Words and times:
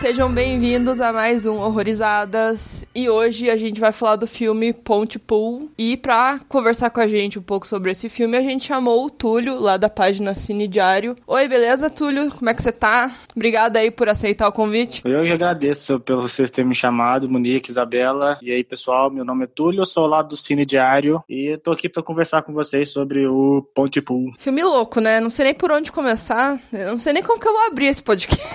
sejam 0.00 0.32
bem-vindos 0.32 0.98
a 0.98 1.12
mais 1.12 1.44
um 1.44 1.58
Horrorizadas. 1.58 2.86
E 2.94 3.10
hoje 3.10 3.50
a 3.50 3.56
gente 3.56 3.78
vai 3.78 3.92
falar 3.92 4.16
do 4.16 4.26
filme 4.26 4.72
Ponte 4.72 5.18
Pool. 5.18 5.70
E 5.76 5.94
pra 5.94 6.40
conversar 6.48 6.88
com 6.88 7.00
a 7.00 7.06
gente 7.06 7.38
um 7.38 7.42
pouco 7.42 7.66
sobre 7.66 7.90
esse 7.90 8.08
filme, 8.08 8.34
a 8.34 8.40
gente 8.40 8.66
chamou 8.66 9.04
o 9.04 9.10
Túlio, 9.10 9.60
lá 9.60 9.76
da 9.76 9.90
página 9.90 10.32
Cine 10.32 10.66
Diário. 10.66 11.16
Oi, 11.26 11.46
beleza, 11.46 11.90
Túlio? 11.90 12.30
Como 12.30 12.48
é 12.48 12.54
que 12.54 12.62
você 12.62 12.72
tá? 12.72 13.14
Obrigada 13.36 13.78
aí 13.78 13.90
por 13.90 14.08
aceitar 14.08 14.48
o 14.48 14.52
convite. 14.52 15.02
Eu 15.04 15.22
que 15.22 15.32
agradeço 15.32 16.00
pelo 16.00 16.22
vocês 16.22 16.50
terem 16.50 16.70
me 16.70 16.74
chamado, 16.74 17.28
Monique, 17.28 17.70
Isabela. 17.70 18.38
E 18.40 18.50
aí, 18.50 18.64
pessoal, 18.64 19.10
meu 19.10 19.24
nome 19.24 19.44
é 19.44 19.48
Túlio, 19.48 19.82
eu 19.82 19.86
sou 19.86 20.06
lá 20.06 20.22
do 20.22 20.34
Cine 20.34 20.64
Diário 20.64 21.22
e 21.28 21.58
tô 21.62 21.72
aqui 21.72 21.90
pra 21.90 22.02
conversar 22.02 22.40
com 22.40 22.54
vocês 22.54 22.88
sobre 22.88 23.26
o 23.26 23.62
Ponte 23.74 24.00
Pool. 24.00 24.32
Filme 24.38 24.62
louco, 24.62 24.98
né? 24.98 25.20
Não 25.20 25.28
sei 25.28 25.44
nem 25.44 25.54
por 25.54 25.70
onde 25.70 25.92
começar. 25.92 26.58
Eu 26.72 26.92
não 26.92 26.98
sei 26.98 27.12
nem 27.12 27.22
como 27.22 27.38
que 27.38 27.46
eu 27.46 27.52
vou 27.52 27.66
abrir 27.66 27.88
esse 27.88 28.02
podcast. 28.02 28.40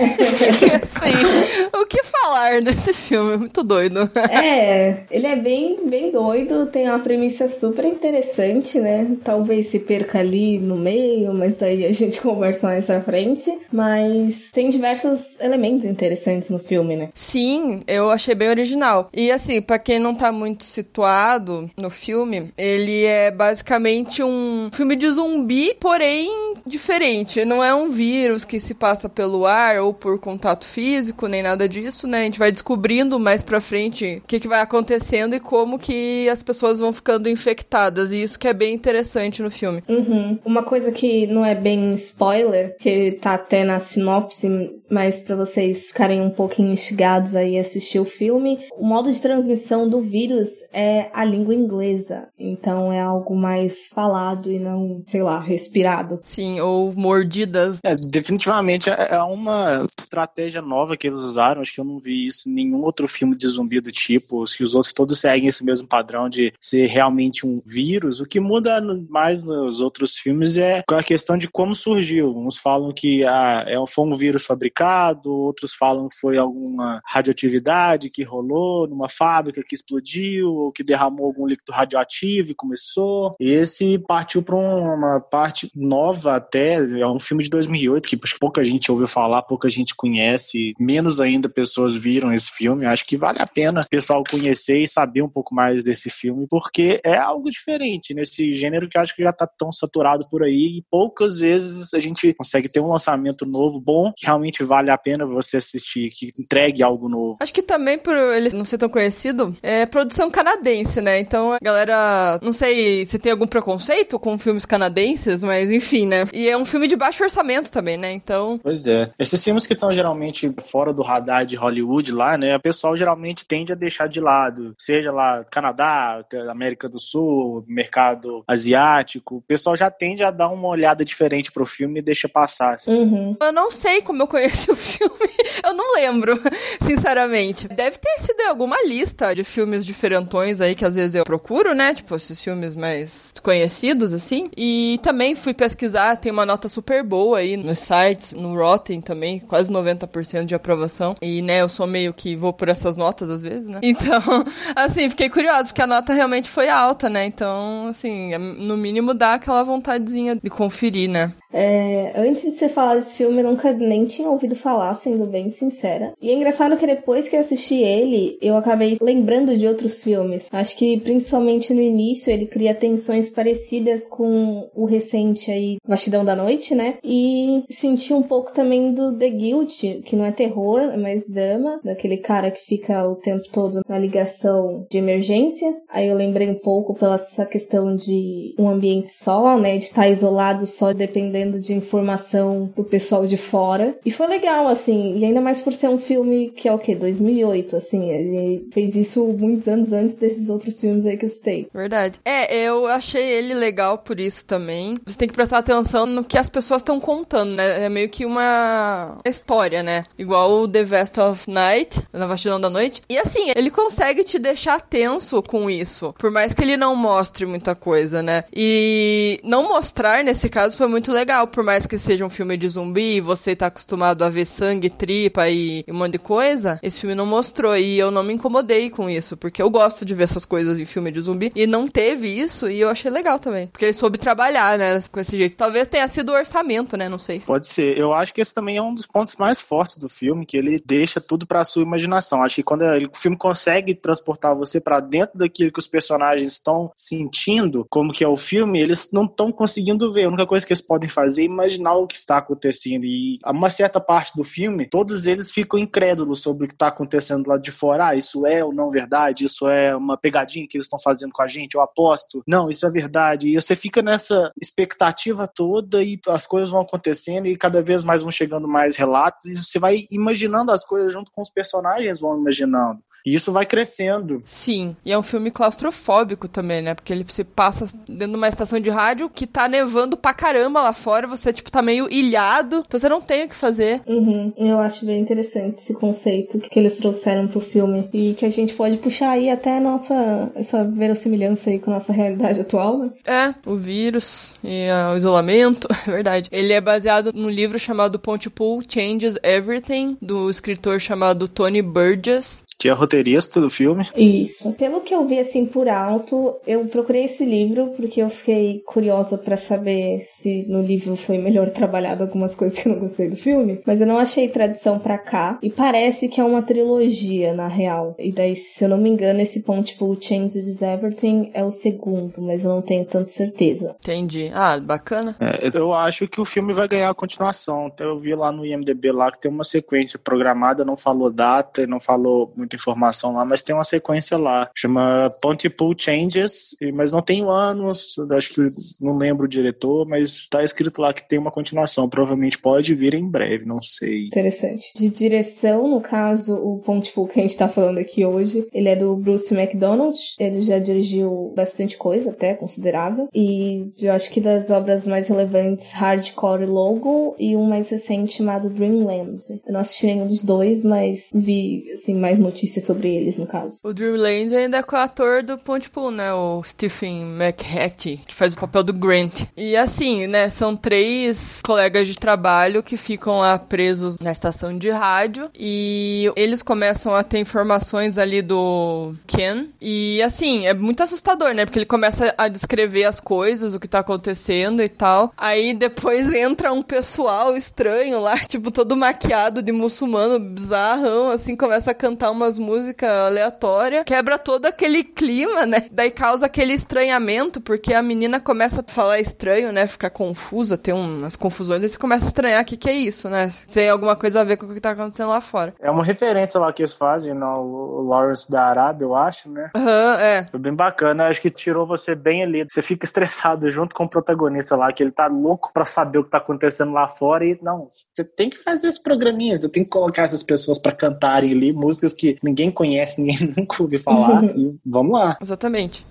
assim, 1.06 1.35
o 1.74 1.86
que 1.86 2.04
falar 2.04 2.62
desse 2.62 2.94
filme? 2.94 3.38
Muito 3.38 3.64
doido. 3.64 4.10
É, 4.30 5.04
ele 5.10 5.28
é 5.28 5.36
bem, 5.36 5.88
bem 5.88 6.12
doido, 6.12 6.66
tem 6.68 6.88
uma 6.88 7.00
premissa 7.00 7.48
super 7.48 7.86
interessante, 7.86 8.80
né? 8.80 9.16
Talvez 9.24 9.68
se 9.68 9.80
perca 9.80 10.20
ali 10.20 10.58
no 10.60 10.76
meio, 10.76 11.34
mas 11.34 11.56
daí 11.58 11.86
a 11.86 11.92
gente 11.92 12.20
conversa 12.22 12.68
mais 12.68 12.86
pra 12.86 13.02
frente. 13.02 13.52
Mas 13.72 14.52
tem 14.52 14.70
diversos 14.70 15.40
elementos 15.40 15.86
interessantes 15.86 16.50
no 16.50 16.60
filme, 16.60 16.96
né? 16.96 17.10
Sim, 17.14 17.80
eu 17.88 18.10
achei 18.10 18.36
bem 18.36 18.50
original. 18.50 19.10
E 19.14 19.32
assim, 19.32 19.62
para 19.62 19.80
quem 19.80 20.00
não 20.00 20.16
tá 20.16 20.32
muito 20.32 20.64
situado 20.64 21.70
no 21.78 21.90
filme, 21.90 22.52
ele 22.58 23.04
é 23.04 23.32
basicamente 23.32 24.24
um 24.24 24.70
filme 24.72 24.96
de 24.96 25.12
zumbi, 25.12 25.76
porém 25.80 26.56
diferente. 26.66 27.46
Não 27.46 27.64
é 27.64 27.74
um 27.74 27.90
vírus 27.90 28.44
que 28.44 28.60
se 28.60 28.74
passa 28.74 29.08
pelo 29.08 29.46
ar 29.46 29.80
ou 29.80 29.94
por 29.94 30.20
contato 30.20 30.66
físico, 30.66 31.25
nem 31.28 31.44
nada 31.44 31.68
disso, 31.68 32.08
né? 32.08 32.20
A 32.20 32.24
gente 32.24 32.40
vai 32.40 32.52
descobrindo 32.52 33.20
mais 33.20 33.44
pra 33.44 33.62
frente 33.62 34.22
o 34.24 34.28
que, 34.28 34.40
que 34.40 34.48
vai 34.48 34.62
acontecendo 34.62 35.36
e 35.36 35.40
como 35.40 35.80
que 35.80 36.28
as 36.30 36.44
pessoas 36.44 36.80
vão 36.80 36.92
ficando 36.94 37.30
infectadas. 37.30 38.12
E 38.12 38.22
isso 38.22 38.40
que 38.40 38.48
é 38.48 38.54
bem 38.54 38.74
interessante 38.74 39.42
no 39.42 39.52
filme. 39.52 39.84
Uhum. 39.88 40.40
Uma 40.46 40.64
coisa 40.64 40.92
que 40.92 41.28
não 41.28 41.46
é 41.46 41.56
bem 41.56 41.94
spoiler, 41.94 42.76
que 42.78 43.14
tá 43.14 43.36
até 43.36 43.64
na 43.64 43.80
sinopse, 43.80 44.48
mas 44.90 45.22
para 45.22 45.36
vocês 45.36 45.88
ficarem 45.88 46.22
um 46.22 46.30
pouquinho 46.30 46.72
instigados 46.72 47.36
aí 47.36 47.58
a 47.58 47.62
assistir 47.62 48.00
o 48.00 48.06
filme, 48.06 48.60
o 48.74 48.86
modo 48.86 49.12
de 49.12 49.22
transmissão 49.22 49.88
do 49.88 50.02
vírus 50.02 50.50
é 50.72 51.10
a 51.14 51.24
língua 51.24 51.54
inglesa. 51.54 52.28
Então 52.38 52.92
é 52.92 53.00
algo 53.00 53.36
mais 53.36 53.88
falado 53.88 54.52
e 54.52 54.60
não, 54.60 55.02
sei 55.06 55.24
lá, 55.24 55.40
respirado. 55.40 56.20
Sim, 56.24 56.60
ou 56.60 56.94
mordidas. 56.94 57.80
É, 57.84 57.96
definitivamente 57.96 58.90
é 58.90 59.22
uma 59.22 59.86
estratégia 59.98 60.62
nova 60.62 60.98
que 60.98 61.10
eles 61.16 61.26
usaram. 61.26 61.62
Acho 61.62 61.74
que 61.74 61.80
eu 61.80 61.86
não 61.86 62.00
vi 62.00 62.26
isso 62.26 62.50
em 62.50 62.54
nenhum 62.54 62.82
outro 62.82 63.08
filme 63.08 63.36
de 63.36 63.48
zumbi 63.48 63.80
do 63.80 63.92
tipo. 63.92 64.46
Se 64.46 64.64
os 64.64 64.76
outros 64.76 64.94
todos 64.94 65.20
seguem 65.20 65.48
esse 65.48 65.64
mesmo 65.64 65.88
padrão 65.88 66.30
de 66.30 66.54
ser 66.60 66.88
realmente 66.88 67.46
um 67.46 67.62
vírus, 67.66 68.20
o 68.20 68.26
que 68.26 68.40
muda 68.40 68.82
mais 69.10 69.44
nos 69.44 69.82
outros 69.82 70.18
filmes 70.18 70.58
é 70.58 70.84
a 70.90 71.04
questão 71.04 71.38
de 71.38 71.48
como 71.48 71.76
surgiu. 71.76 72.36
Uns 72.36 72.58
falam 72.58 72.92
que 72.92 73.24
ah, 73.24 73.66
é, 73.68 73.76
foi 73.88 74.06
um 74.06 74.16
vírus 74.16 74.46
fabricado, 74.46 75.32
outros 75.32 75.74
falam 75.74 76.08
que 76.08 76.16
foi 76.20 76.38
alguma 76.38 77.02
radioatividade 77.06 78.10
que 78.10 78.24
rolou 78.24 78.88
numa 78.88 79.10
fábrica 79.10 79.64
que 79.68 79.76
explodiu, 79.76 80.54
ou 80.54 80.72
que 80.72 80.84
derramou 80.84 81.26
algum 81.26 81.46
líquido 81.46 81.72
radioativo 81.72 82.52
e 82.52 82.56
começou. 82.56 83.36
Esse 83.40 84.00
partiu 84.00 84.42
para 84.42 84.56
uma 84.56 85.20
parte 85.20 85.70
nova 85.76 86.36
até, 86.36 86.76
é 86.76 87.08
um 87.08 87.20
filme 87.20 87.44
de 87.44 87.50
2008 87.50 88.10
que 88.10 88.20
pouca 88.40 88.64
gente 88.64 88.92
ouviu 88.92 89.08
falar, 89.08 89.44
pouca 89.44 89.70
gente 89.70 89.96
conhece, 89.96 90.74
menos 90.80 91.05
ainda 91.20 91.50
pessoas 91.50 91.96
viram 91.96 92.34
esse 92.34 92.50
filme. 92.50 92.86
Acho 92.86 93.06
que 93.06 93.18
vale 93.18 93.40
a 93.42 93.48
pena 93.48 93.82
o 93.82 93.90
pessoal 93.90 94.24
conhecer 94.30 94.80
e 94.80 94.88
saber 94.88 95.22
um 95.22 95.30
pouco 95.30 95.54
mais 95.54 95.84
desse 95.84 96.10
filme, 96.10 96.48
porque 96.50 97.00
é 97.04 97.18
algo 97.18 97.50
diferente 97.50 98.14
nesse 98.14 98.52
gênero 98.54 98.88
que 98.90 98.98
eu 98.98 99.02
acho 99.02 99.16
que 99.16 99.24
já 99.24 99.30
está 99.30 99.48
tão 99.48 99.72
saturado 99.72 100.24
por 100.30 100.44
aí 100.44 100.78
e 100.78 100.86
poucas 100.90 101.40
vezes 101.40 101.94
a 101.94 102.00
gente 102.00 102.34
consegue 102.34 102.70
ter 102.70 102.80
um 102.80 102.88
lançamento 102.88 103.46
novo, 103.46 103.80
bom, 103.80 104.12
que 104.16 104.26
realmente 104.26 104.64
vale 104.64 104.90
a 104.90 104.98
pena 104.98 105.26
você 105.26 105.58
assistir, 105.58 106.10
que 106.10 106.34
entregue 106.38 106.84
algo 106.84 107.10
novo. 107.10 107.38
Acho 107.42 107.54
que 107.54 107.62
também 107.62 107.98
por 107.98 108.16
ele 108.16 108.50
não 108.54 108.66
ser 108.66 108.78
tão 108.78 108.90
conhecido, 108.90 109.56
é 109.62 109.86
produção 109.86 110.30
canadense, 110.30 111.02
né? 111.02 111.20
Então 111.20 111.54
a 111.54 111.60
galera, 111.62 112.40
não 112.42 112.54
sei 112.54 113.06
se 113.06 113.20
tem 113.20 113.32
algum 113.32 113.48
preconceito 113.48 114.20
com 114.20 114.38
filmes 114.38 114.66
canadenses, 114.66 115.44
mas 115.44 115.72
enfim, 115.72 116.06
né? 116.06 116.26
E 116.34 116.50
é 116.50 116.58
um 116.58 116.66
filme 116.66 116.88
de 116.88 116.96
baixo 116.96 117.24
orçamento 117.24 117.72
também, 117.72 117.98
né? 117.98 118.12
Então. 118.12 118.60
Pois 118.62 118.88
é. 118.88 119.10
Esses 119.20 119.44
filmes 119.44 119.68
que 119.68 119.74
estão 119.74 119.92
geralmente 119.92 120.52
fora 120.62 120.94
do 120.96 121.04
radar 121.04 121.46
de 121.46 121.56
Hollywood 121.56 122.12
lá, 122.12 122.38
né? 122.38 122.56
O 122.56 122.60
pessoal 122.60 122.96
geralmente 122.96 123.46
tende 123.46 123.72
a 123.72 123.76
deixar 123.76 124.08
de 124.08 124.20
lado. 124.20 124.74
Seja 124.78 125.12
lá 125.12 125.44
Canadá, 125.44 126.24
América 126.50 126.90
do 126.90 127.00
Sul, 127.00 127.64
mercado 127.68 128.44
asiático. 128.48 129.38
O 129.38 129.42
pessoal 129.42 129.76
já 129.76 129.92
tende 129.92 130.24
a 130.24 130.32
dar 130.32 130.50
uma 130.50 130.68
olhada 130.68 131.06
diferente 131.06 131.52
pro 131.52 131.66
filme 131.66 132.00
e 132.00 132.04
deixa 132.04 132.28
passar. 132.28 132.76
Assim. 132.76 132.94
Uhum. 132.94 133.38
Eu 133.42 133.52
não 133.52 133.70
sei 133.70 134.02
como 134.02 134.24
eu 134.24 134.28
conheci 134.28 134.72
o 134.72 134.76
filme. 134.76 135.35
Não 135.76 135.96
lembro, 135.96 136.40
sinceramente. 136.86 137.68
Deve 137.68 137.98
ter 137.98 138.22
sido 138.22 138.42
alguma 138.48 138.78
lista 138.86 139.34
de 139.36 139.44
filmes 139.44 139.86
diferentões 139.86 140.62
aí 140.62 140.76
que 140.76 140.86
às 140.86 140.96
vezes 140.96 141.16
eu 141.16 141.24
procuro, 141.24 141.74
né? 141.74 141.94
Tipo, 141.94 142.16
esses 142.16 142.42
filmes 142.42 142.76
mais 142.76 143.34
conhecidos, 143.44 144.14
assim. 144.14 144.50
E 144.58 145.00
também 145.04 145.36
fui 145.36 145.54
pesquisar, 145.54 146.16
tem 146.18 146.32
uma 146.32 146.46
nota 146.46 146.68
super 146.70 147.04
boa 147.04 147.40
aí 147.40 147.58
nos 147.58 147.80
sites, 147.80 148.32
no 148.32 148.56
Rotten 148.56 149.02
também, 149.02 149.40
quase 149.40 149.72
90% 149.72 150.46
de 150.46 150.56
aprovação. 150.56 151.16
E, 151.22 151.42
né, 151.42 151.62
eu 151.62 151.70
sou 151.70 151.86
meio 151.86 152.14
que 152.14 152.36
vou 152.36 152.54
por 152.54 152.70
essas 152.70 152.98
notas 152.98 153.30
às 153.30 153.42
vezes, 153.42 153.68
né? 153.68 153.80
Então, 154.06 154.44
assim, 154.76 155.10
fiquei 155.10 155.30
curiosa, 155.30 155.66
porque 155.66 155.82
a 155.82 155.88
nota 155.88 156.14
realmente 156.14 156.50
foi 156.50 156.68
alta, 156.70 157.10
né? 157.10 157.26
Então, 157.26 157.88
assim, 157.88 158.38
no 158.38 158.76
mínimo 158.76 159.14
dá 159.14 159.36
aquela 159.36 159.64
vontadezinha 159.64 160.36
de 160.36 160.50
conferir, 160.50 161.10
né? 161.10 161.34
É, 161.56 162.12
antes 162.18 162.44
de 162.44 162.60
você 162.60 162.68
falar 162.68 162.96
desse 162.96 163.20
filme, 163.20 163.42
eu 163.42 163.50
nunca 163.50 163.72
nem 163.72 164.04
tinha 164.04 164.30
ouvido 164.30 164.58
falar, 164.58 164.94
sendo 164.94 165.26
bem 165.26 165.50
sincera. 165.50 166.12
E 166.22 166.30
é 166.30 166.34
engraçado 166.34 166.76
que 166.76 166.86
depois 166.86 167.30
que 167.30 167.36
eu 167.38 167.40
assisti 167.40 167.76
ele, 167.76 168.38
eu 168.42 168.58
acabei 168.58 168.98
lembrando 169.02 169.58
de 169.58 169.66
outros 169.66 170.04
filmes. 170.04 170.50
Acho 170.52 170.76
que 170.76 171.00
principalmente 171.00 171.74
no 171.74 171.82
início 171.82 172.30
ele 172.30 172.46
cria 172.46 172.76
tensões 172.76 173.30
parecidas 173.30 174.06
com 174.06 174.70
o 174.76 174.84
recente 174.84 175.50
aí, 175.50 175.78
Vastidão 175.88 176.26
da 176.26 176.36
Noite, 176.36 176.76
né? 176.76 176.98
E 177.02 177.64
senti 177.70 178.14
um 178.14 178.24
pouco 178.24 178.54
também 178.54 178.94
do 178.94 179.18
The 179.18 179.30
Guilt, 179.30 179.82
que 180.04 180.16
não 180.16 180.26
é 180.26 180.34
terror, 180.34 180.82
é 180.82 180.98
mais 180.98 181.26
drama, 181.26 181.80
daquele 181.82 182.18
cara 182.18 182.52
que 182.52 182.66
fica 182.66 183.08
o 183.08 183.16
tempo 183.16 183.46
todo 183.50 183.80
na 183.88 183.98
ligação 183.98 184.86
de 184.92 184.98
emergência. 184.98 185.74
Aí 185.90 186.10
eu 186.10 186.18
lembrei 186.18 186.50
um 186.50 186.60
pouco 186.60 186.94
pela 186.94 187.16
essa 187.16 187.46
questão 187.46 187.96
de 187.96 188.54
um 188.60 188.68
ambiente 188.68 189.10
só, 189.10 189.58
né? 189.58 189.78
De 189.78 189.86
estar 189.86 190.10
isolado 190.10 190.68
só 190.68 190.92
dependendo 190.92 191.45
de 191.52 191.74
informação 191.74 192.72
do 192.76 192.84
pessoal 192.84 193.26
de 193.26 193.38
fora. 193.38 193.98
E 194.06 194.12
foi 194.12 194.28
legal, 194.28 194.68
assim, 194.68 195.18
e 195.18 195.26
ainda 195.26 195.42
mais 195.42 195.60
por 195.60 195.74
ser 195.74 195.88
um 195.88 195.98
filme 195.98 196.52
que 196.52 196.68
é 196.68 196.74
o 196.74 196.80
quê? 196.80 196.96
2008, 196.96 197.76
assim, 197.76 198.10
ele 198.10 198.68
fez 198.72 198.96
isso 198.96 199.24
muitos 199.26 199.68
anos 199.68 199.94
antes 199.94 200.16
desses 200.16 200.50
outros 200.50 200.80
filmes 200.80 201.06
aí 201.06 201.18
que 201.18 201.26
eu 201.26 201.30
citei. 201.30 201.68
Verdade. 201.74 202.20
É, 202.24 202.56
eu 202.64 202.88
achei 202.88 203.24
ele 203.24 203.54
legal 203.54 203.98
por 203.98 204.20
isso 204.20 204.46
também. 204.46 204.98
Você 205.06 205.18
tem 205.18 205.28
que 205.28 205.34
prestar 205.34 205.60
atenção 205.60 206.06
no 206.06 206.24
que 206.24 206.38
as 206.38 206.50
pessoas 206.50 206.82
estão 206.82 207.00
contando, 207.00 207.52
né? 207.52 207.86
É 207.86 207.90
meio 207.90 208.10
que 208.10 208.26
uma 208.26 209.20
história, 209.26 209.84
né? 209.84 210.06
Igual 210.18 210.62
o 210.62 210.68
The 210.68 210.84
Vest 210.84 211.18
of 211.18 211.50
Night, 211.50 212.02
na 212.12 212.28
Vastidão 212.28 212.60
da 212.60 212.70
Noite. 212.70 213.02
E 213.10 213.18
assim, 213.18 213.52
ele 213.56 213.70
consegue 213.70 214.24
te 214.24 214.40
deixar 214.40 214.82
tenso 214.82 215.42
com 215.44 215.70
isso, 215.70 216.14
por 216.18 216.32
mais 216.32 216.54
que 216.54 216.62
ele 216.62 216.78
não 216.78 216.96
mostre 216.96 217.46
muita 217.46 217.76
coisa, 217.76 218.22
né? 218.22 218.44
E 218.54 219.40
não 219.44 219.68
mostrar, 219.68 220.24
nesse 220.24 220.50
caso, 220.50 220.78
foi 220.78 220.88
muito 220.88 221.12
legal 221.12 221.25
legal, 221.26 221.48
por 221.48 221.64
mais 221.64 221.88
que 221.88 221.98
seja 221.98 222.24
um 222.24 222.30
filme 222.30 222.56
de 222.56 222.70
zumbi 222.70 223.20
você 223.20 223.56
tá 223.56 223.66
acostumado 223.66 224.24
a 224.24 224.30
ver 224.30 224.46
sangue, 224.46 224.92
tripa 224.92 225.50
e, 225.50 225.84
um 225.90 225.96
monte 225.96 226.14
de 226.14 226.20
coisa, 226.20 226.80
esse 226.84 227.00
filme 227.00 227.16
não 227.16 227.26
mostrou 227.26 227.76
e 227.76 227.98
eu 227.98 228.12
não 228.12 228.24
me 228.24 228.32
incomodei 228.32 228.92
com 228.92 229.10
isso, 229.10 229.36
porque 229.36 229.60
eu 229.60 229.72
gosto 229.72 230.06
de 230.06 230.14
ver 230.14 230.26
essas 230.26 230.46
coisas 230.46 230.80
em 230.80 230.86
filme 230.86 231.12
de 231.12 231.20
zumbi 231.22 231.52
e 231.56 231.66
não 231.66 231.88
teve 231.88 232.28
isso 232.28 232.70
e 232.70 232.80
eu 232.80 232.90
achei 232.90 233.10
legal 233.10 233.40
também, 233.40 233.66
porque 233.68 233.86
ele 233.86 233.94
soube 233.94 234.20
trabalhar, 234.20 234.78
né, 234.78 235.02
com 235.12 235.20
esse 235.20 235.36
jeito. 235.36 235.58
Talvez 235.58 235.88
tenha 235.88 236.08
sido 236.08 236.32
o 236.32 236.36
orçamento, 236.36 236.96
né, 236.96 237.10
não 237.10 237.18
sei. 237.18 237.40
Pode 237.40 237.66
ser. 237.66 237.98
Eu 237.98 238.14
acho 238.14 238.32
que 238.32 238.40
esse 238.40 238.54
também 238.54 238.78
é 238.78 238.82
um 238.82 238.94
dos 238.94 239.08
pontos 239.08 239.36
mais 239.36 239.60
fortes 239.60 239.98
do 239.98 240.08
filme, 240.08 240.46
que 240.46 240.56
ele 240.56 240.80
deixa 240.86 241.20
tudo 241.20 241.48
para 241.48 241.64
sua 241.64 241.82
imaginação. 241.82 242.44
Acho 242.44 242.58
que 242.58 242.64
quando 242.64 242.84
o 242.84 243.18
filme 243.18 243.36
consegue 243.36 243.96
transportar 243.96 244.56
você 244.56 244.80
para 244.80 245.00
dentro 245.00 245.40
daquilo 245.40 245.72
que 245.72 245.80
os 245.80 245.88
personagens 245.88 246.52
estão 246.52 246.92
sentindo, 246.96 247.84
como 247.90 248.14
que 248.14 248.24
é 248.24 248.28
o 248.28 248.38
filme, 248.38 248.80
eles 248.80 249.10
não 249.12 249.26
estão 249.26 249.52
conseguindo 249.52 250.14
ver. 250.14 250.26
A 250.26 250.28
única 250.28 250.46
coisa 250.46 250.64
que 250.64 250.72
eles 250.72 250.86
podem 250.86 251.10
fazer 251.16 251.44
imaginar 251.44 251.96
o 251.96 252.06
que 252.06 252.16
está 252.16 252.38
acontecendo. 252.38 253.06
E 253.06 253.40
uma 253.46 253.70
certa 253.70 254.00
parte 254.00 254.36
do 254.36 254.44
filme, 254.44 254.86
todos 254.86 255.26
eles 255.26 255.52
ficam 255.52 255.80
incrédulos 255.80 256.42
sobre 256.42 256.66
o 256.66 256.68
que 256.68 256.74
está 256.74 256.88
acontecendo 256.88 257.48
lá 257.48 257.58
de 257.58 257.72
fora. 257.72 258.10
Ah, 258.10 258.16
isso 258.16 258.46
é 258.46 258.64
ou 258.64 258.74
não 258.74 258.90
verdade? 258.90 259.46
Isso 259.46 259.68
é 259.68 259.96
uma 259.96 260.18
pegadinha 260.18 260.68
que 260.68 260.78
eles 260.78 260.86
estão 260.86 261.00
fazendo 261.00 261.32
com 261.32 261.42
a 261.42 261.48
gente? 261.48 261.76
Eu 261.76 261.82
aposto. 261.82 262.44
Não, 262.46 262.70
isso 262.70 262.86
é 262.86 262.90
verdade. 262.92 263.48
E 263.48 263.56
você 263.56 263.76
fica 263.76 264.02
nessa 264.02 264.52
expectativa 264.62 265.48
toda 265.48 266.04
e 266.04 266.20
as 266.28 266.46
coisas 266.46 266.70
vão 266.70 266.82
acontecendo 266.82 267.48
e 267.48 267.56
cada 267.56 267.82
vez 267.82 268.04
mais 268.04 268.22
vão 268.22 268.32
chegando 268.32 268.68
mais 268.68 268.98
relatos 268.98 269.46
e 269.46 269.56
você 269.56 269.80
vai 269.80 270.06
imaginando 270.12 270.72
as 270.72 270.84
coisas 270.84 271.14
junto 271.14 271.32
com 271.32 271.42
os 271.42 271.50
personagens 271.50 272.20
vão 272.20 272.38
imaginando. 272.38 273.00
E 273.26 273.34
isso 273.34 273.52
vai 273.52 273.66
crescendo. 273.66 274.42
Sim, 274.46 274.96
e 275.04 275.12
é 275.12 275.18
um 275.18 275.24
filme 275.24 275.50
claustrofóbico 275.50 276.48
também, 276.48 276.82
né? 276.82 276.94
Porque 276.94 277.12
ele 277.12 277.26
se 277.30 277.44
passa 277.44 277.90
dentro 278.08 278.30
de 278.30 278.36
uma 278.36 278.48
estação 278.48 278.80
de 278.80 278.90
rádio 278.90 279.30
que 279.30 279.48
tá 279.48 279.68
nevando 279.68 280.16
pra 280.16 280.34
caramba 280.34 280.82
lá 280.84 280.94
fora, 280.94 281.28
você, 281.28 281.52
tipo, 281.52 281.72
tá 281.72 281.82
meio 281.82 282.08
ilhado, 282.12 282.84
então 282.86 283.00
você 283.00 283.10
não 283.10 283.22
tem 283.22 283.46
o 283.46 283.50
que 283.50 283.56
fazer. 283.56 284.02
Uhum. 284.06 284.54
Eu 284.58 284.80
acho 284.80 285.06
bem 285.06 285.20
interessante 285.20 285.80
esse 285.80 285.94
conceito 285.96 286.60
que 286.60 286.78
eles 286.78 286.98
trouxeram 286.98 287.48
pro 287.48 287.60
filme 287.60 288.08
e 288.14 288.34
que 288.36 288.46
a 288.46 288.50
gente 288.50 288.74
pode 288.74 288.98
puxar 288.98 289.32
aí 289.32 289.50
até 289.50 289.78
a 289.78 289.82
nossa 289.82 290.52
essa 290.56 290.84
verossimilhança 290.84 291.70
aí 291.70 291.80
com 291.80 291.90
a 291.90 291.96
nossa 291.96 292.14
realidade 292.14 292.62
atual, 292.62 293.00
né? 293.00 293.10
É, 293.26 293.56
o 293.66 293.76
vírus 293.76 294.60
e 294.64 294.88
uh, 294.90 295.14
o 295.14 295.18
isolamento, 295.18 295.88
é 296.08 296.12
verdade. 296.12 296.50
Ele 296.52 296.74
é 296.74 296.82
baseado 296.82 297.32
num 297.34 297.50
livro 297.50 297.80
chamado 297.80 298.20
Pontypool 298.20 298.84
Changes 298.88 299.36
Everything, 299.42 300.18
do 300.22 300.50
escritor 300.50 301.00
chamado 301.00 301.48
Tony 301.48 301.82
Burgess 301.82 302.64
que 302.78 302.90
é 302.90 302.92
roteirista 302.92 303.60
do 303.62 303.70
filme. 303.70 304.08
Isso. 304.16 304.74
Pelo 304.74 305.02
que 305.02 305.14
eu 305.14 305.26
vi 305.26 305.40
assim 305.40 305.66
por 305.66 305.88
alto, 305.88 306.56
eu 306.68 306.86
procurei 306.86 307.26
esse 307.26 307.46
livro 307.46 307.94
porque 307.96 308.22
eu 308.22 308.30
fiquei 308.30 308.82
curiosa 308.86 309.38
para 309.38 309.58
saber 309.58 310.20
se 310.22 310.66
no 310.68 310.82
livro 310.82 311.16
foi 311.16 311.38
melhor 311.38 311.70
trabalhado 311.70 312.24
algumas 312.24 312.56
coisas 312.56 312.78
que 312.78 312.88
eu 312.88 312.94
não 312.94 313.00
gostei 313.00 313.30
do 313.30 313.36
filme, 313.36 313.82
mas 313.86 314.02
eu 314.02 314.08
não 314.08 314.18
achei 314.18 314.48
tradição 314.50 315.00
para 315.00 315.18
cá 315.18 315.58
e 315.62 315.70
parece 315.70 316.28
que 316.28 316.42
é 316.42 316.44
uma 316.44 316.62
trilogia 316.62 317.54
na 317.54 317.68
real. 317.68 318.16
E 318.20 318.32
daí, 318.32 318.56
se 318.56 318.84
eu 318.84 318.90
não 318.90 318.98
me 318.98 319.10
engano, 319.10 319.40
esse 319.42 319.62
ponto 319.62 319.86
tipo 319.86 320.18
Changes 320.20 320.82
Everything 320.82 321.52
é 321.54 321.64
o 321.64 321.72
segundo, 321.72 322.42
mas 322.42 322.64
eu 322.64 322.72
não 322.72 322.82
tenho 322.82 323.06
tanta 323.06 323.30
certeza. 323.30 323.96
Entendi. 324.00 324.50
Ah, 324.54 324.80
bacana. 324.80 325.36
É, 325.40 325.70
eu 325.74 325.94
acho 325.94 326.28
que 326.28 326.42
o 326.42 326.46
filme 326.46 326.74
vai 326.74 326.88
ganhar 326.88 327.10
a 327.10 327.16
continuação. 327.16 327.88
Até 327.88 328.04
eu 328.06 328.18
vi 328.18 328.36
lá 328.36 328.52
no 328.52 328.66
IMDb 328.66 329.12
lá 329.12 329.32
que 329.32 329.40
tem 329.40 329.52
uma 329.52 329.64
sequência 329.64 330.20
programada, 330.20 330.86
não 330.86 330.98
falou 330.98 331.32
data, 331.32 331.86
não 331.88 332.00
falou 332.00 332.52
muita 332.66 332.76
informação 332.76 333.34
lá, 333.34 333.46
mas 333.46 333.64
tem 333.64 333.76
uma 333.76 333.84
sequência 333.84 334.38
lá, 334.38 334.70
chama 334.76 335.32
Pontypool 335.42 335.96
Changes, 335.98 336.76
mas 336.94 337.12
não 337.12 337.22
tem 337.22 337.44
anos, 337.48 338.16
acho 338.32 338.54
que 338.54 338.62
não 339.00 339.18
lembro 339.18 339.46
o 339.46 339.50
diretor, 339.50 340.08
mas 340.08 340.30
está 340.30 340.64
escrito 340.64 341.02
lá 341.02 341.14
que 341.14 341.28
tem 341.28 341.40
uma 341.40 341.52
continuação, 341.52 342.10
provavelmente 342.10 342.58
pode 342.58 342.94
vir 342.94 343.14
em 343.14 343.30
breve, 343.30 343.66
não 343.66 343.82
sei. 343.82 344.28
Interessante. 344.28 344.92
De 344.96 345.10
direção, 345.10 345.88
no 345.88 346.02
caso, 346.02 346.56
o 346.56 346.80
Pontypool 346.80 347.28
que 347.28 347.40
a 347.40 347.44
gente 347.44 347.52
está 347.52 347.68
falando 347.68 348.00
aqui 348.00 348.26
hoje, 348.26 348.68
ele 348.74 348.90
é 348.90 348.96
do 348.96 349.16
Bruce 349.16 349.54
McDonald, 349.54 350.18
ele 350.40 350.62
já 350.62 350.80
dirigiu 350.80 351.54
bastante 351.56 351.98
coisa, 351.98 352.32
até 352.32 352.54
considerável, 352.54 353.28
e 353.34 353.92
eu 354.00 354.12
acho 354.12 354.30
que 354.32 354.42
das 354.42 354.70
obras 354.70 355.06
mais 355.06 355.28
relevantes, 355.28 355.92
Hardcore 355.92 356.66
Logo 356.66 357.36
e 357.38 357.56
um 357.56 357.66
mais 357.66 357.90
recente 357.90 358.38
chamado 358.38 358.70
Dreamland. 358.70 359.40
Eu 359.66 359.74
não 359.74 359.80
assisti 359.80 360.08
nenhum 360.08 360.28
dos 360.28 360.44
dois, 360.44 360.84
mas 360.84 361.30
vi, 361.34 361.86
assim, 361.94 362.16
mais 362.16 362.40
notícias 362.40 362.55
notícias 362.56 362.86
sobre 362.86 363.14
eles, 363.14 363.38
no 363.38 363.46
caso. 363.46 363.80
O 363.84 363.94
Dreamland 363.94 364.56
ainda 364.56 364.78
é 364.78 364.84
com 364.84 364.96
o 364.96 365.00
ator 365.00 365.44
do 365.44 365.58
Pontypool, 365.58 366.10
né? 366.10 366.34
O 366.34 366.64
Stephen 366.64 367.36
McHattie, 367.36 368.22
que 368.26 368.34
faz 368.34 368.54
o 368.54 368.58
papel 368.58 368.84
do 368.84 368.94
Grant. 368.94 369.42
E 369.58 369.76
assim, 369.76 370.26
né? 370.26 370.50
São 370.50 370.76
três 370.76 371.62
colegas 371.66 372.08
de 372.08 372.16
trabalho 372.16 372.82
que 372.82 372.96
ficam 372.96 373.40
lá 373.40 373.60
presos 373.60 374.18
na 374.20 374.32
estação 374.32 374.78
de 374.78 374.90
rádio 374.90 375.50
e 375.54 376.32
eles 376.36 376.62
começam 376.62 377.14
a 377.14 377.24
ter 377.24 377.40
informações 377.40 378.18
ali 378.18 378.42
do 378.42 379.14
Ken. 379.28 379.68
E 379.82 380.22
assim, 380.22 380.66
é 380.66 380.74
muito 380.74 381.04
assustador, 381.04 381.54
né? 381.54 381.66
Porque 381.66 381.80
ele 381.80 381.86
começa 381.86 382.34
a 382.38 382.48
descrever 382.48 383.04
as 383.04 383.20
coisas, 383.20 383.74
o 383.74 383.80
que 383.80 383.88
tá 383.88 384.00
acontecendo 384.00 384.82
e 384.82 384.88
tal. 384.90 385.34
Aí 385.38 385.74
depois 385.74 386.32
entra 386.34 386.72
um 386.72 386.82
pessoal 386.82 387.58
estranho 387.58 388.20
lá, 388.20 388.38
tipo, 388.38 388.72
todo 388.72 388.96
maquiado 388.96 389.62
de 389.62 389.72
muçulmano, 389.72 390.40
bizarrão, 390.40 391.30
assim, 391.30 391.56
começa 391.56 391.92
a 391.92 391.94
cantar 391.94 392.32
umas 392.32 392.45
umas 392.46 392.60
músicas 392.60 393.10
aleatórias, 393.10 394.04
quebra 394.06 394.38
todo 394.38 394.66
aquele 394.66 395.04
clima, 395.04 395.66
né? 395.66 395.88
Daí 395.92 396.12
causa 396.12 396.46
aquele 396.46 396.74
estranhamento, 396.74 397.60
porque 397.60 397.94
a 397.94 398.02
menina 398.02 398.40
começa 398.40 398.84
a 398.86 398.92
falar 398.92 399.20
estranho, 399.20 399.72
né? 399.72 399.88
Ficar 399.88 400.12
confusa, 400.12 400.78
tem 400.78 400.94
umas 400.94 401.36
confusões, 401.36 401.84
e 401.84 401.90
você 401.90 401.98
começa 401.98 402.26
a 402.26 402.28
estranhar 402.28 402.62
o 402.62 402.66
que, 402.66 402.78
que 402.78 402.90
é 402.90 402.94
isso, 402.94 403.30
né? 403.30 403.50
Se 403.50 403.68
tem 403.68 403.90
alguma 403.90 404.16
coisa 404.16 404.42
a 404.42 404.44
ver 404.44 404.58
com 404.58 404.66
o 404.66 404.74
que 404.74 404.80
tá 404.80 404.92
acontecendo 404.92 405.30
lá 405.30 405.42
fora. 405.42 405.74
É 405.80 405.90
uma 405.90 406.04
referência 406.04 406.60
lá 406.60 406.72
que 406.72 406.82
eles 406.82 406.94
fazem 406.94 407.34
no 407.34 408.02
Lawrence 408.04 408.50
da 408.50 408.64
Arábia, 408.66 409.06
eu 409.06 409.16
acho, 409.16 409.50
né? 409.50 409.72
Aham, 409.76 409.86
uhum, 409.86 410.20
é. 410.20 410.48
Foi 410.52 410.60
bem 410.60 410.74
bacana, 410.74 411.28
acho 411.28 411.42
que 411.42 411.50
tirou 411.50 411.88
você 411.88 412.14
bem 412.14 412.44
ali. 412.44 412.66
Você 412.70 412.82
fica 412.82 413.06
estressado 413.06 413.70
junto 413.70 413.96
com 413.96 414.04
o 414.04 414.10
protagonista 414.10 414.76
lá, 414.76 414.92
que 414.92 415.02
ele 415.02 415.12
tá 415.12 415.28
louco 415.28 415.72
pra 415.74 415.86
saber 415.86 416.20
o 416.20 416.24
que 416.24 416.30
tá 416.30 416.38
acontecendo 416.38 416.92
lá 416.92 417.08
fora 417.08 417.46
e, 417.46 417.58
não, 417.62 417.88
você 417.88 418.24
tem 418.24 418.50
que 418.50 418.58
fazer 418.58 418.88
esse 418.88 419.02
programinha, 419.02 419.58
você 419.58 419.70
tem 419.70 419.84
que 419.84 419.90
colocar 419.90 420.24
essas 420.24 420.44
pessoas 420.44 420.78
para 420.78 420.92
cantarem 420.92 421.52
ali 421.52 421.74
músicas 421.74 422.14
que 422.14 422.35
ninguém 422.42 422.72
conhece, 422.72 423.22
ninguém 423.22 423.54
nunca 423.56 423.82
ouviu 423.82 424.00
falar. 424.00 424.44
e 424.56 424.76
vamos 424.86 425.14
lá. 425.14 425.38
Exatamente. 425.42 426.06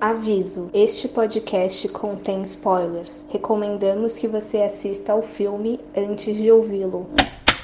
Aviso: 0.00 0.70
este 0.72 1.08
podcast 1.08 1.88
contém 1.90 2.40
spoilers. 2.42 3.26
Recomendamos 3.30 4.16
que 4.16 4.26
você 4.26 4.62
assista 4.62 5.12
ao 5.12 5.22
filme 5.22 5.78
antes 5.94 6.36
de 6.36 6.50
ouvi-lo. 6.50 7.06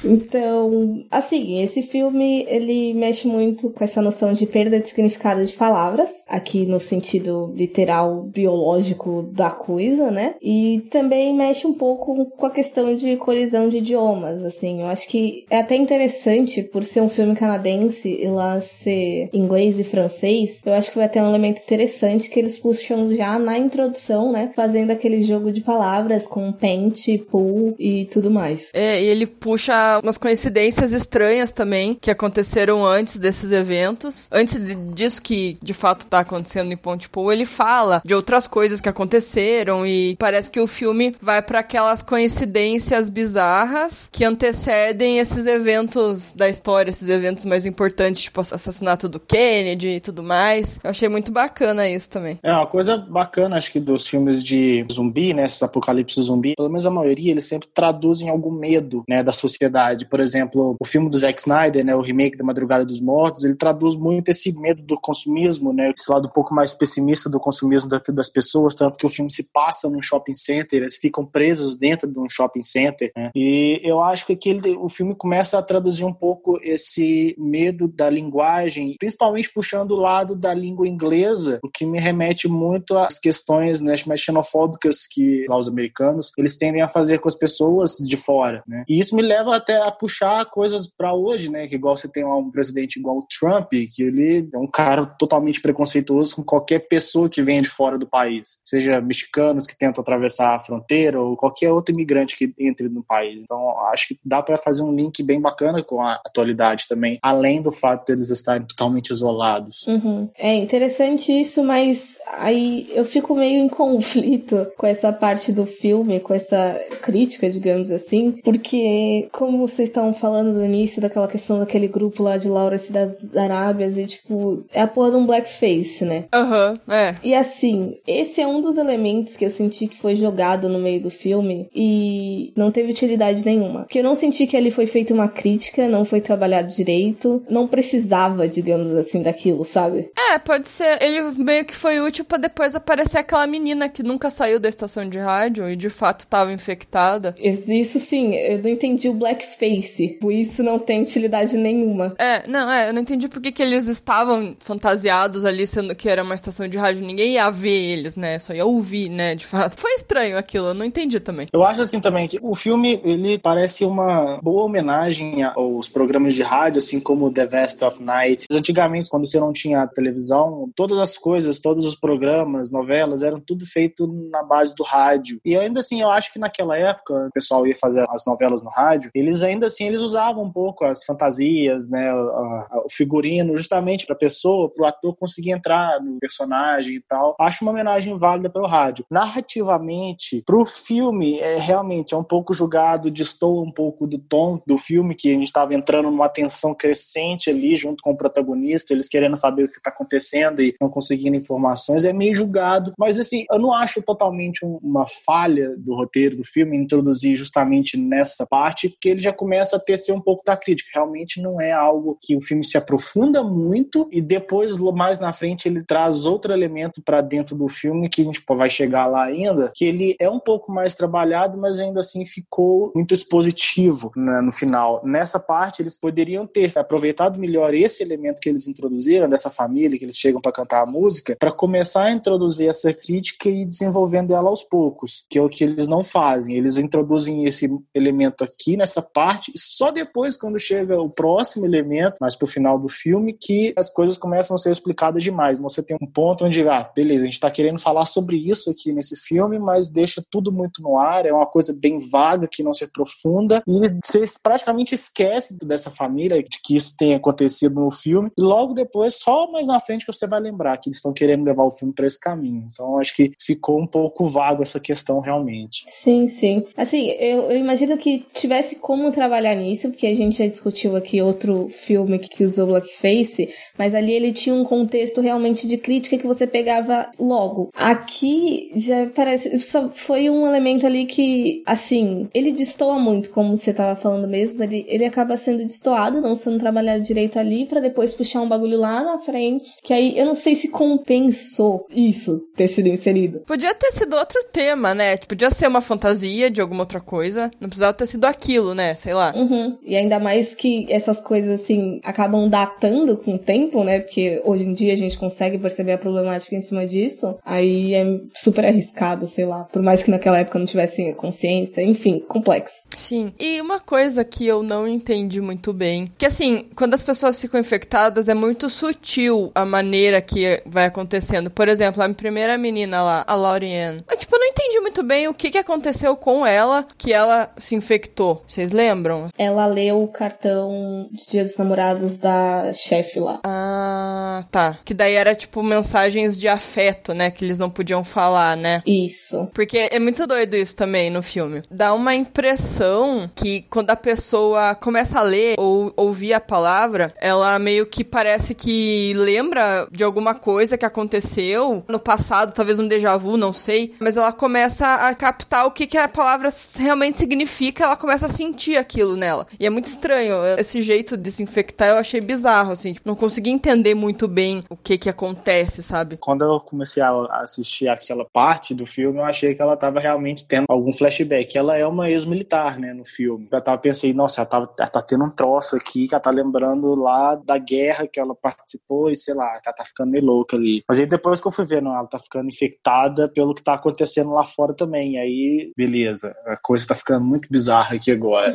Então, 0.07 1.05
assim, 1.11 1.63
esse 1.63 1.83
filme 1.83 2.47
ele 2.49 2.95
mexe 2.95 3.27
muito 3.27 3.71
com 3.71 3.85
essa 3.85 4.01
noção 4.01 4.33
de 4.33 4.47
perda 4.47 4.79
de 4.79 4.89
significado 4.89 5.45
de 5.45 5.53
palavras, 5.53 6.25
aqui 6.29 6.65
no 6.65 6.81
sentido 6.81 7.53
literal 7.55 8.23
biológico 8.23 9.23
da 9.33 9.51
coisa, 9.51 10.11
né? 10.11 10.35
E 10.41 10.87
também 10.91 11.35
mexe 11.35 11.67
um 11.67 11.75
pouco 11.75 12.27
com 12.27 12.47
a 12.47 12.51
questão 12.51 12.95
de 12.95 13.17
colisão 13.17 13.69
de 13.69 13.79
idiomas, 13.79 14.45
assim. 14.45 14.81
Eu 14.81 14.87
acho 14.87 15.09
que 15.09 15.45
é 15.51 15.59
até 15.59 15.77
interessante 15.77 16.63
por 16.63 16.85
ser 16.85 17.01
um 17.01 17.09
filme 17.09 17.35
canadense 17.35 18.19
e 18.21 18.27
lá 18.29 18.61
ser 18.61 19.29
inglês 19.33 19.79
e 19.79 19.85
francês. 19.85 20.63
Eu 20.65 20.73
acho 20.73 20.91
que 20.91 20.99
vai 20.99 21.09
ter 21.09 21.21
um 21.21 21.29
elemento 21.29 21.61
interessante 21.61 22.29
que 22.29 22.39
eles 22.39 22.59
puxam 22.59 23.15
já 23.15 23.39
na 23.39 23.59
introdução, 23.59 24.33
né? 24.33 24.53
Fazendo 24.55 24.91
aquele 24.91 25.23
jogo 25.23 25.51
de 25.53 25.61
palavras 25.61 26.27
com 26.27 26.53
pente, 26.53 27.19
pool 27.19 27.75
e 27.79 28.07
tudo 28.07 28.31
mais. 28.31 28.71
É, 28.75 29.03
e 29.03 29.07
ele 29.07 29.27
puxa 29.27 29.96
umas 30.03 30.19
coincidências 30.19 30.93
estranhas 30.93 31.53
também 31.53 31.95
que 31.95 32.11
aconteceram 32.11 32.85
antes 32.85 33.19
desses 33.19 33.53
eventos. 33.53 34.29
Antes 34.31 34.59
de, 34.65 34.75
disso 34.95 35.21
que 35.23 35.59
de 35.63 35.75
fato 35.75 36.07
tá 36.07 36.21
acontecendo 36.21 36.73
em 36.73 36.77
Pontypool, 36.77 37.33
ele 37.33 37.47
fala 37.47 38.03
de 38.05 38.15
outras 38.15 38.47
coisas 38.47 38.81
que 38.81 38.89
aconteceram 38.89 39.87
e 39.87 40.17
parece 40.17 40.51
que 40.51 40.61
o 40.61 40.67
filme 40.67 41.15
vai 41.21 41.43
para 41.43 41.61
aquelas 41.61 42.03
coincidências 42.03 43.09
bizarras 43.09 44.09
que 44.13 44.25
antecedem 44.25 45.19
esses 45.19 45.47
eventos 45.47 46.33
da 46.33 46.49
história, 46.49 46.91
esses 46.91 47.09
eventos 47.09 47.45
mais 47.45 47.67
importantes, 47.67 48.23
tipo 48.23 48.41
assassinato 48.41 49.09
do 49.09 49.21
Kennedy 49.21 49.89
e 49.89 50.01
tudo 50.01 50.23
mais. 50.23 50.79
Eu 50.83 50.91
achei 50.91 51.09
muito 51.09 51.31
bacana 51.31 51.89
isso 51.89 52.09
também. 52.09 52.39
É, 52.43 52.53
uma 52.53 52.67
coisa 52.67 52.97
bacana, 52.97 53.57
acho 53.57 53.73
que 53.73 53.81
dos 53.81 54.07
filmes 54.07 54.43
de 54.43 54.85
zumbi, 54.91 55.35
né, 55.35 55.45
esses 55.45 55.63
apocalipse 55.63 56.21
zumbi, 56.23 56.55
pelo 56.57 56.69
menos 56.69 56.87
a 56.87 56.91
maioria, 56.91 57.31
eles 57.31 57.47
sempre 57.47 57.69
traduzem 57.73 58.29
algum 58.29 58.51
medo, 58.51 59.05
né, 59.09 59.23
da 59.23 59.33
sociedade 59.33 59.76
sociedade. 59.77 60.07
Por 60.07 60.21
exemplo, 60.21 60.77
o 60.81 60.85
filme 60.85 61.11
do 61.11 61.19
Zack 61.19 61.41
Snyder, 61.41 61.85
né, 61.85 61.95
o 61.95 62.01
remake 62.01 62.37
da 62.37 62.45
Madrugada 62.45 62.85
dos 62.85 63.01
Mortos, 63.01 63.45
ele 63.45 63.55
traduz 63.55 63.97
muito 63.97 64.31
esse 64.31 64.53
medo 64.59 64.83
do 64.83 64.99
consumismo, 64.99 65.73
né, 65.73 65.93
esse 65.97 66.11
lado 66.11 66.29
um 66.29 66.31
pouco 66.31 66.55
mais 66.55 66.73
pessimista 66.73 67.29
do 67.29 67.39
consumismo 67.39 67.91
das 68.09 68.31
pessoas, 68.31 68.75
tanto 68.75 68.99
que 68.99 69.07
o 69.07 69.11
filme 69.11 69.31
se 69.31 69.51
passa 69.53 69.89
num 69.91 70.01
shopping 70.01 70.35
center, 70.35 70.81
eles 70.81 70.97
ficam 70.97 71.25
presos 71.25 71.77
dentro 71.77 72.11
de 72.11 72.19
um 72.19 72.29
shopping 72.29 72.63
center. 72.63 73.13
Né? 73.15 73.31
E 73.35 73.81
eu 73.85 74.01
acho 74.01 74.27
que 74.27 74.33
aqui 74.33 74.51
ele, 74.51 74.77
o 74.77 74.89
filme 74.89 75.15
começa 75.15 75.59
a 75.59 75.63
traduzir 75.63 76.05
um 76.05 76.13
pouco 76.13 76.59
esse 76.63 77.35
medo 77.39 77.89
da 77.89 78.09
linguagem, 78.09 78.97
principalmente 78.99 79.53
puxando 79.53 79.93
o 79.93 79.97
lado 79.97 80.35
da 80.35 80.55
língua 80.55 80.89
inglesa, 80.89 81.59
o 81.63 81.69
que 81.69 81.85
me 81.85 81.99
remete 81.99 82.49
muito 82.49 82.97
às 82.97 83.19
questões 83.19 83.81
né, 83.81 83.95
mais 84.07 84.21
xenofóbicas 84.21 85.07
que 85.07 85.45
lá 85.49 85.59
os 85.59 85.69
americanos 85.69 86.33
eles 86.39 86.57
tendem 86.57 86.83
a 86.83 86.89
fazer 86.89 87.19
com 87.19 87.29
as 87.29 87.35
pessoas 87.35 87.97
de 87.97 88.17
fora. 88.17 88.63
Né? 88.67 88.85
E 88.89 88.99
isso 88.99 89.15
me 89.15 89.23
leva 89.23 89.57
até 89.67 89.83
a 89.83 89.91
puxar 89.91 90.47
coisas 90.47 90.87
para 90.87 91.13
hoje, 91.13 91.51
né? 91.51 91.67
Que 91.67 91.75
igual 91.75 91.97
você 91.97 92.09
tem 92.09 92.25
um 92.25 92.51
presidente 92.51 93.01
igual 93.01 93.19
o 93.19 93.27
Trump, 93.27 93.71
que 93.71 94.03
ele 94.03 94.49
é 94.53 94.59
um 94.59 94.67
cara 94.67 95.05
totalmente 95.05 95.61
preconceituoso 95.61 96.37
com 96.37 96.45
qualquer 96.45 96.87
pessoa 96.89 97.29
que 97.29 97.43
venha 97.43 97.63
de 97.63 97.69
fora 97.69 97.99
do 97.99 98.07
país, 98.07 98.59
seja 98.65 99.01
mexicanos 99.01 99.67
que 99.67 99.77
tentam 99.77 100.03
atravessar 100.03 100.55
a 100.55 100.59
fronteira 100.59 101.21
ou 101.21 101.37
qualquer 101.37 101.73
outro 101.73 101.93
imigrante 101.93 102.37
que 102.37 102.55
entre 102.59 102.89
no 102.89 103.03
país. 103.03 103.41
Então, 103.43 103.71
acho 103.89 104.09
que 104.09 104.19
dá 104.25 104.41
para 104.43 104.57
fazer 104.57 104.83
um 104.83 104.95
link 104.95 105.23
bem 105.23 105.41
bacana 105.41 105.83
com 105.83 106.01
a 106.01 106.21
atualidade 106.25 106.87
também, 106.89 107.19
além 107.21 107.61
do 107.61 107.73
fato 107.73 108.07
deles 108.07 108.31
estarem 108.31 108.67
totalmente 108.67 109.11
isolados. 109.11 109.87
Uhum. 109.87 110.29
É 110.39 110.55
interessante 110.55 111.33
isso, 111.33 111.65
mas 111.65 112.19
aí 112.39 112.89
eu 112.95 113.05
fico 113.05 113.35
meio 113.35 113.59
em 113.59 113.69
conflito 113.69 114.67
com 114.77 114.87
essa 114.87 115.13
parte 115.13 115.51
do 115.51 115.67
filme, 115.67 116.21
com 116.21 116.35
essa 116.35 116.79
crítica, 117.03 117.51
digamos 117.51 117.91
assim, 117.91 118.33
porque 118.45 119.29
como 119.33 119.56
vocês 119.59 119.89
estavam 119.89 120.13
falando 120.13 120.53
no 120.53 120.65
início 120.65 121.01
daquela 121.01 121.29
questão 121.29 121.59
daquele 121.59 121.89
grupo 121.89 122.23
lá 122.23 122.37
de 122.37 122.49
Laura 122.49 122.79
Cidades 122.79 123.35
Arábias 123.37 123.99
e 123.99 124.07
tipo, 124.07 124.65
é 124.73 124.83
a 124.83 124.87
porra 124.87 125.11
de 125.11 125.17
um 125.17 125.27
blackface, 125.27 126.05
né? 126.05 126.25
Aham, 126.33 126.81
uhum, 126.87 126.95
é. 126.95 127.17
E 127.23 127.35
assim, 127.35 127.97
esse 128.07 128.41
é 128.41 128.47
um 128.47 128.61
dos 128.61 128.77
elementos 128.77 129.37
que 129.37 129.45
eu 129.45 129.51
senti 129.51 129.87
que 129.87 129.97
foi 129.97 130.17
jogado 130.17 130.69
no 130.69 130.79
meio 130.79 131.03
do 131.03 131.11
filme 131.11 131.69
e 131.75 132.53
não 132.57 132.71
teve 132.71 132.91
utilidade 132.91 133.45
nenhuma. 133.45 133.81
Porque 133.81 133.99
eu 133.99 134.05
não 134.05 134.15
senti 134.15 134.47
que 134.47 134.57
ali 134.57 134.71
foi 134.71 134.87
feita 134.87 135.15
uma 135.15 135.29
crítica, 135.29 135.89
não 135.89 136.05
foi 136.05 136.21
trabalhado 136.21 136.75
direito, 136.75 137.43
não 137.49 137.67
precisava, 137.67 138.49
digamos 138.49 138.93
assim, 138.93 139.23
daquilo, 139.23 139.65
sabe? 139.65 140.11
É, 140.31 140.39
pode 140.39 140.69
ser. 140.69 141.03
Ele 141.03 141.23
meio 141.43 141.65
que 141.65 141.75
foi 141.75 142.01
útil 142.01 142.25
para 142.25 142.39
depois 142.39 142.75
aparecer 142.75 143.19
aquela 143.19 143.47
menina 143.47 143.89
que 143.89 144.03
nunca 144.03 144.31
saiu 144.31 144.59
da 144.59 144.69
estação 144.69 145.09
de 145.09 145.19
rádio 145.19 145.69
e 145.69 145.77
de 145.77 145.91
fato 145.91 146.21
estava 146.21 146.53
infectada. 146.53 147.35
Isso 147.39 147.99
sim, 147.99 148.35
eu 148.35 148.63
não 148.63 148.71
entendi 148.71 149.09
o 149.09 149.15
blackface. 149.47 150.09
Por 150.21 150.33
isso 150.33 150.63
não 150.63 150.79
tem 150.79 151.03
utilidade 151.03 151.57
nenhuma. 151.57 152.15
É, 152.19 152.47
não, 152.47 152.71
é, 152.71 152.89
eu 152.89 152.95
não 152.95 153.03
entendi 153.03 153.29
por 153.29 153.41
que, 153.41 153.53
que 153.53 153.63
eles 153.63 153.87
estavam 153.87 154.57
fantasiados 154.61 155.45
ali, 155.45 155.67
sendo 155.67 155.95
que 155.95 156.09
era 156.09 156.23
uma 156.23 156.35
estação 156.35 156.69
de 156.69 156.77
rádio. 156.77 157.05
Ninguém 157.05 157.35
ia 157.35 157.51
ver 157.51 157.69
eles, 157.71 158.17
né? 158.17 158.39
Só 158.39 158.53
ia 158.53 158.65
ouvir, 158.65 159.09
né? 159.09 159.35
De 159.35 159.47
fato. 159.47 159.77
Foi 159.81 159.93
estranho 159.95 160.37
aquilo, 160.37 160.69
eu 160.69 160.75
não 160.75 160.85
entendi 160.85 161.21
também. 161.21 161.49
Eu 161.53 161.65
acho 161.65 161.83
assim 161.83 162.01
também 162.01 162.27
que 162.27 162.39
o 162.43 162.55
filme, 162.55 163.01
ele 163.05 163.39
parece 163.39 163.85
uma 163.85 164.39
boa 164.43 164.65
homenagem 164.65 165.43
aos 165.43 165.89
programas 165.89 166.35
de 166.35 166.43
rádio, 166.43 166.79
assim 166.79 167.01
como 167.01 167.33
The 167.33 167.47
Vest 167.47 167.83
of 167.83 168.03
Night. 168.03 168.47
Antigamente, 168.51 169.09
quando 169.09 169.27
você 169.27 169.39
não 169.39 169.53
tinha 169.53 169.87
televisão, 169.87 170.71
todas 170.75 170.99
as 170.99 171.17
coisas, 171.17 171.61
todos 171.61 171.85
os 171.87 171.97
programas, 171.97 172.71
novelas, 172.71 173.23
eram 173.23 173.39
tudo 173.41 173.65
feito 173.67 174.07
na 174.31 174.43
base 174.43 174.75
do 174.75 174.83
rádio. 174.83 175.39
E 175.45 175.57
ainda 175.57 175.81
assim, 175.81 176.01
eu 176.01 176.11
acho 176.11 176.33
que 176.33 176.39
naquela 176.39 176.77
época, 176.77 177.27
o 177.29 177.33
pessoal 177.33 177.67
ia 177.67 177.75
fazer 177.77 178.05
as 178.11 178.25
novelas 178.27 178.63
no 178.63 178.71
rádio, 178.71 179.11
eles 179.15 179.36
ainda 179.43 179.67
assim, 179.67 179.87
eles 179.87 180.01
usavam 180.01 180.45
um 180.45 180.53
pouco 180.53 180.85
as 180.85 181.05
fantasias, 181.05 181.89
né, 181.89 182.13
o 182.15 182.89
figurino, 182.91 183.57
justamente 183.57 184.07
para 184.07 184.15
a 184.15 184.19
pessoa, 184.19 184.69
para 184.69 184.85
o 184.85 184.87
ator 184.87 185.17
conseguir 185.17 185.51
entrar 185.51 186.01
no 186.01 186.19
personagem 186.19 186.97
e 186.97 187.01
tal. 187.01 187.35
Acho 187.41 187.65
uma 187.65 187.73
homenagem 187.73 188.15
válida 188.15 188.51
para 188.51 188.63
o 188.63 188.67
rádio. 188.67 189.05
Narrativamente, 189.11 190.43
para 190.45 190.57
o 190.57 190.67
filme, 190.67 191.39
é 191.39 191.57
realmente 191.57 192.15
é 192.15 192.17
um 192.17 192.25
pouco 192.25 192.55
julgado, 192.55 193.11
destoa 193.11 193.63
um 193.63 193.73
pouco 193.73 194.07
do 194.07 194.19
tom 194.19 194.61
do 194.67 194.77
filme, 194.77 195.15
que 195.15 195.31
a 195.31 195.35
gente 195.35 195.47
estava 195.47 195.75
entrando 195.75 196.11
numa 196.11 196.29
tensão 196.29 196.75
crescente 196.75 197.51
ali 197.51 197.75
junto 197.77 198.03
com 198.03 198.13
o 198.13 198.17
protagonista, 198.17 198.93
eles 198.93 199.09
querendo 199.09 199.37
saber 199.37 199.65
o 199.65 199.69
que 199.69 199.79
está 199.79 199.91
acontecendo 199.91 200.63
e 200.63 200.75
não 200.81 200.89
conseguindo 200.89 201.37
informações, 201.37 202.05
é 202.05 202.13
meio 202.13 202.35
julgado. 202.35 202.93
Mas 202.99 203.19
assim, 203.19 203.45
eu 203.51 203.59
não 203.59 203.73
acho 203.73 204.03
totalmente 204.03 204.65
uma 204.65 205.07
falha 205.07 205.75
do 205.77 205.95
roteiro 205.95 206.37
do 206.37 206.45
filme 206.45 206.77
introduzir 206.77 207.37
justamente 207.37 207.97
nessa 207.97 208.47
parte, 208.47 208.89
porque 208.89 209.09
ele 209.09 209.21
já 209.27 209.33
começa 209.33 209.77
a 209.77 209.81
tecer 209.81 210.15
um 210.15 210.21
pouco 210.21 210.45
da 210.45 210.57
crítica. 210.57 210.91
Realmente 210.95 211.41
não 211.41 211.61
é 211.61 211.73
algo 211.73 212.17
que 212.21 212.37
o 212.37 212.41
filme 212.41 212.65
se 212.65 212.79
aprofunda 212.79 213.43
muito 213.43 214.09
e 214.11 214.21
depois, 214.21 214.77
mais 214.77 215.21
na 215.21 215.33
frente, 215.33 215.69
ele 215.69 215.85
traz 215.85 216.27
outro 216.27 216.53
elemento 216.53 217.03
para 217.03 217.21
dentro 217.21 217.57
do 217.57 217.69
filme 217.69 218.09
que 218.09 218.23
a 218.23 218.25
gente 218.25 218.43
vai 218.49 218.71
chegar 218.71 219.07
lá 219.07 219.25
ainda, 219.25 219.73
que 219.75 219.85
ele 219.85 220.17
é 220.19 220.31
um 220.31 220.39
pouco 220.39 220.73
mais 220.73 220.95
trabalhado, 220.95 221.59
mas 221.59 221.79
ainda 221.79 222.01
assim 222.01 222.25
ficou 222.25 222.93
muito 222.95 223.13
expositivo 223.13 224.11
né, 224.17 224.41
no 224.41 224.53
final. 224.53 225.03
Nessa 225.05 225.39
parte, 225.39 225.83
eles 225.83 225.99
poderiam 225.99 226.47
ter 226.47 226.77
aproveitado 226.79 227.39
melhor 227.39 227.75
esse 227.75 228.03
elemento 228.03 228.41
que 228.41 228.49
eles 228.49 228.67
introduziram, 228.67 229.29
dessa 229.29 229.51
família 229.51 229.99
que 229.99 230.05
eles 230.05 230.17
chegam 230.17 230.41
para 230.41 230.53
cantar 230.53 230.83
a 230.83 230.87
música, 230.87 231.37
para 231.39 231.53
começar 231.53 232.05
a 232.05 232.13
introduzir 232.13 232.69
essa 232.69 232.93
crítica 232.93 233.49
e 233.49 233.65
desenvolvendo 233.65 234.33
ela 234.33 234.49
aos 234.49 234.63
poucos, 234.63 235.25
que 235.29 235.39
é 235.39 235.43
o 235.43 235.49
que 235.49 235.65
eles 235.65 235.89
não 235.89 236.03
fazem. 236.03 236.57
Eles 236.57 236.77
introduzem 236.77 237.45
esse 237.45 237.69
elemento 237.95 238.45
aqui 238.45 238.77
nessa 238.77 239.03
parte 239.17 239.51
e 239.55 239.59
só 239.59 239.91
depois, 239.91 240.37
quando 240.37 240.59
chega 240.59 241.01
o 241.01 241.09
próximo 241.09 241.65
elemento, 241.65 242.17
mais 242.21 242.37
pro 242.37 242.47
final 242.47 242.79
do 242.79 242.87
filme, 242.87 243.33
que 243.33 243.73
as 243.75 243.91
coisas 243.91 244.19
começam 244.19 244.55
a 244.55 244.59
ser 244.59 244.71
explicadas 244.71 245.23
demais. 245.23 245.59
Você 245.59 245.83
tem 245.83 245.97
um 245.99 246.07
ponto 246.07 246.45
onde, 246.45 246.69
ah, 246.69 246.91
beleza, 246.95 247.23
a 247.23 247.25
gente 247.25 247.33
está 247.33 247.51
querendo 247.51 247.79
falar 247.79 248.05
sobre 248.05 248.37
isso 248.37 248.69
aqui 248.69 248.93
nesse 248.93 249.17
filme, 249.17 249.59
mas 249.59 249.89
deixa 249.89 250.23
tudo 250.31 250.53
muito 250.53 250.83
no 250.83 250.99
ar, 250.99 251.25
é 251.25 251.33
uma 251.33 251.47
coisa 251.47 251.75
bem 251.75 251.99
vaga 251.99 252.47
que 252.47 252.63
não 252.63 252.75
se 252.75 252.85
aprofunda 252.85 253.63
e 253.67 253.89
você 254.05 254.23
praticamente 254.43 254.95
esquece 254.95 255.57
dessa 255.65 255.91
família, 255.91 256.43
de 256.43 256.61
que 256.63 256.77
isso 256.77 256.95
tem 256.99 257.15
acontecido 257.15 257.81
no 257.81 257.91
filme, 257.91 258.31
e 258.37 258.43
logo 258.43 258.75
depois, 258.75 259.15
só 259.15 259.51
mais 259.51 259.67
na 259.67 259.81
frente 259.81 260.05
que 260.05 260.13
você 260.13 260.27
vai 260.27 260.41
lembrar 260.41 260.77
que 260.77 260.91
eles 260.91 260.99
estão 260.99 261.15
querendo 261.15 261.45
levar 261.45 261.65
o 261.65 261.71
filme 261.71 261.95
para 261.95 262.07
esse 262.07 262.21
caminho. 262.21 262.69
Então, 262.71 262.99
acho 262.99 263.17
que 263.17 263.33
ficou 263.41 263.81
um 263.81 263.87
pouco 263.87 264.27
vago 264.27 264.63
essa 264.63 264.79
questão 264.79 265.21
realmente. 265.21 265.85
Sim, 265.87 266.29
sim. 266.29 266.67
Assim, 266.77 267.09
eu, 267.13 267.51
eu 267.51 267.57
imagino 267.57 267.97
que 267.97 268.27
tivesse 268.35 268.77
como 268.77 269.06
trabalhar 269.11 269.55
nisso, 269.55 269.91
porque 269.91 270.07
a 270.07 270.15
gente 270.15 270.39
já 270.39 270.47
discutiu 270.47 270.97
aqui 270.97 271.21
outro 271.21 271.69
filme 271.69 272.19
que 272.19 272.45
usou 272.45 272.67
blackface, 272.67 273.49
mas 273.79 273.95
ali 273.95 274.13
ele 274.13 274.33
tinha 274.33 274.55
um 274.55 274.65
contexto 274.65 275.21
realmente 275.21 275.67
de 275.67 275.77
crítica 275.77 276.19
que 276.19 276.27
você 276.27 276.47
pegava 276.47 277.11
logo. 277.19 277.71
Aqui 277.75 278.71
já 278.75 279.07
parece. 279.15 279.59
Só 279.61 279.89
foi 279.91 280.29
um 280.31 280.47
elemento 280.47 280.87
ali 280.87 281.07
que, 281.07 281.63
assim, 281.67 282.29
ele 282.35 282.53
destoa 282.53 282.99
muito, 282.99 283.31
como 283.31 283.57
você 283.57 283.73
tava 283.73 283.95
falando 283.95 284.29
mesmo. 284.29 284.63
Ele, 284.63 284.85
ele 284.89 285.05
acaba 285.05 285.37
sendo 285.37 285.65
destoado, 285.65 286.21
não 286.21 286.35
sendo 286.35 286.59
trabalhado 286.59 287.03
direito 287.03 287.39
ali, 287.39 287.67
para 287.67 287.81
depois 287.81 288.15
puxar 288.15 288.41
um 288.41 288.49
bagulho 288.49 288.79
lá 288.79 289.03
na 289.03 289.19
frente. 289.19 289.71
Que 289.83 289.93
aí 289.93 290.19
eu 290.19 290.27
não 290.27 290.35
sei 290.35 290.55
se 290.55 290.69
compensou 290.69 291.87
isso 291.91 292.41
ter 292.57 292.69
sido 292.69 292.89
inserido. 292.89 293.41
Podia 293.47 293.75
ter 293.75 293.93
sido 293.93 294.17
outro 294.17 294.41
tema, 294.53 294.95
né? 294.95 295.17
Podia 295.19 295.51
ser 295.51 295.69
uma 295.69 295.81
fantasia 295.81 296.51
de 296.51 296.61
alguma 296.61 296.83
outra 296.83 297.01
coisa. 297.01 297.51
Não 297.61 297.69
precisava 297.69 297.95
ter 297.95 298.07
sido 298.07 298.25
aquilo, 298.25 298.75
né? 298.75 298.96
Sei 298.97 299.15
lá. 299.15 299.33
Uhum. 299.35 299.79
E 299.83 299.97
ainda 299.97 300.19
mais 300.19 300.55
que 300.55 300.87
essas 300.91 301.21
coisas, 301.21 301.61
assim, 301.61 302.01
acabam 302.03 302.49
datando 302.49 303.17
com 303.17 303.35
o 303.35 303.39
tempo, 303.39 303.85
né? 303.85 304.01
Porque 304.01 304.41
hoje 304.45 304.65
em 304.65 304.75
dia 304.75 304.93
a 304.93 304.97
gente 304.97 305.19
consegue 305.19 305.59
perceber 305.59 305.93
a 305.93 305.99
problemática 305.99 306.57
em 306.57 306.61
cima 306.61 306.87
disso. 306.87 307.39
Aí 307.45 307.95
é 307.95 308.05
super 308.35 308.65
arriscado, 308.65 309.27
sei 309.27 309.47
lá. 309.47 309.65
Por 309.65 309.83
mais 309.83 310.03
que 310.03 310.11
naquela 310.11 310.39
época 310.39 310.59
não 310.59 310.67
tivesse 310.67 311.13
consciência. 311.15 311.83
Enfim, 311.83 312.21
complexo. 312.21 312.83
Sim. 312.95 313.33
E 313.39 313.61
uma 313.61 313.81
coisa 313.81 314.25
que 314.25 314.47
eu 314.47 314.63
não 314.63 314.87
entendi 314.89 315.41
muito 315.41 315.73
bem. 315.73 316.11
Que 316.19 316.27
assim, 316.27 316.67
quando 316.75 316.95
as 316.95 317.03
pessoas 317.03 317.41
ficam 317.41 317.61
infectadas, 317.61 318.29
é 318.29 318.35
muito 318.35 318.69
sutil 318.69 319.51
a 319.55 319.65
maneira 319.65 320.21
que 320.21 320.63
vai 320.67 320.87
acontecendo. 320.87 321.51
Por 321.51 321.69
exemplo, 321.69 322.03
a 322.03 322.15
primeira 322.15 322.57
menina 322.57 323.03
lá, 323.03 323.25
a 323.27 323.35
Lauriane. 323.35 324.05
Eu, 324.11 324.17
tipo, 324.17 324.35
eu 324.35 324.41
não 324.41 324.47
entendi 324.47 324.81
muito 324.81 325.03
bem 325.03 325.29
o 325.29 325.35
que, 325.35 325.51
que 325.51 325.59
aconteceu 325.59 326.17
com 326.17 326.47
ela, 326.47 326.87
que 326.97 327.13
ela 327.13 327.53
se 327.59 327.75
infectou. 327.75 328.43
Vocês 328.47 328.71
lembram? 328.77 329.29
Ela 329.39 329.67
leu 329.67 330.03
o 330.03 330.09
cartão 330.09 331.09
de 331.11 331.31
Dia 331.31 331.45
dos 331.45 331.57
Namorados 331.57 332.19
da 332.19 332.73
chefe 332.73 333.19
lá. 333.19 333.41
Ah, 333.45 334.45
tá. 334.51 334.79
Que 334.85 334.95
daí 334.95 335.15
era 335.15 335.35
tipo 335.35 335.63
mensagens 335.63 336.39
de 336.39 336.47
afeto, 336.47 337.15
né? 337.15 337.31
Que 337.31 337.45
eles 337.45 337.59
não 337.59 337.71
podiam 337.71 338.05
falar, 338.05 338.57
né? 338.57 338.83
Isso. 338.87 339.49
Porque 339.55 339.89
é 339.91 339.99
muito 339.99 340.27
doido 340.27 340.55
isso 340.55 340.77
também 340.77 341.11
no 341.11 341.23
filme. 341.23 341.63
Dá 341.71 341.95
uma 341.95 342.15
impressão 342.15 343.31
que 343.35 343.63
quando 343.71 343.91
a 343.91 343.97
pessoa 343.97 344.75
começa 344.75 345.19
a 345.19 345.23
ler 345.23 345.55
ou 345.59 345.93
ouvir 345.97 346.35
a 346.35 346.41
palavra, 346.41 347.13
ela 347.21 347.59
meio 347.59 347.87
que 347.87 348.05
parece 348.05 348.55
que 348.55 349.15
lembra 349.15 349.89
de 349.91 350.05
alguma 350.05 350.35
coisa 350.35 350.77
que 350.77 350.85
aconteceu 350.85 351.85
no 351.89 351.99
passado, 351.99 352.53
talvez 352.53 352.79
um 352.79 352.87
déjà 352.89 353.17
vu, 353.17 353.37
não 353.37 353.53
sei. 353.53 353.95
Mas 354.01 354.17
ela 354.17 354.33
começa 354.33 354.87
a 354.87 355.15
captar 355.15 355.67
o 355.67 355.71
que, 355.71 355.87
que 355.87 355.97
a 355.97 356.09
palavra 356.09 356.53
realmente 356.79 357.19
significa, 357.19 357.85
ela 357.85 357.97
começa 357.97 358.27
a 358.27 358.29
sentir 358.29 358.66
aquilo 358.75 359.17
nela. 359.17 359.47
E 359.61 359.67
é 359.67 359.71
muito 359.71 359.87
estranho. 359.87 360.35
Esse 360.59 360.81
jeito 360.81 361.17
de 361.17 361.31
se 361.31 361.43
infectar 361.43 361.89
eu 361.89 361.97
achei 361.97 362.21
bizarro, 362.21 362.73
assim. 362.73 362.95
Tipo, 362.95 363.09
não 363.09 363.15
consegui 363.15 363.51
entender 363.51 363.95
muito 363.95 364.27
bem 364.27 364.63
o 364.71 364.77
que 364.77 364.97
que 364.97 365.11
acontece, 365.11 365.83
sabe? 365.83 366.17
Quando 366.17 366.43
eu 366.43 366.59
comecei 366.61 367.03
a 367.03 367.43
assistir 367.43 367.89
aquela 367.89 368.25
parte 368.25 368.75
do 368.75 368.87
filme, 368.87 369.19
eu 369.19 369.25
achei 369.25 369.55
que 369.55 369.61
ela 369.61 369.77
tava 369.77 370.01
realmente 370.01 370.47
tendo 370.47 370.65
algum 370.69 370.93
flashback. 370.93 371.57
Ela 371.57 371.77
é 371.77 371.87
uma 371.87 372.11
ex-militar, 372.11 372.79
né, 372.79 372.93
no 372.95 373.05
filme. 373.05 373.47
Eu 373.53 373.61
tava 373.61 373.79
pensei, 373.79 374.15
nossa, 374.15 374.41
ela, 374.41 374.47
tava, 374.47 374.75
ela 374.79 374.89
tá 374.89 375.03
tendo 375.03 375.25
um 375.25 375.31
troço 375.31 375.77
aqui 375.77 376.09
que 376.09 376.15
ela 376.15 376.23
tá 376.23 376.31
lembrando 376.31 376.95
lá 376.95 377.35
da 377.35 377.59
guerra 377.59 378.07
que 378.07 378.19
ela 378.19 378.35
participou 378.35 379.11
e 379.11 379.17
sei 379.17 379.35
lá, 379.35 379.61
ela 379.65 379.75
tá 379.75 379.85
ficando 379.85 380.11
meio 380.11 380.25
louca 380.25 380.57
ali. 380.57 380.83
Mas 380.89 380.99
aí 380.99 381.07
depois 381.07 381.41
que 381.41 381.47
eu 381.47 381.53
fui 381.53 381.65
ver, 381.65 381.83
não, 381.83 381.95
ela 381.95 382.07
tá 382.07 382.19
ficando 382.19 382.49
infectada 382.49 383.29
pelo 383.29 383.55
que 383.55 383.63
tá 383.63 383.75
acontecendo 383.75 384.31
lá 384.31 384.45
fora 384.45 384.75
também. 384.75 385.15
E 385.15 385.19
aí, 385.19 385.73
beleza, 385.77 386.35
a 386.47 386.57
coisa 386.57 386.87
tá 386.87 386.95
ficando 386.95 387.25
muito 387.25 387.49
bizarra 387.51 387.97
aqui 387.97 388.11
agora. 388.11 388.55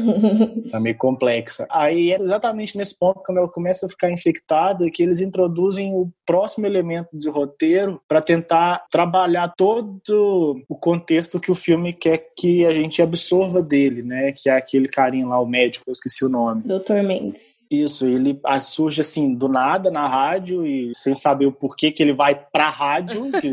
É 0.71 0.79
meio 0.79 0.97
complexa. 0.97 1.67
Aí 1.69 2.11
é 2.11 2.21
exatamente 2.21 2.77
nesse 2.77 2.97
ponto, 2.97 3.21
quando 3.25 3.39
ela 3.39 3.47
começa 3.47 3.85
a 3.85 3.89
ficar 3.89 4.11
infectada, 4.11 4.89
que 4.89 5.03
eles 5.03 5.21
introduzem 5.21 5.93
o 5.93 6.09
próximo 6.25 6.65
elemento 6.65 7.09
de 7.13 7.29
roteiro 7.29 8.01
para 8.07 8.21
tentar 8.21 8.85
trabalhar 8.91 9.53
todo 9.57 10.61
o 10.69 10.75
contexto 10.75 11.39
que 11.39 11.51
o 11.51 11.55
filme 11.55 11.93
quer 11.93 12.29
que 12.37 12.65
a 12.65 12.73
gente 12.73 13.01
absorva 13.01 13.61
dele, 13.61 14.01
né? 14.01 14.31
Que 14.31 14.49
é 14.49 14.55
aquele 14.55 14.87
carinha 14.87 15.27
lá, 15.27 15.39
o 15.39 15.45
médico, 15.45 15.85
eu 15.87 15.91
esqueci 15.93 16.23
o 16.23 16.29
nome. 16.29 16.63
Dr. 16.63 17.03
Mendes. 17.03 17.67
Isso, 17.69 18.05
ele 18.05 18.39
surge 18.59 19.01
assim, 19.01 19.33
do 19.33 19.47
nada 19.47 19.91
na 19.91 20.07
rádio 20.07 20.65
e 20.65 20.91
sem 20.95 21.15
saber 21.15 21.45
o 21.45 21.51
porquê 21.51 21.91
que 21.91 22.01
ele 22.01 22.13
vai 22.13 22.35
pra 22.35 22.69
rádio. 22.69 23.31
Que... 23.31 23.51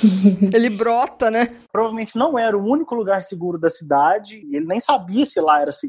ele 0.54 0.70
brota, 0.70 1.30
né? 1.30 1.56
Provavelmente 1.72 2.16
não 2.16 2.38
era 2.38 2.56
o 2.56 2.64
único 2.64 2.94
lugar 2.94 3.22
seguro 3.22 3.58
da 3.58 3.68
cidade, 3.70 4.44
e 4.50 4.56
ele 4.56 4.66
nem 4.66 4.80
sabia 4.80 5.24
se 5.24 5.40
lá 5.40 5.60
era 5.60 5.72
seguro. 5.72 5.83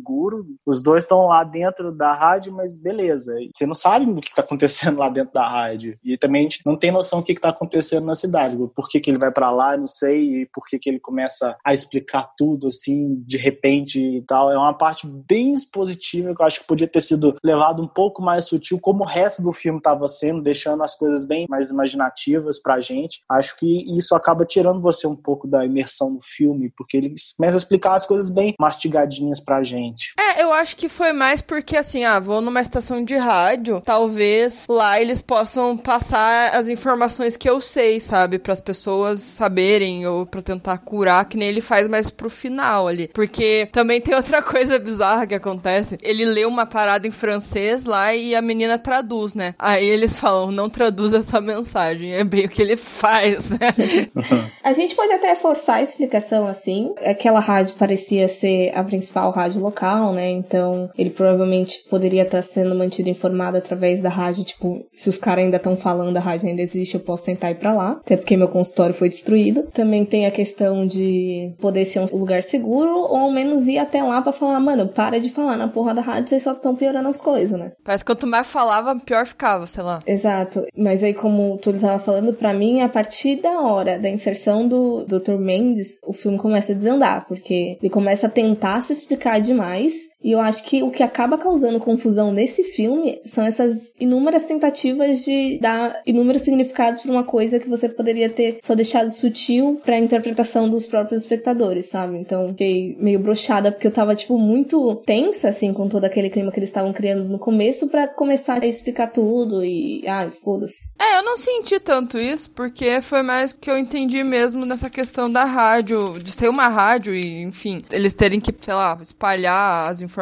Os 0.65 0.81
dois 0.81 1.03
estão 1.03 1.27
lá 1.27 1.43
dentro 1.43 1.91
da 1.91 2.13
rádio, 2.13 2.53
mas 2.53 2.77
beleza. 2.77 3.33
Você 3.53 3.65
não 3.65 3.75
sabe 3.75 4.09
o 4.09 4.15
que 4.21 4.29
está 4.29 4.41
acontecendo 4.41 4.97
lá 4.99 5.09
dentro 5.09 5.33
da 5.33 5.47
rádio. 5.47 5.97
E 6.03 6.17
também 6.17 6.41
a 6.41 6.43
gente 6.43 6.61
não 6.65 6.77
tem 6.77 6.91
noção 6.91 7.19
do 7.19 7.25
que 7.25 7.33
está 7.33 7.49
acontecendo 7.49 8.05
na 8.05 8.15
cidade. 8.15 8.57
Por 8.75 8.89
que, 8.89 8.99
que 8.99 9.09
ele 9.09 9.17
vai 9.17 9.31
para 9.31 9.51
lá, 9.51 9.77
não 9.77 9.87
sei, 9.87 10.41
e 10.41 10.45
por 10.47 10.65
que, 10.65 10.79
que 10.79 10.89
ele 10.89 10.99
começa 10.99 11.55
a 11.63 11.73
explicar 11.73 12.31
tudo 12.37 12.67
assim, 12.67 13.23
de 13.25 13.37
repente 13.37 13.99
e 13.99 14.21
tal. 14.21 14.51
É 14.51 14.57
uma 14.57 14.73
parte 14.73 15.07
bem 15.07 15.53
expositiva 15.53 16.33
que 16.35 16.41
eu 16.41 16.45
acho 16.45 16.61
que 16.61 16.67
podia 16.67 16.87
ter 16.87 17.01
sido 17.01 17.35
levado 17.43 17.81
um 17.81 17.87
pouco 17.87 18.21
mais 18.21 18.45
sutil, 18.45 18.79
como 18.79 19.03
o 19.03 19.07
resto 19.07 19.41
do 19.41 19.51
filme 19.51 19.79
estava 19.79 20.07
sendo, 20.07 20.41
deixando 20.41 20.83
as 20.83 20.95
coisas 20.95 21.25
bem 21.25 21.45
mais 21.49 21.69
imaginativas 21.69 22.61
pra 22.61 22.79
gente. 22.79 23.21
Acho 23.29 23.57
que 23.57 23.97
isso 23.97 24.15
acaba 24.15 24.45
tirando 24.45 24.81
você 24.81 25.07
um 25.07 25.15
pouco 25.15 25.47
da 25.47 25.65
imersão 25.65 26.09
no 26.09 26.21
filme, 26.21 26.71
porque 26.75 26.97
ele 26.97 27.15
começa 27.37 27.55
a 27.55 27.57
explicar 27.57 27.95
as 27.95 28.05
coisas 28.05 28.29
bem 28.29 28.53
mastigadinhas 28.59 29.39
pra 29.39 29.63
gente. 29.63 29.84
É, 30.17 30.43
eu 30.43 30.51
acho 30.53 30.75
que 30.75 30.89
foi 30.89 31.13
mais 31.13 31.41
porque 31.41 31.77
assim, 31.77 32.03
ah, 32.03 32.19
vou 32.19 32.41
numa 32.41 32.61
estação 32.61 33.03
de 33.03 33.15
rádio, 33.15 33.81
talvez 33.83 34.65
lá 34.69 34.99
eles 34.99 35.21
possam 35.21 35.77
passar 35.77 36.55
as 36.55 36.67
informações 36.67 37.35
que 37.35 37.49
eu 37.49 37.59
sei, 37.61 37.99
sabe, 37.99 38.39
para 38.39 38.53
as 38.53 38.61
pessoas 38.61 39.21
saberem 39.21 40.05
ou 40.07 40.25
para 40.25 40.41
tentar 40.41 40.77
curar, 40.79 41.25
que 41.25 41.37
nem 41.37 41.49
ele 41.49 41.61
faz 41.61 41.87
mais 41.87 42.09
pro 42.09 42.29
final 42.29 42.87
ali. 42.87 43.09
Porque 43.13 43.67
também 43.71 44.01
tem 44.01 44.15
outra 44.15 44.41
coisa 44.43 44.79
bizarra 44.79 45.27
que 45.27 45.35
acontece. 45.35 45.97
Ele 46.01 46.25
lê 46.25 46.45
uma 46.45 46.65
parada 46.65 47.07
em 47.07 47.11
francês 47.11 47.85
lá 47.85 48.13
e 48.13 48.35
a 48.35 48.41
menina 48.41 48.77
traduz, 48.77 49.33
né? 49.33 49.55
Aí 49.59 49.85
eles 49.85 50.17
falam, 50.19 50.51
não 50.51 50.69
traduz 50.69 51.13
essa 51.13 51.41
mensagem. 51.41 52.13
É 52.13 52.23
bem 52.23 52.45
o 52.45 52.49
que 52.49 52.61
ele 52.61 52.77
faz, 52.77 53.49
né? 53.49 53.73
a 54.63 54.73
gente 54.73 54.95
pode 54.95 55.13
até 55.13 55.35
forçar 55.35 55.77
a 55.77 55.81
explicação 55.81 56.47
assim. 56.47 56.93
Aquela 57.03 57.39
rádio 57.39 57.75
parecia 57.75 58.27
ser 58.27 58.71
a 58.75 58.83
principal 58.83 59.31
rádio 59.31 59.61
local, 59.61 59.74
né? 60.13 60.31
Então 60.31 60.89
ele 60.97 61.09
provavelmente 61.09 61.83
poderia 61.89 62.23
estar 62.23 62.41
sendo 62.41 62.75
mantido 62.75 63.09
informado 63.09 63.57
através 63.57 64.01
da 64.01 64.09
rádio. 64.09 64.43
Tipo, 64.43 64.85
se 64.93 65.09
os 65.09 65.17
caras 65.17 65.43
ainda 65.43 65.57
estão 65.57 65.75
falando, 65.75 66.17
a 66.17 66.19
rádio 66.19 66.49
ainda 66.49 66.61
existe, 66.61 66.95
eu 66.95 67.01
posso 67.01 67.25
tentar 67.25 67.51
ir 67.51 67.55
para 67.55 67.73
lá. 67.73 67.91
Até 67.91 68.17
porque 68.17 68.37
meu 68.37 68.47
consultório 68.47 68.93
foi 68.93 69.09
destruído. 69.09 69.63
Também 69.73 70.05
tem 70.05 70.25
a 70.25 70.31
questão 70.31 70.85
de 70.85 71.53
poder 71.59 71.85
ser 71.85 71.99
um 71.99 72.17
lugar 72.17 72.43
seguro, 72.43 72.95
ou 72.95 73.17
ao 73.17 73.31
menos 73.31 73.67
ir 73.67 73.77
até 73.77 74.01
lá 74.03 74.21
para 74.21 74.31
falar, 74.31 74.59
mano, 74.59 74.87
para 74.87 75.19
de 75.19 75.29
falar 75.29 75.57
na 75.57 75.67
porra 75.67 75.93
da 75.93 76.01
rádio, 76.01 76.29
vocês 76.29 76.43
só 76.43 76.53
estão 76.53 76.75
piorando 76.75 77.09
as 77.09 77.21
coisas, 77.21 77.57
né? 77.59 77.71
Parece 77.83 78.03
que 78.03 78.11
quanto 78.11 78.27
mais 78.27 78.47
falava, 78.47 78.99
pior 78.99 79.25
ficava, 79.25 79.67
sei 79.67 79.83
lá. 79.83 80.01
Exato. 80.05 80.65
Mas 80.77 81.03
aí, 81.03 81.13
como 81.13 81.53
o 81.53 81.57
Túlio 81.57 81.81
tava 81.81 81.99
falando, 81.99 82.33
para 82.33 82.53
mim, 82.53 82.81
a 82.81 82.89
partir 82.89 83.41
da 83.41 83.61
hora 83.61 83.99
da 83.99 84.09
inserção 84.09 84.67
do 84.67 85.05
Dr. 85.05 85.37
Mendes, 85.37 85.99
o 86.05 86.13
filme 86.13 86.37
começa 86.37 86.71
a 86.71 86.75
desandar, 86.75 87.25
porque 87.27 87.77
ele 87.81 87.89
começa 87.89 88.27
a 88.27 88.29
tentar 88.29 88.81
se 88.81 88.93
explicar 88.93 89.39
demais 89.39 89.64
mais. 89.65 90.14
E 90.25 90.31
eu 90.31 90.39
acho 90.39 90.63
que 90.63 90.81
o 90.81 90.89
que 90.89 91.03
acaba 91.03 91.37
causando 91.37 91.79
confusão 91.79 92.33
nesse 92.33 92.63
filme 92.63 93.21
são 93.25 93.45
essas 93.45 93.93
inúmeras 93.99 94.47
tentativas 94.47 95.23
de 95.23 95.59
dar 95.61 96.01
inúmeros 96.03 96.41
significados 96.41 96.99
para 96.99 97.11
uma 97.11 97.23
coisa 97.23 97.59
que 97.59 97.69
você 97.69 97.87
poderia 97.87 98.27
ter 98.27 98.57
só 98.59 98.73
deixado 98.73 99.11
sutil 99.11 99.79
para 99.85 99.93
a 99.93 99.99
interpretação 99.99 100.67
dos 100.67 100.87
próprios 100.87 101.21
espectadores, 101.21 101.85
sabe? 101.85 102.17
Então, 102.17 102.49
fiquei 102.49 102.97
meio 102.99 103.19
brochada 103.19 103.71
porque 103.71 103.85
eu 103.85 103.91
tava 103.91 104.15
tipo 104.15 104.39
muito 104.39 104.95
tensa 105.05 105.49
assim 105.49 105.71
com 105.71 105.87
todo 105.87 106.05
aquele 106.05 106.31
clima 106.31 106.51
que 106.51 106.57
eles 106.57 106.69
estavam 106.69 106.91
criando 106.91 107.25
no 107.25 107.37
começo 107.37 107.87
para 107.87 108.07
começar 108.07 108.63
a 108.63 108.65
explicar 108.65 109.11
tudo 109.11 109.63
e 109.63 110.07
ai, 110.07 110.31
foda-se. 110.43 110.89
É, 110.99 111.19
eu 111.19 111.23
não 111.23 111.37
senti 111.37 111.79
tanto 111.79 112.17
isso 112.17 112.49
porque 112.49 112.99
foi 112.99 113.21
mais 113.21 113.53
que 113.53 113.69
eu 113.69 113.77
entendi 113.77 114.23
mesmo 114.23 114.65
nessa 114.65 114.89
questão 114.89 115.31
da 115.31 115.43
rádio, 115.43 116.17
de 116.17 116.31
ser 116.31 116.49
uma 116.49 116.67
rádio 116.67 117.13
e, 117.13 117.43
enfim, 117.43 117.83
eles 117.91 118.11
terem 118.15 118.39
que, 118.39 118.51
sei 118.59 118.73
lá, 118.73 118.97
espalhar 118.99 119.87
as 119.87 120.01
informações. 120.01 120.14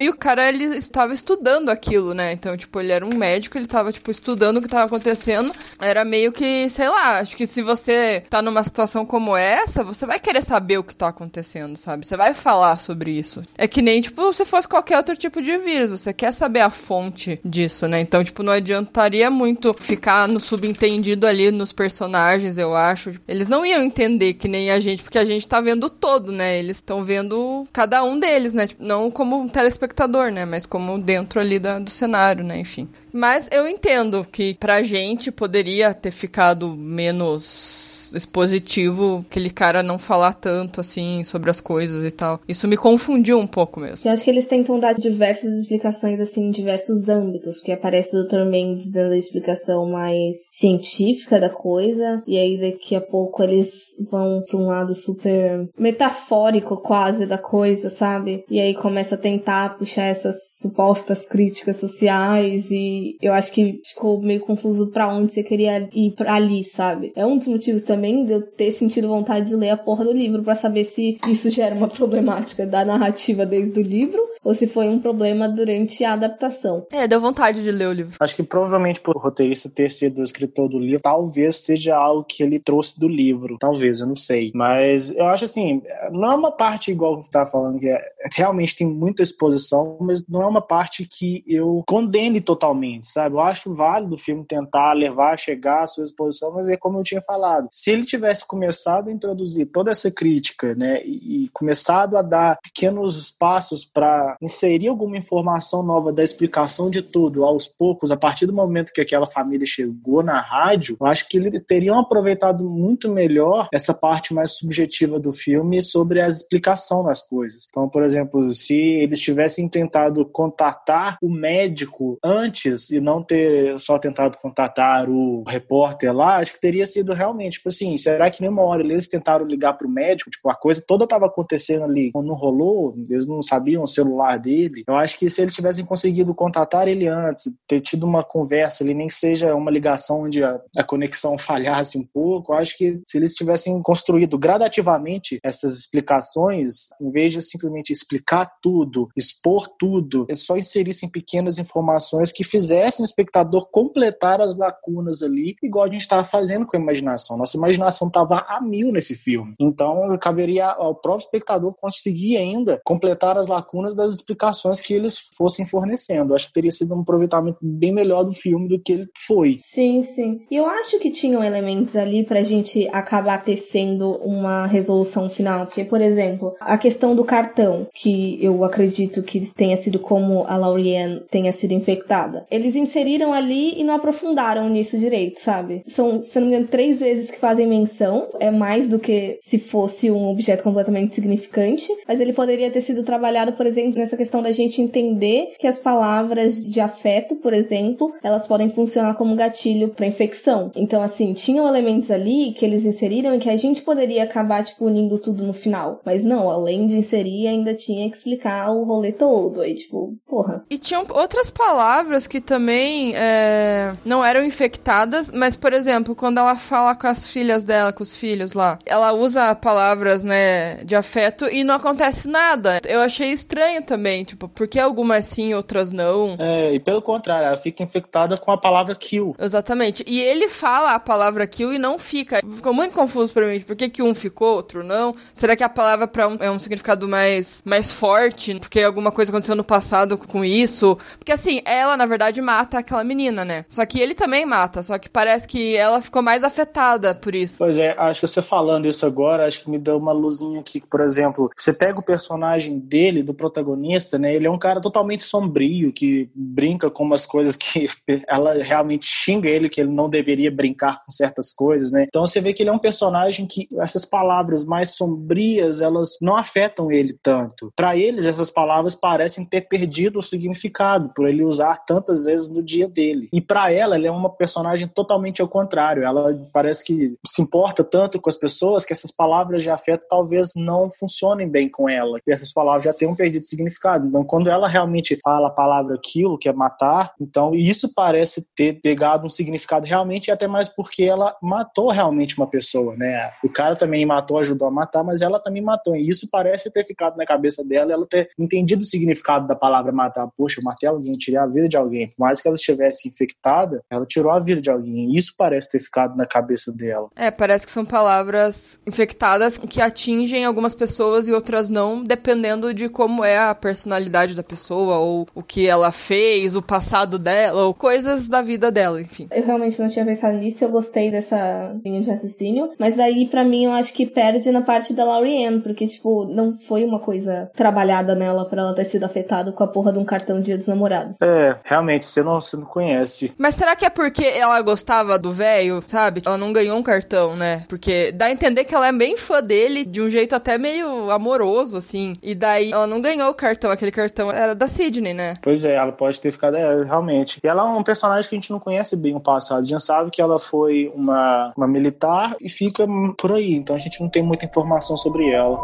E 0.00 0.08
o 0.08 0.16
cara, 0.16 0.48
ele 0.48 0.64
estava 0.76 1.12
estudando 1.12 1.68
aquilo, 1.68 2.14
né? 2.14 2.32
Então, 2.32 2.56
tipo, 2.56 2.80
ele 2.80 2.92
era 2.92 3.04
um 3.04 3.14
médico, 3.14 3.58
ele 3.58 3.66
estava, 3.66 3.92
tipo, 3.92 4.10
estudando 4.10 4.58
o 4.58 4.60
que 4.60 4.66
estava 4.66 4.86
acontecendo. 4.86 5.52
Era 5.78 6.04
meio 6.04 6.32
que, 6.32 6.68
sei 6.70 6.88
lá, 6.88 7.18
acho 7.18 7.36
que 7.36 7.46
se 7.46 7.62
você 7.62 8.24
tá 8.30 8.40
numa 8.40 8.62
situação 8.62 9.04
como 9.04 9.36
essa, 9.36 9.82
você 9.82 10.06
vai 10.06 10.18
querer 10.18 10.42
saber 10.42 10.78
o 10.78 10.84
que 10.84 10.96
tá 10.96 11.08
acontecendo, 11.08 11.76
sabe? 11.76 12.06
Você 12.06 12.16
vai 12.16 12.34
falar 12.34 12.78
sobre 12.78 13.10
isso. 13.10 13.42
É 13.56 13.68
que 13.68 13.82
nem, 13.82 14.00
tipo, 14.00 14.32
se 14.32 14.44
fosse 14.44 14.68
qualquer 14.68 14.96
outro 14.96 15.16
tipo 15.16 15.42
de 15.42 15.56
vírus, 15.58 15.90
você 15.90 16.12
quer 16.12 16.32
saber 16.32 16.60
a 16.60 16.70
fonte 16.70 17.40
disso, 17.44 17.86
né? 17.86 18.00
Então, 18.00 18.22
tipo, 18.24 18.42
não 18.42 18.52
adiantaria 18.52 19.30
muito 19.30 19.74
ficar 19.74 20.28
no 20.28 20.40
subentendido 20.40 21.26
ali 21.26 21.50
nos 21.50 21.72
personagens, 21.72 22.58
eu 22.58 22.74
acho. 22.74 23.12
Eles 23.26 23.48
não 23.48 23.64
iam 23.64 23.82
entender 23.82 24.34
que 24.34 24.48
nem 24.48 24.70
a 24.70 24.80
gente, 24.80 25.02
porque 25.02 25.18
a 25.18 25.24
gente 25.24 25.46
tá 25.46 25.60
vendo 25.60 25.88
todo, 25.90 26.32
né? 26.32 26.58
Eles 26.58 26.78
estão 26.78 27.04
vendo 27.04 27.66
cada 27.72 28.04
um 28.04 28.18
deles, 28.18 28.52
né? 28.52 28.66
Tipo, 28.66 28.82
não 28.84 29.10
como 29.10 29.33
um 29.40 29.48
telespectador, 29.48 30.30
né? 30.30 30.44
Mas 30.44 30.66
como 30.66 30.98
dentro 30.98 31.40
ali 31.40 31.58
da, 31.58 31.78
do 31.78 31.90
cenário, 31.90 32.44
né? 32.44 32.58
Enfim. 32.58 32.88
Mas 33.12 33.48
eu 33.52 33.66
entendo 33.68 34.26
que 34.30 34.54
pra 34.54 34.82
gente 34.82 35.30
poderia 35.30 35.92
ter 35.94 36.10
ficado 36.10 36.76
menos 36.76 37.93
expositivo, 38.14 39.24
aquele 39.28 39.50
cara 39.50 39.82
não 39.82 39.98
falar 39.98 40.34
tanto 40.34 40.80
assim 40.80 41.24
sobre 41.24 41.50
as 41.50 41.60
coisas 41.60 42.04
e 42.04 42.10
tal. 42.10 42.40
Isso 42.48 42.68
me 42.68 42.76
confundiu 42.76 43.38
um 43.38 43.46
pouco 43.46 43.80
mesmo. 43.80 44.08
Eu 44.08 44.12
acho 44.12 44.24
que 44.24 44.30
eles 44.30 44.46
tentam 44.46 44.78
dar 44.78 44.94
diversas 44.94 45.52
explicações 45.60 46.20
assim 46.20 46.48
em 46.48 46.50
diversos 46.50 47.08
âmbitos, 47.08 47.58
porque 47.58 47.72
aparece 47.72 48.16
o 48.16 48.24
Dr. 48.24 48.44
Mendes 48.44 48.90
dando 48.90 49.12
a 49.12 49.18
explicação 49.18 49.90
mais 49.90 50.36
científica 50.52 51.40
da 51.40 51.50
coisa, 51.50 52.22
e 52.26 52.38
aí 52.38 52.60
daqui 52.60 52.94
a 52.94 53.00
pouco 53.00 53.42
eles 53.42 53.72
vão 54.10 54.42
para 54.48 54.58
um 54.58 54.66
lado 54.66 54.94
super 54.94 55.68
metafórico 55.78 56.76
quase 56.76 57.26
da 57.26 57.38
coisa, 57.38 57.90
sabe? 57.90 58.44
E 58.50 58.60
aí 58.60 58.74
começa 58.74 59.14
a 59.14 59.18
tentar 59.18 59.76
puxar 59.78 60.04
essas 60.04 60.36
supostas 60.60 61.26
críticas 61.26 61.78
sociais 61.78 62.70
e 62.70 63.16
eu 63.20 63.32
acho 63.32 63.52
que 63.52 63.80
ficou 63.84 64.20
meio 64.20 64.40
confuso 64.40 64.90
para 64.90 65.08
onde 65.08 65.32
você 65.32 65.42
queria 65.42 65.88
ir 65.92 66.12
pra 66.12 66.34
ali, 66.34 66.64
sabe? 66.64 67.12
É 67.16 67.24
um 67.24 67.38
dos 67.38 67.46
motivos 67.46 67.82
também 67.82 68.03
também 68.04 68.26
de 68.26 68.32
eu 68.32 68.42
ter 68.42 68.70
sentido 68.70 69.08
vontade 69.08 69.48
de 69.48 69.56
ler 69.56 69.70
a 69.70 69.76
porra 69.76 70.04
do 70.04 70.12
livro 70.12 70.42
para 70.42 70.54
saber 70.54 70.84
se 70.84 71.18
isso 71.26 71.48
gera 71.48 71.74
uma 71.74 71.88
problemática 71.88 72.66
da 72.66 72.84
narrativa 72.84 73.46
desde 73.46 73.80
o 73.80 73.82
livro 73.82 74.20
ou 74.44 74.54
se 74.54 74.66
foi 74.66 74.88
um 74.88 75.00
problema 75.00 75.48
durante 75.48 76.04
a 76.04 76.12
adaptação. 76.12 76.86
É, 76.92 77.08
deu 77.08 77.20
vontade 77.20 77.62
de 77.62 77.70
ler 77.70 77.88
o 77.88 77.92
livro. 77.92 78.16
Acho 78.20 78.36
que 78.36 78.42
provavelmente 78.42 79.00
por 79.00 79.16
roteirista 79.16 79.70
ter 79.70 79.90
sido 79.90 80.20
o 80.20 80.22
escritor 80.22 80.68
do 80.68 80.78
livro, 80.78 81.00
talvez 81.02 81.56
seja 81.56 81.96
algo 81.96 82.24
que 82.24 82.42
ele 82.42 82.58
trouxe 82.58 82.98
do 82.98 83.08
livro. 83.08 83.56
Talvez, 83.58 84.00
eu 84.00 84.06
não 84.06 84.14
sei. 84.14 84.52
Mas 84.54 85.10
eu 85.10 85.26
acho 85.26 85.46
assim, 85.46 85.82
não 86.12 86.30
é 86.30 86.34
uma 86.34 86.52
parte 86.52 86.90
igual 86.90 87.16
que 87.16 87.24
você 87.24 87.30
tá 87.30 87.46
falando, 87.46 87.78
que 87.78 87.88
é, 87.88 88.00
realmente 88.34 88.76
tem 88.76 88.86
muita 88.86 89.22
exposição, 89.22 89.96
mas 90.00 90.26
não 90.28 90.42
é 90.42 90.46
uma 90.46 90.62
parte 90.62 91.06
que 91.06 91.42
eu 91.46 91.82
condene 91.88 92.40
totalmente, 92.40 93.06
sabe? 93.06 93.34
Eu 93.34 93.40
acho 93.40 93.72
válido 93.72 94.14
o 94.14 94.18
filme 94.18 94.44
tentar 94.44 94.92
levar, 94.92 95.38
chegar 95.38 95.82
à 95.82 95.86
sua 95.86 96.04
exposição, 96.04 96.52
mas 96.52 96.68
é 96.68 96.76
como 96.76 96.98
eu 96.98 97.02
tinha 97.02 97.22
falado. 97.22 97.68
Se 97.70 97.90
ele 97.90 98.04
tivesse 98.04 98.46
começado 98.46 99.08
a 99.08 99.12
introduzir 99.12 99.66
toda 99.66 99.90
essa 99.90 100.10
crítica, 100.10 100.74
né, 100.74 101.02
e, 101.04 101.44
e 101.44 101.48
começado 101.48 102.16
a 102.16 102.22
dar 102.22 102.58
pequenos 102.62 103.30
passos 103.30 103.84
para 103.84 104.33
inserir 104.40 104.88
alguma 104.88 105.16
informação 105.16 105.82
nova 105.82 106.12
da 106.12 106.22
explicação 106.22 106.90
de 106.90 107.02
tudo 107.02 107.44
aos 107.44 107.66
poucos, 107.66 108.10
a 108.10 108.16
partir 108.16 108.46
do 108.46 108.52
momento 108.52 108.92
que 108.92 109.00
aquela 109.00 109.26
família 109.26 109.66
chegou 109.66 110.22
na 110.22 110.40
rádio, 110.40 110.96
eu 111.00 111.06
acho 111.06 111.28
que 111.28 111.36
eles 111.36 111.60
teriam 111.66 111.98
aproveitado 111.98 112.64
muito 112.64 113.10
melhor 113.10 113.68
essa 113.72 113.94
parte 113.94 114.34
mais 114.34 114.52
subjetiva 114.56 115.18
do 115.18 115.32
filme 115.32 115.80
sobre 115.82 116.20
a 116.20 116.28
explicação 116.28 117.04
das 117.04 117.22
coisas. 117.22 117.66
Então, 117.68 117.88
por 117.88 118.02
exemplo, 118.02 118.44
se 118.48 118.76
eles 118.76 119.20
tivessem 119.20 119.68
tentado 119.68 120.24
contatar 120.26 121.18
o 121.22 121.30
médico 121.30 122.18
antes 122.22 122.90
e 122.90 123.00
não 123.00 123.22
ter 123.22 123.78
só 123.78 123.98
tentado 123.98 124.38
contatar 124.38 125.08
o 125.08 125.42
repórter 125.46 126.14
lá, 126.14 126.38
acho 126.38 126.52
que 126.52 126.60
teria 126.60 126.86
sido 126.86 127.12
realmente, 127.12 127.54
tipo 127.54 127.68
assim, 127.68 127.96
será 127.96 128.30
que 128.30 128.40
nenhuma 128.40 128.62
hora 128.62 128.82
eles 128.82 129.08
tentaram 129.08 129.46
ligar 129.46 129.74
pro 129.74 129.88
médico? 129.88 130.30
Tipo, 130.30 130.48
a 130.50 130.54
coisa 130.54 130.82
toda 130.86 131.06
tava 131.06 131.26
acontecendo 131.26 131.84
ali, 131.84 132.10
não 132.14 132.34
rolou, 132.34 132.94
eles 133.08 133.26
não 133.26 133.42
sabiam 133.42 133.82
o 133.82 133.86
celular 133.86 134.23
dele. 134.38 134.84
Eu 134.86 134.96
acho 134.96 135.18
que 135.18 135.28
se 135.28 135.40
eles 135.40 135.54
tivessem 135.54 135.84
conseguido 135.84 136.34
contatar 136.34 136.88
ele 136.88 137.06
antes, 137.06 137.52
ter 137.66 137.80
tido 137.80 138.04
uma 138.04 138.24
conversa 138.24 138.82
ali, 138.82 138.94
nem 138.94 139.06
que 139.06 139.14
seja 139.14 139.54
uma 139.54 139.70
ligação 139.70 140.22
onde 140.22 140.42
a, 140.42 140.60
a 140.78 140.84
conexão 140.84 141.36
falhasse 141.38 141.98
um 141.98 142.04
pouco, 142.04 142.52
eu 142.52 142.58
acho 142.58 142.76
que 142.76 143.00
se 143.06 143.18
eles 143.18 143.34
tivessem 143.34 143.80
construído 143.82 144.38
gradativamente 144.38 145.38
essas 145.42 145.78
explicações, 145.78 146.88
em 147.00 147.10
vez 147.10 147.32
de 147.32 147.42
simplesmente 147.42 147.92
explicar 147.92 148.50
tudo, 148.62 149.08
expor 149.16 149.68
tudo, 149.78 150.26
eles 150.28 150.44
só 150.44 150.56
inserissem 150.56 151.08
pequenas 151.08 151.58
informações 151.58 152.32
que 152.32 152.44
fizessem 152.44 153.02
o 153.02 153.06
espectador 153.06 153.68
completar 153.70 154.40
as 154.40 154.56
lacunas 154.56 155.22
ali, 155.22 155.56
igual 155.62 155.84
a 155.84 155.90
gente 155.90 156.00
estava 156.00 156.24
fazendo 156.24 156.66
com 156.66 156.76
a 156.76 156.80
imaginação. 156.80 157.36
Nossa 157.36 157.56
imaginação 157.56 158.08
estava 158.08 158.44
a 158.48 158.60
mil 158.60 158.92
nesse 158.92 159.14
filme. 159.14 159.54
Então, 159.60 160.16
caberia 160.18 160.66
ao 160.66 160.94
próprio 160.94 161.24
espectador 161.24 161.74
conseguir 161.74 162.36
ainda 162.36 162.80
completar 162.84 163.36
as 163.36 163.48
lacunas 163.48 163.94
das 163.94 164.13
explicações 164.16 164.80
que 164.80 164.94
eles 164.94 165.18
fossem 165.36 165.64
fornecendo. 165.64 166.34
Acho 166.34 166.48
que 166.48 166.52
teria 166.52 166.70
sido 166.70 166.94
um 166.94 167.00
aproveitamento 167.00 167.58
bem 167.60 167.92
melhor 167.92 168.24
do 168.24 168.32
filme 168.32 168.68
do 168.68 168.80
que 168.80 168.92
ele 168.92 169.08
foi. 169.26 169.56
Sim, 169.58 170.02
sim. 170.02 170.40
E 170.50 170.56
eu 170.56 170.66
acho 170.66 170.98
que 170.98 171.10
tinham 171.10 171.42
elementos 171.42 171.96
ali 171.96 172.24
pra 172.24 172.42
gente 172.42 172.88
acabar 172.92 173.42
tecendo 173.42 174.12
uma 174.22 174.66
resolução 174.66 175.28
final. 175.28 175.66
Porque, 175.66 175.84
por 175.84 176.00
exemplo, 176.00 176.54
a 176.60 176.76
questão 176.78 177.14
do 177.14 177.24
cartão, 177.24 177.86
que 177.94 178.38
eu 178.42 178.64
acredito 178.64 179.22
que 179.22 179.40
tenha 179.52 179.76
sido 179.76 179.98
como 179.98 180.44
a 180.46 180.56
Lauriane 180.56 181.22
tenha 181.30 181.52
sido 181.52 181.72
infectada. 181.72 182.46
Eles 182.50 182.76
inseriram 182.76 183.32
ali 183.32 183.78
e 183.78 183.84
não 183.84 183.94
aprofundaram 183.94 184.68
nisso 184.68 184.98
direito, 184.98 185.40
sabe? 185.40 185.82
São, 185.86 186.22
se 186.22 186.38
não 186.38 186.48
me 186.48 186.54
engano, 186.54 186.68
três 186.68 187.00
vezes 187.00 187.30
que 187.30 187.38
fazem 187.38 187.66
menção. 187.66 188.28
É 188.40 188.50
mais 188.50 188.88
do 188.88 188.98
que 188.98 189.38
se 189.40 189.58
fosse 189.58 190.10
um 190.10 190.28
objeto 190.28 190.62
completamente 190.62 191.14
significante. 191.14 191.86
Mas 192.06 192.20
ele 192.20 192.32
poderia 192.32 192.70
ter 192.70 192.80
sido 192.80 193.02
trabalhado, 193.02 193.52
por 193.52 193.66
exemplo, 193.66 194.00
nessa 194.04 194.16
questão 194.18 194.42
da 194.42 194.52
gente 194.52 194.82
entender 194.82 195.54
que 195.58 195.66
as 195.66 195.78
palavras 195.78 196.64
de 196.64 196.78
afeto, 196.80 197.36
por 197.36 197.54
exemplo, 197.54 198.12
elas 198.22 198.46
podem 198.46 198.70
funcionar 198.70 199.14
como 199.14 199.34
gatilho 199.34 199.88
para 199.88 200.06
infecção. 200.06 200.70
Então, 200.76 201.02
assim, 201.02 201.32
tinham 201.32 201.66
elementos 201.66 202.10
ali 202.10 202.52
que 202.52 202.64
eles 202.64 202.84
inseriram 202.84 203.34
e 203.34 203.38
que 203.38 203.48
a 203.48 203.56
gente 203.56 203.82
poderia 203.82 204.24
acabar, 204.24 204.62
tipo, 204.62 204.84
unindo 204.84 205.18
tudo 205.18 205.44
no 205.44 205.54
final. 205.54 206.00
Mas 206.04 206.22
não, 206.22 206.50
além 206.50 206.86
de 206.86 206.98
inserir, 206.98 207.46
ainda 207.46 207.72
tinha 207.74 208.08
que 208.10 208.16
explicar 208.16 208.70
o 208.70 208.84
rolê 208.84 209.10
todo. 209.10 209.62
Aí, 209.62 209.74
tipo, 209.74 210.14
porra. 210.28 210.64
E 210.68 210.76
tinham 210.76 211.06
outras 211.10 211.50
palavras 211.50 212.26
que 212.26 212.40
também 212.40 213.14
é, 213.16 213.94
não 214.04 214.22
eram 214.22 214.44
infectadas, 214.44 215.32
mas, 215.32 215.56
por 215.56 215.72
exemplo, 215.72 216.14
quando 216.14 216.38
ela 216.38 216.56
fala 216.56 216.94
com 216.94 217.06
as 217.06 217.26
filhas 217.26 217.64
dela, 217.64 217.92
com 217.92 218.02
os 218.02 218.16
filhos 218.16 218.52
lá, 218.52 218.78
ela 218.84 219.12
usa 219.12 219.54
palavras, 219.54 220.22
né, 220.22 220.84
de 220.84 220.94
afeto 220.94 221.46
e 221.46 221.64
não 221.64 221.74
acontece 221.76 222.28
nada. 222.28 222.80
Eu 222.84 223.00
achei 223.00 223.32
estranho 223.32 223.82
também, 223.84 224.24
tipo, 224.24 224.48
por 224.48 224.66
que 224.66 224.78
algumas 224.78 225.26
sim, 225.26 225.54
outras 225.54 225.92
não? 225.92 226.36
É, 226.38 226.74
e 226.74 226.80
pelo 226.80 227.02
contrário, 227.02 227.46
ela 227.46 227.56
fica 227.56 227.82
infectada 227.82 228.36
com 228.36 228.50
a 228.50 228.58
palavra 228.58 228.94
kill. 228.94 229.34
Exatamente. 229.38 230.04
E 230.06 230.20
ele 230.20 230.48
fala 230.48 230.94
a 230.94 230.98
palavra 230.98 231.46
kill 231.46 231.72
e 231.72 231.78
não 231.78 231.98
fica. 231.98 232.40
Ficou 232.56 232.72
muito 232.72 232.94
confuso 232.94 233.32
pra 233.32 233.46
mim. 233.46 233.60
Por 233.60 233.76
que, 233.76 233.88
que 233.88 234.02
um 234.02 234.14
ficou, 234.14 234.54
outro 234.54 234.82
não? 234.82 235.14
Será 235.32 235.54
que 235.54 235.62
a 235.62 235.68
palavra 235.68 236.06
pra 236.06 236.28
um 236.28 236.36
é 236.40 236.50
um 236.50 236.58
significado 236.58 237.06
mais, 237.06 237.62
mais 237.64 237.92
forte? 237.92 238.58
Porque 238.58 238.80
alguma 238.80 239.10
coisa 239.10 239.30
aconteceu 239.30 239.54
no 239.54 239.64
passado 239.64 240.16
com 240.16 240.44
isso? 240.44 240.98
Porque 241.18 241.32
assim, 241.32 241.60
ela, 241.64 241.96
na 241.96 242.06
verdade, 242.06 242.40
mata 242.40 242.78
aquela 242.78 243.04
menina, 243.04 243.44
né? 243.44 243.64
Só 243.68 243.84
que 243.84 244.00
ele 244.00 244.14
também 244.14 244.46
mata, 244.46 244.82
só 244.82 244.98
que 244.98 245.08
parece 245.08 245.46
que 245.46 245.76
ela 245.76 246.00
ficou 246.00 246.22
mais 246.22 246.42
afetada 246.44 247.14
por 247.14 247.34
isso. 247.34 247.58
Pois 247.58 247.78
é, 247.78 247.94
acho 247.98 248.20
que 248.20 248.28
você 248.28 248.42
falando 248.42 248.86
isso 248.86 249.04
agora, 249.04 249.46
acho 249.46 249.62
que 249.62 249.70
me 249.70 249.78
deu 249.78 249.96
uma 249.96 250.12
luzinha 250.12 250.60
aqui. 250.60 250.80
Por 250.80 251.00
exemplo, 251.00 251.50
você 251.56 251.72
pega 251.72 251.98
o 251.98 252.02
personagem 252.02 252.78
dele, 252.78 253.22
do 253.22 253.34
protagonista, 253.34 253.73
né? 254.18 254.34
Ele 254.34 254.46
é 254.46 254.50
um 254.50 254.58
cara 254.58 254.80
totalmente 254.80 255.24
sombrio, 255.24 255.92
que 255.92 256.30
brinca 256.34 256.90
com 256.90 257.04
umas 257.04 257.26
coisas 257.26 257.56
que 257.56 257.88
ela 258.28 258.54
realmente 258.62 259.06
xinga 259.06 259.48
ele, 259.48 259.68
que 259.68 259.80
ele 259.80 259.90
não 259.90 260.08
deveria 260.08 260.50
brincar 260.50 261.02
com 261.04 261.10
certas 261.10 261.52
coisas, 261.52 261.90
né? 261.90 262.04
Então 262.08 262.26
você 262.26 262.40
vê 262.40 262.52
que 262.52 262.62
ele 262.62 262.70
é 262.70 262.72
um 262.72 262.78
personagem 262.78 263.46
que 263.46 263.66
essas 263.80 264.04
palavras 264.04 264.64
mais 264.64 264.96
sombrias, 264.96 265.80
elas 265.80 266.16
não 266.20 266.36
afetam 266.36 266.90
ele 266.90 267.16
tanto. 267.22 267.72
Para 267.76 267.96
eles, 267.96 268.24
essas 268.24 268.50
palavras 268.50 268.94
parecem 268.94 269.44
ter 269.44 269.62
perdido 269.62 270.18
o 270.18 270.22
significado, 270.22 271.12
por 271.14 271.28
ele 271.28 271.44
usar 271.44 271.76
tantas 271.84 272.24
vezes 272.24 272.48
no 272.48 272.62
dia 272.62 272.88
dele. 272.88 273.28
E 273.32 273.40
para 273.40 273.72
ela, 273.72 273.96
ela 273.96 274.06
é 274.06 274.10
uma 274.10 274.30
personagem 274.30 274.88
totalmente 274.88 275.42
ao 275.42 275.48
contrário. 275.48 276.02
Ela 276.02 276.34
parece 276.52 276.84
que 276.84 277.16
se 277.26 277.42
importa 277.42 277.82
tanto 277.82 278.20
com 278.20 278.30
as 278.30 278.36
pessoas 278.36 278.84
que 278.84 278.92
essas 278.92 279.10
palavras 279.10 279.62
de 279.62 279.70
afeto 279.70 280.04
talvez 280.08 280.52
não 280.56 280.90
funcionem 280.90 281.48
bem 281.48 281.68
com 281.68 281.88
ela. 281.88 282.18
E 282.26 282.32
essas 282.32 282.52
palavras 282.52 282.84
já 282.84 282.92
tenham 282.92 283.14
perdido 283.14 283.44
significado. 283.44 283.63
Então, 284.06 284.24
quando 284.24 284.48
ela 284.48 284.68
realmente 284.68 285.18
fala 285.22 285.48
a 285.48 285.52
palavra 285.52 285.94
aquilo, 285.94 286.38
que 286.38 286.48
é 286.48 286.52
matar, 286.52 287.12
então 287.20 287.54
isso 287.54 287.92
parece 287.94 288.54
ter 288.54 288.80
pegado 288.80 289.26
um 289.26 289.28
significado 289.28 289.86
realmente, 289.86 290.28
e 290.28 290.30
até 290.30 290.46
mais 290.46 290.68
porque 290.68 291.04
ela 291.04 291.36
matou 291.42 291.90
realmente 291.90 292.36
uma 292.36 292.46
pessoa, 292.46 292.94
né? 292.96 293.30
O 293.42 293.48
cara 293.48 293.76
também 293.76 294.04
matou, 294.04 294.38
ajudou 294.38 294.68
a 294.68 294.70
matar, 294.70 295.02
mas 295.02 295.20
ela 295.20 295.40
também 295.40 295.62
matou. 295.62 295.96
E 295.96 296.08
isso 296.08 296.28
parece 296.30 296.70
ter 296.70 296.84
ficado 296.84 297.16
na 297.16 297.24
cabeça 297.24 297.64
dela, 297.64 297.92
ela 297.92 298.06
ter 298.06 298.28
entendido 298.38 298.82
o 298.82 298.86
significado 298.86 299.46
da 299.46 299.54
palavra 299.54 299.92
matar. 299.92 300.28
Poxa, 300.36 300.60
eu 300.60 300.64
matei 300.64 300.88
alguém, 300.88 301.14
tirei 301.14 301.38
a 301.38 301.46
vida 301.46 301.68
de 301.68 301.76
alguém. 301.76 302.08
Por 302.08 302.20
mais 302.20 302.40
que 302.40 302.48
ela 302.48 302.56
estivesse 302.56 303.08
infectada, 303.08 303.82
ela 303.90 304.06
tirou 304.06 304.30
a 304.30 304.38
vida 304.38 304.60
de 304.60 304.70
alguém. 304.70 305.10
E 305.10 305.16
isso 305.16 305.34
parece 305.36 305.70
ter 305.70 305.80
ficado 305.80 306.16
na 306.16 306.26
cabeça 306.26 306.72
dela. 306.72 307.08
É, 307.16 307.30
parece 307.30 307.66
que 307.66 307.72
são 307.72 307.84
palavras 307.84 308.80
infectadas 308.86 309.58
que 309.58 309.80
atingem 309.80 310.44
algumas 310.44 310.74
pessoas 310.74 311.28
e 311.28 311.32
outras 311.32 311.68
não, 311.68 312.02
dependendo 312.02 312.72
de 312.74 312.88
como 312.88 313.24
é 313.24 313.38
a 313.38 313.53
personalidade 313.54 314.34
da 314.34 314.42
pessoa, 314.42 314.98
ou 314.98 315.26
o 315.34 315.42
que 315.42 315.66
ela 315.66 315.92
fez, 315.92 316.54
o 316.54 316.62
passado 316.62 317.18
dela, 317.18 317.66
ou 317.66 317.74
coisas 317.74 318.28
da 318.28 318.42
vida 318.42 318.70
dela, 318.70 319.00
enfim. 319.00 319.28
Eu 319.30 319.44
realmente 319.44 319.80
não 319.80 319.88
tinha 319.88 320.04
pensado 320.04 320.36
nisso, 320.36 320.64
eu 320.64 320.68
gostei 320.68 321.10
dessa 321.10 321.74
linha 321.84 322.00
de 322.00 322.10
raciocínio, 322.10 322.70
mas 322.78 322.96
daí 322.96 323.26
para 323.26 323.44
mim 323.44 323.64
eu 323.64 323.72
acho 323.72 323.92
que 323.92 324.06
perde 324.06 324.50
na 324.50 324.62
parte 324.62 324.92
da 324.92 325.04
Lauriane, 325.04 325.60
porque 325.60 325.86
tipo, 325.86 326.24
não 326.26 326.56
foi 326.56 326.84
uma 326.84 326.98
coisa 326.98 327.50
trabalhada 327.54 328.14
nela 328.14 328.44
para 328.44 328.62
ela 328.62 328.74
ter 328.74 328.84
sido 328.84 329.04
afetada 329.04 329.52
com 329.52 329.64
a 329.64 329.66
porra 329.66 329.92
de 329.92 329.98
um 329.98 330.04
cartão 330.04 330.40
Dia 330.40 330.56
dos 330.56 330.66
Namorados. 330.66 331.16
É, 331.20 331.56
realmente, 331.64 332.04
você 332.04 332.22
não, 332.22 332.40
você 332.40 332.56
não 332.56 332.66
conhece. 332.66 333.32
Mas 333.38 333.54
será 333.54 333.74
que 333.74 333.84
é 333.84 333.90
porque 333.90 334.24
ela 334.24 334.60
gostava 334.62 335.18
do 335.18 335.32
velho, 335.32 335.82
sabe? 335.86 336.22
Ela 336.24 336.38
não 336.38 336.52
ganhou 336.52 336.78
um 336.78 336.82
cartão, 336.82 337.36
né? 337.36 337.64
Porque 337.68 338.12
dá 338.12 338.26
a 338.26 338.30
entender 338.30 338.64
que 338.64 338.74
ela 338.74 338.88
é 338.88 338.92
bem 338.92 339.16
fã 339.16 339.42
dele, 339.42 339.84
de 339.84 340.00
um 340.00 340.10
jeito 340.10 340.34
até 340.34 340.58
meio 340.58 341.10
amoroso, 341.10 341.76
assim. 341.76 342.16
E 342.22 342.34
daí 342.34 342.72
ela 342.72 342.86
não 342.86 343.00
ganhou 343.00 343.30
o 343.30 343.34
cartão, 343.44 343.70
aquele 343.70 343.90
cartão 343.90 344.30
era 344.30 344.54
da 344.54 344.66
Sidney, 344.66 345.12
né? 345.12 345.36
Pois 345.42 345.66
é, 345.66 345.74
ela 345.74 345.92
pode 345.92 346.18
ter 346.18 346.30
ficado, 346.32 346.56
é, 346.56 346.82
realmente. 346.84 347.38
E 347.44 347.46
ela 347.46 347.62
é 347.62 347.66
um 347.66 347.82
personagem 347.82 348.28
que 348.28 348.34
a 348.34 348.38
gente 348.38 348.50
não 348.50 348.58
conhece 348.58 348.96
bem 348.96 349.14
o 349.14 349.20
passado. 349.20 349.60
A 349.60 349.64
gente 349.64 349.82
sabe 349.82 350.10
que 350.10 350.22
ela 350.22 350.38
foi 350.38 350.90
uma, 350.94 351.52
uma 351.54 351.68
militar 351.68 352.34
e 352.40 352.48
fica 352.48 352.86
por 353.18 353.32
aí. 353.32 353.54
Então 353.54 353.76
a 353.76 353.78
gente 353.78 354.00
não 354.00 354.08
tem 354.08 354.22
muita 354.22 354.46
informação 354.46 354.96
sobre 354.96 355.30
ela. 355.30 355.58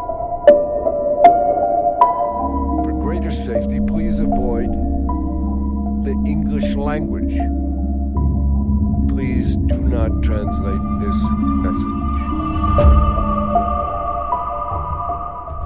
For 2.83 2.93
greater 3.03 3.33
safety, 3.33 3.81
please 3.81 4.21
avoid 4.21 4.69
the 6.03 6.11
English 6.29 6.75
language. 6.75 7.35
Please 9.07 9.57
do 9.57 9.81
not 9.81 10.21
translate 10.21 10.81
this 10.99 11.17
message. 11.63 13.30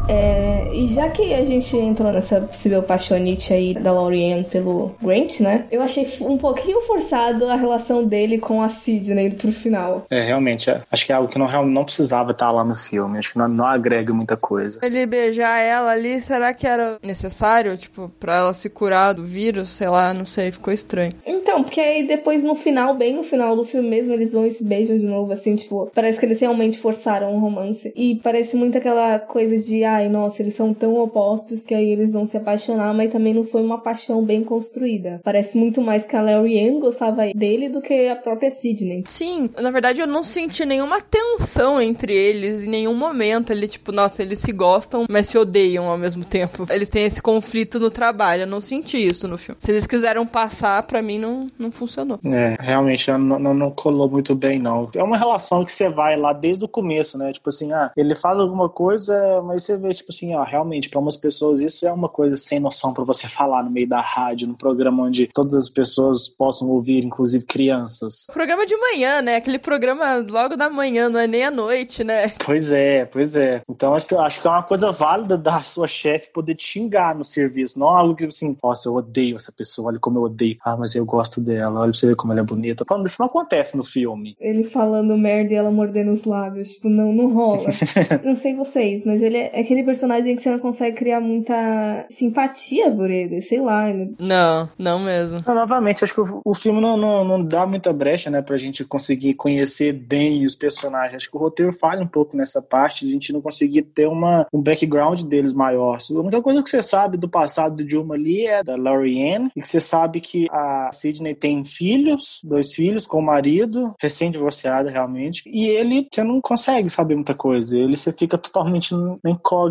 É, 0.08 0.70
e 0.74 0.88
já 0.88 1.10
que 1.10 1.34
a 1.34 1.44
gente 1.44 1.76
entrou 1.76 2.12
nessa 2.12 2.42
possível 2.42 2.84
paixonite 2.84 3.54
aí 3.54 3.74
da 3.74 3.92
Lauriane 3.92 4.44
pelo 4.44 4.96
Grant, 5.02 5.40
né? 5.40 5.66
Eu 5.72 5.82
achei 5.82 6.08
um 6.22 6.38
pouquinho 6.38 6.82
forçado 6.82 7.46
a 7.50 7.56
relação 7.56 8.04
dele 8.04 8.38
com 8.38 8.62
a 8.62 8.70
Sidney 8.70 9.32
pro 9.32 9.52
final. 9.52 10.06
É, 10.10 10.24
realmente, 10.24 10.70
é. 10.70 10.82
acho 10.92 11.06
que 11.06 11.12
é 11.12 11.16
algo 11.16 11.30
que 11.30 11.40
não, 11.40 11.66
não 11.66 11.84
precisava 11.84 12.32
estar 12.32 12.52
lá 12.52 12.64
no 12.64 12.76
filme. 12.76 13.18
Acho 13.18 13.34
que 13.34 13.38
não, 13.38 13.48
não 13.48 13.66
agrega 13.66 14.14
muita 14.14 14.38
coisa. 14.38 14.80
Ele 14.84 15.06
beijar 15.06 15.60
ela 15.60 15.92
ali, 15.92 16.22
será 16.22 16.54
que 16.54 16.68
era 16.68 16.98
necessário? 17.02 17.78
Tipo, 17.78 18.12
pra 18.20 18.38
ela 18.38 18.54
se 18.54 18.70
curar 18.70 19.14
do 19.14 19.26
vírus? 19.26 19.70
Sei 19.70 19.88
lá, 19.88 20.14
não 20.14 20.26
sei, 20.26 20.52
ficou 20.52 20.74
estranho. 20.74 21.14
Então, 21.26 21.64
porque 21.64 21.80
aí 21.80 22.08
depois 22.08 22.44
no 22.44 22.56
final, 22.56 22.96
bem 22.96 23.16
no 23.16 23.24
final 23.24 23.56
do 23.56 23.64
filme 23.64 23.88
mesmo, 23.88 24.14
eles 24.14 24.34
vão 24.34 24.46
e 24.46 24.52
se 24.52 24.64
beijam 24.64 24.98
de 24.98 25.06
novo, 25.06 25.32
assim, 25.32 25.56
tipo, 25.56 25.92
parece 25.94 26.20
que 26.20 26.26
eles 26.26 26.40
realmente 26.40 26.78
forçaram 26.78 27.34
um 27.34 27.40
romance. 27.40 27.92
E 27.96 28.16
parece 28.16 28.56
muito 28.56 28.78
aquela 28.78 29.20
coisa 29.20 29.58
de, 29.58 29.84
ai, 29.96 30.10
nossa, 30.10 30.42
eles 30.42 30.54
são 30.54 30.74
tão 30.74 30.96
opostos 30.96 31.64
que 31.64 31.74
aí 31.74 31.90
eles 31.90 32.14
vão 32.14 32.26
se 32.26 32.38
apaixonar, 32.38 32.94
mas 32.94 33.12
também 33.12 33.34
não 33.34 33.44
foi 33.44 33.62
uma 33.62 33.80
paixão 33.80 34.24
bem 34.24 34.44
construída. 34.44 35.20
Parece 35.24 35.58
muito 35.58 35.82
mais 35.82 36.06
que 36.08 36.16
a 36.16 36.22
Lauriane 36.22 36.80
gostava 36.80 37.24
dele 37.36 37.70
do 37.70 37.82
que 37.82 38.08
a 38.08 38.16
própria 38.16 38.50
Sidney. 38.50 39.04
Sim, 39.08 39.50
na 39.58 39.72
verdade 39.72 40.02
eu 40.02 40.08
não 40.08 40.24
senti 40.24 40.66
nenhuma 40.66 41.02
tensão 41.02 41.82
entre 41.82 42.14
eles 42.14 42.64
em 42.64 42.70
nenhum 42.70 42.96
momento. 42.96 43.52
Ele, 43.52 43.68
tipo, 43.68 43.92
nossa, 43.92 44.22
eles 44.22 44.40
se 44.40 44.52
gostam, 44.52 45.06
mas 45.10 45.28
se 45.28 45.38
odeiam 45.38 45.90
ao 45.90 45.98
mesmo 45.98 46.26
tempo. 46.26 46.66
Eles 46.76 46.90
têm 46.90 47.06
esse 47.06 47.22
conflito 47.22 47.80
no 47.80 47.90
trabalho. 47.90 48.44
Eu 48.44 48.48
não 48.48 48.60
senti 48.60 48.98
isso 48.98 49.28
no 49.28 49.38
filme. 49.38 49.58
Se 49.62 49.72
eles 49.72 49.88
quiseram 49.88 50.26
passar, 50.26 50.84
pra 50.84 51.02
mim 51.02 51.18
não, 51.18 51.36
não, 51.36 51.52
não 51.58 51.72
funcionou. 51.72 52.20
É, 52.26 52.56
realmente 52.60 53.12
não, 53.12 53.40
não, 53.40 53.54
não 53.54 53.72
colou 53.72 54.10
muito 54.10 54.36
bem, 54.36 54.60
não. 54.60 54.90
É 54.96 55.04
uma 55.04 55.18
relação 55.18 55.66
que 55.66 55.72
você 55.72 55.90
vai 55.90 56.16
lá 56.16 56.34
desde 56.34 56.64
o 56.64 56.68
começo, 56.68 57.18
né? 57.18 57.32
Tipo 57.32 57.50
assim, 57.50 57.72
ah, 57.72 57.92
ele 57.96 58.16
faz 58.16 58.40
alguma 58.40 58.70
coisa, 58.70 59.42
mas 59.44 59.64
você 59.64 59.78
vê, 59.86 59.94
tipo 59.94 60.12
assim, 60.12 60.36
ó, 60.36 60.44
realmente, 60.44 60.90
para 60.90 61.00
umas 61.00 61.16
pessoas 61.16 61.62
isso 61.62 61.86
é 61.88 61.92
uma 61.92 62.10
coisa 62.10 62.36
sem 62.36 62.60
noção 62.60 62.94
para 62.94 63.04
você 63.04 63.28
falar 63.30 63.64
no 63.64 63.70
meio 63.70 63.88
da 63.88 64.02
rádio, 64.02 64.48
num 64.48 64.54
programa 64.54 65.04
onde 65.04 65.28
todas 65.28 65.54
as 65.54 65.70
pessoas 65.70 66.28
possam 66.28 66.70
ouvir, 66.70 67.04
inclusive 67.04 67.46
crianças. 67.46 68.28
Programa 68.34 68.66
de 68.66 68.76
manhã, 68.76 69.22
né? 69.22 69.38
Aquele 69.38 69.60
programa 69.60 70.18
logo 70.18 70.56
da 70.56 70.70
manhã, 70.70 71.10
não 71.10 71.20
é 71.20 71.28
nem 71.28 71.44
à 71.44 71.52
noite, 71.52 72.04
né? 72.04 72.34
Pois 72.44 72.72
é, 72.72 73.06
pois 73.06 73.36
é. 73.36 73.62
Então 73.70 73.94
acho, 73.94 74.18
acho 74.20 74.42
que 74.42 74.48
é 74.48 74.50
uma 74.50 74.64
coisa 74.64 74.92
válida 74.92 75.38
da 75.38 75.62
sua 75.62 75.88
chefe 75.88 76.32
poder 76.32 76.56
te 76.56 76.64
xingar 76.64 77.16
no 77.16 77.24
serviço, 77.24 77.80
não 77.80 77.90
algo 77.90 78.16
que 78.16 78.26
assim, 78.26 78.58
nossa, 78.62 78.88
eu 78.90 78.96
odeio 78.96 79.36
essa 79.36 79.52
pessoa, 79.52 79.90
olha 79.90 80.00
como 80.00 80.20
eu 80.20 80.24
odeio. 80.24 80.58
Ah, 80.64 80.76
mas 80.76 80.96
eu 80.96 81.06
gosto 81.06 81.42
dela, 81.42 81.82
olha 81.82 81.92
pra 81.92 82.00
você 82.00 82.08
ver 82.08 82.16
como 82.16 82.34
ela 82.34 82.42
é 82.42 82.44
bonita. 82.44 82.86
Quando 82.86 83.06
isso 83.06 83.18
não 83.20 83.28
acontece 83.28 83.78
no 83.78 83.84
filme. 83.84 84.36
Ele 84.40 84.64
falando 84.64 85.18
merda 85.18 85.54
e 85.54 85.56
ela 85.56 85.72
mordendo 85.72 86.12
os 86.12 86.24
lábios, 86.24 86.72
tipo, 86.72 86.90
não, 86.90 87.12
não 87.14 87.34
rola. 87.34 87.64
não 88.24 88.36
sei 88.36 88.56
vocês, 88.56 89.06
mas 89.06 89.22
ele 89.22 89.38
é 89.38 89.64
aquele 89.76 89.84
personagem 89.84 90.36
que 90.36 90.42
você 90.42 90.50
não 90.50 90.60
consegue 90.60 90.96
criar 90.96 91.20
muita 91.20 92.06
simpatia 92.10 92.90
por 92.92 93.10
ele, 93.10 93.42
sei 93.42 93.60
lá. 93.60 93.90
Ele... 93.90 94.16
Não, 94.20 94.70
não 94.78 95.00
mesmo. 95.00 95.44
Não, 95.46 95.56
novamente, 95.56 96.04
acho 96.04 96.14
que 96.14 96.22
o, 96.22 96.42
o 96.44 96.54
filme 96.54 96.80
não, 96.80 96.96
não, 96.96 97.24
não, 97.26 97.44
dá 97.44 97.66
muita 97.66 97.92
brecha, 97.92 98.30
né, 98.30 98.42
pra 98.42 98.58
gente 98.58 98.86
conseguir 98.86 99.34
conhecer 99.34 99.92
bem 99.92 100.46
os 100.46 100.56
personagens. 100.56 101.16
Acho 101.16 101.30
que 101.30 101.38
o 101.38 101.40
roteiro 101.40 101.72
falha 101.74 102.02
um 102.02 102.08
pouco 102.08 102.38
nessa 102.38 102.62
parte, 102.62 103.06
a 103.06 103.10
gente 103.10 103.34
não 103.34 103.42
conseguir 103.42 103.84
ter 103.84 104.08
uma, 104.08 104.48
um 104.54 104.62
background 104.62 105.22
deles 105.24 105.54
maior. 105.54 105.98
A 105.98 106.20
única 106.20 106.42
coisa 106.42 106.64
que 106.64 106.70
você 106.70 106.82
sabe 106.82 107.18
do 107.18 107.28
passado 107.28 107.78
do 107.78 107.84
Dilma 107.84 108.16
ali 108.16 108.46
é 108.46 108.64
da 108.64 108.76
Laurie 108.76 109.16
e 109.56 109.62
que 109.62 109.68
você 109.68 109.82
sabe 109.82 110.20
que 110.20 110.48
a 110.52 110.90
Sidney 110.92 111.34
tem 111.34 111.64
filhos, 111.64 112.42
dois 112.44 112.74
filhos 112.74 113.08
com 113.08 113.20
o 113.20 113.24
marido, 113.24 113.94
recém-divorciada 114.00 114.90
realmente, 114.90 115.44
e 115.48 115.68
ele, 115.68 116.08
você 116.12 116.24
não 116.24 116.42
consegue 116.42 116.90
saber 116.90 117.16
muita 117.16 117.34
coisa, 117.34 117.78
ele 117.78 117.96
você 117.96 118.12
fica 118.12 118.38
totalmente 118.38 118.94
incógnita. 119.26 119.65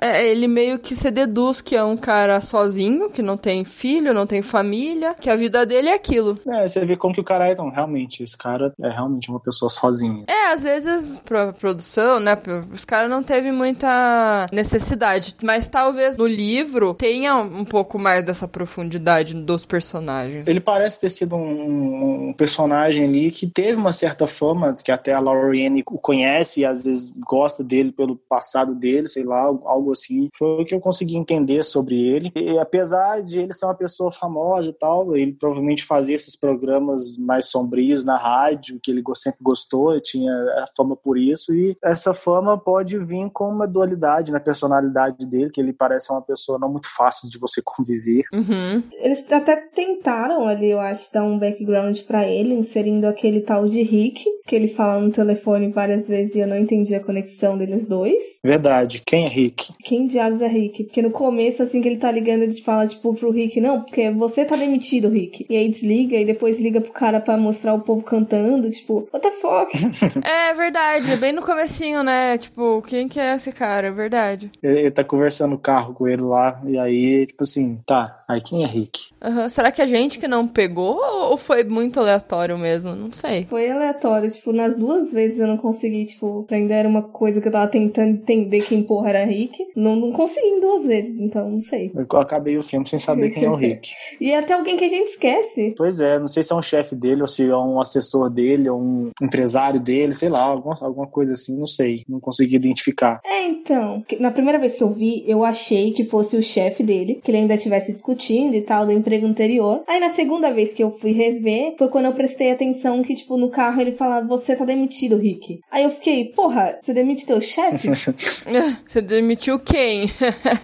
É, 0.00 0.26
ele 0.26 0.46
meio 0.46 0.78
que 0.78 0.94
se 0.94 1.10
deduz 1.10 1.60
que 1.60 1.76
é 1.76 1.84
um 1.84 1.96
cara 1.96 2.40
sozinho, 2.40 3.10
que 3.10 3.22
não 3.22 3.36
tem 3.36 3.64
filho, 3.64 4.14
não 4.14 4.26
tem 4.26 4.42
família, 4.42 5.14
que 5.14 5.30
a 5.30 5.36
vida 5.36 5.64
dele 5.64 5.88
é 5.88 5.94
aquilo. 5.94 6.38
É, 6.46 6.66
você 6.66 6.84
vê 6.84 6.96
como 6.96 7.14
que 7.14 7.20
o 7.20 7.24
cara 7.24 7.48
é, 7.48 7.52
então, 7.52 7.70
realmente, 7.70 8.22
esse 8.22 8.36
cara 8.36 8.72
é 8.80 8.88
realmente 8.88 9.30
uma 9.30 9.40
pessoa 9.40 9.70
sozinha. 9.70 10.24
É, 10.28 10.52
às 10.52 10.62
vezes, 10.62 11.18
pra 11.20 11.52
produção, 11.52 12.20
né, 12.20 12.36
os 12.72 12.84
caras 12.84 13.10
não 13.10 13.22
teve 13.22 13.52
muita 13.52 14.48
necessidade, 14.52 15.36
mas 15.42 15.68
talvez 15.68 16.16
no 16.16 16.26
livro 16.26 16.94
tenha 16.94 17.36
um 17.36 17.64
pouco 17.64 17.98
mais 17.98 18.24
dessa 18.24 18.46
profundidade 18.46 19.34
dos 19.34 19.64
personagens. 19.64 20.46
Ele 20.46 20.60
parece 20.60 21.00
ter 21.00 21.08
sido 21.08 21.36
um, 21.36 22.28
um 22.28 22.32
personagem 22.32 23.04
ali 23.04 23.30
que 23.30 23.46
teve 23.46 23.78
uma 23.78 23.92
certa 23.92 24.26
fama, 24.26 24.74
que 24.74 24.92
até 24.92 25.12
a 25.12 25.20
Lauriane 25.20 25.82
o 25.86 25.98
conhece 25.98 26.60
e 26.60 26.64
às 26.64 26.82
vezes 26.82 27.12
gosta 27.26 27.62
dele 27.62 27.92
pelo 27.92 28.16
passado 28.16 28.74
dele, 28.74 29.08
sei 29.08 29.24
lá, 29.24 29.39
algo 29.40 29.92
assim. 29.92 30.28
Foi 30.36 30.62
o 30.62 30.64
que 30.64 30.74
eu 30.74 30.80
consegui 30.80 31.16
entender 31.16 31.62
sobre 31.62 32.00
ele. 32.00 32.32
E 32.34 32.58
apesar 32.58 33.22
de 33.22 33.40
ele 33.40 33.52
ser 33.52 33.66
uma 33.66 33.74
pessoa 33.74 34.10
famosa 34.10 34.68
e 34.68 34.72
tal, 34.72 35.16
ele 35.16 35.32
provavelmente 35.32 35.84
fazia 35.84 36.14
esses 36.14 36.36
programas 36.36 37.16
mais 37.18 37.46
sombrios 37.46 38.04
na 38.04 38.16
rádio, 38.16 38.78
que 38.82 38.90
ele 38.90 39.02
sempre 39.14 39.40
gostou, 39.42 40.00
tinha 40.00 40.32
a 40.32 40.64
fama 40.76 40.96
por 40.96 41.18
isso, 41.18 41.54
e 41.54 41.76
essa 41.82 42.14
fama 42.14 42.58
pode 42.58 42.98
vir 42.98 43.30
com 43.32 43.48
uma 43.48 43.66
dualidade 43.66 44.32
na 44.32 44.40
personalidade 44.40 45.26
dele, 45.26 45.50
que 45.50 45.60
ele 45.60 45.72
parece 45.72 46.12
uma 46.12 46.22
pessoa 46.22 46.58
não 46.58 46.70
muito 46.70 46.88
fácil 46.88 47.28
de 47.28 47.38
você 47.38 47.60
conviver. 47.64 48.24
Uhum. 48.32 48.82
Eles 48.98 49.30
até 49.30 49.56
tentaram 49.56 50.46
ali, 50.46 50.70
eu 50.70 50.80
acho, 50.80 51.12
dar 51.12 51.24
um 51.24 51.38
background 51.38 51.98
para 52.02 52.26
ele, 52.26 52.54
inserindo 52.54 53.06
aquele 53.06 53.40
tal 53.40 53.66
de 53.66 53.82
Rick, 53.82 54.24
que 54.46 54.56
ele 54.56 54.68
fala 54.68 55.00
no 55.00 55.10
telefone 55.10 55.70
várias 55.70 56.08
vezes 56.08 56.34
e 56.34 56.40
eu 56.40 56.46
não 56.46 56.58
entendi 56.58 56.94
a 56.94 57.02
conexão 57.02 57.56
deles 57.56 57.86
dois. 57.86 58.22
Verdade. 58.44 59.02
Quem 59.04 59.26
é 59.26 59.28
Rick? 59.30 59.72
Quem 59.82 60.06
diabos 60.06 60.42
é 60.42 60.48
Rick? 60.48 60.84
Porque 60.84 61.02
no 61.02 61.10
começo, 61.10 61.62
assim 61.62 61.80
que 61.80 61.88
ele 61.88 61.96
tá 61.96 62.10
ligando, 62.10 62.42
ele 62.42 62.60
fala, 62.60 62.86
tipo, 62.86 63.14
pro 63.14 63.30
Rick, 63.30 63.60
não, 63.60 63.82
porque 63.82 64.10
você 64.10 64.44
tá 64.44 64.56
demitido, 64.56 65.08
Rick. 65.08 65.46
E 65.48 65.56
aí 65.56 65.68
desliga 65.68 66.16
e 66.16 66.24
depois 66.24 66.60
liga 66.60 66.80
pro 66.80 66.92
cara 66.92 67.20
para 67.20 67.36
mostrar 67.36 67.74
o 67.74 67.80
povo 67.80 68.02
cantando, 68.02 68.70
tipo, 68.70 69.08
what 69.12 69.20
the 69.20 69.30
fuck? 69.32 69.70
é 70.26 70.54
verdade, 70.54 71.16
bem 71.16 71.32
no 71.32 71.42
comecinho, 71.42 72.02
né? 72.02 72.36
Tipo, 72.38 72.82
quem 72.82 73.08
que 73.08 73.20
é 73.20 73.36
esse 73.36 73.52
cara? 73.52 73.88
É 73.88 73.90
verdade. 73.90 74.50
Ele, 74.62 74.80
ele 74.80 74.90
tá 74.90 75.04
conversando 75.04 75.52
no 75.52 75.58
carro 75.58 75.94
com 75.94 76.08
ele 76.08 76.22
lá, 76.22 76.60
e 76.66 76.78
aí, 76.78 77.26
tipo 77.26 77.42
assim, 77.42 77.78
tá, 77.86 78.22
aí 78.28 78.40
quem 78.40 78.64
é 78.64 78.66
Rick? 78.66 79.10
Uhum. 79.22 79.48
Será 79.48 79.70
que 79.70 79.82
a 79.82 79.86
gente 79.86 80.18
que 80.18 80.28
não 80.28 80.46
pegou 80.46 80.98
ou 81.30 81.36
foi 81.36 81.64
muito 81.64 82.00
aleatório 82.00 82.58
mesmo? 82.58 82.94
Não 82.94 83.12
sei. 83.12 83.44
Foi 83.46 83.70
aleatório, 83.70 84.30
tipo, 84.30 84.52
nas 84.52 84.76
duas 84.76 85.12
vezes 85.12 85.38
eu 85.38 85.46
não 85.46 85.56
consegui, 85.56 86.04
tipo, 86.04 86.40
aprender 86.40 86.86
uma 86.86 87.02
coisa 87.02 87.40
que 87.40 87.48
eu 87.48 87.52
tava 87.52 87.68
tentando 87.68 88.10
entender 88.10 88.62
quem 88.62 88.82
porra 88.82 89.09
era 89.10 89.24
Rick. 89.24 89.58
Não, 89.76 89.96
não 89.96 90.12
consegui 90.12 90.46
em 90.46 90.60
duas 90.60 90.86
vezes, 90.86 91.18
então 91.20 91.50
não 91.50 91.60
sei. 91.60 91.90
Eu 91.94 92.18
acabei 92.18 92.56
o 92.56 92.62
filme 92.62 92.88
sem 92.88 92.98
saber 92.98 93.30
quem 93.30 93.44
é 93.44 93.50
o 93.50 93.54
Rick. 93.54 93.92
e 94.20 94.30
é 94.30 94.38
até 94.38 94.54
alguém 94.54 94.76
que 94.76 94.84
a 94.84 94.88
gente 94.88 95.08
esquece. 95.08 95.74
Pois 95.76 96.00
é, 96.00 96.18
não 96.18 96.28
sei 96.28 96.42
se 96.42 96.52
é 96.52 96.56
um 96.56 96.62
chefe 96.62 96.94
dele, 96.94 97.22
ou 97.22 97.28
se 97.28 97.48
é 97.48 97.56
um 97.56 97.80
assessor 97.80 98.30
dele, 98.30 98.68
ou 98.68 98.80
um 98.80 99.10
empresário 99.22 99.80
dele, 99.80 100.14
sei 100.14 100.28
lá, 100.28 100.42
alguma, 100.42 100.74
alguma 100.80 101.06
coisa 101.06 101.32
assim, 101.32 101.58
não 101.58 101.66
sei. 101.66 102.02
Não 102.08 102.20
consegui 102.20 102.56
identificar. 102.56 103.20
É, 103.24 103.46
então. 103.46 104.04
Na 104.18 104.30
primeira 104.30 104.58
vez 104.58 104.74
que 104.74 104.82
eu 104.82 104.90
vi, 104.90 105.24
eu 105.26 105.44
achei 105.44 105.92
que 105.92 106.04
fosse 106.04 106.36
o 106.36 106.42
chefe 106.42 106.82
dele, 106.82 107.20
que 107.22 107.30
ele 107.30 107.38
ainda 107.38 107.54
estivesse 107.54 107.92
discutindo 107.92 108.54
e 108.54 108.62
tal, 108.62 108.86
do 108.86 108.92
emprego 108.92 109.26
anterior. 109.26 109.82
Aí 109.86 110.00
na 110.00 110.08
segunda 110.08 110.52
vez 110.52 110.72
que 110.72 110.82
eu 110.82 110.90
fui 110.90 111.12
rever, 111.12 111.74
foi 111.78 111.88
quando 111.88 112.06
eu 112.06 112.12
prestei 112.12 112.50
atenção 112.50 113.02
que, 113.02 113.14
tipo, 113.14 113.36
no 113.36 113.50
carro 113.50 113.80
ele 113.80 113.92
falava, 113.92 114.26
você 114.26 114.54
tá 114.54 114.64
demitido, 114.64 115.16
Rick. 115.16 115.60
Aí 115.70 115.84
eu 115.84 115.90
fiquei, 115.90 116.26
porra, 116.26 116.78
você 116.80 116.92
demite 116.92 117.26
teu 117.26 117.40
chefe? 117.40 117.88
você 118.86 118.99
demitiu 119.00 119.58
quem? 119.58 120.10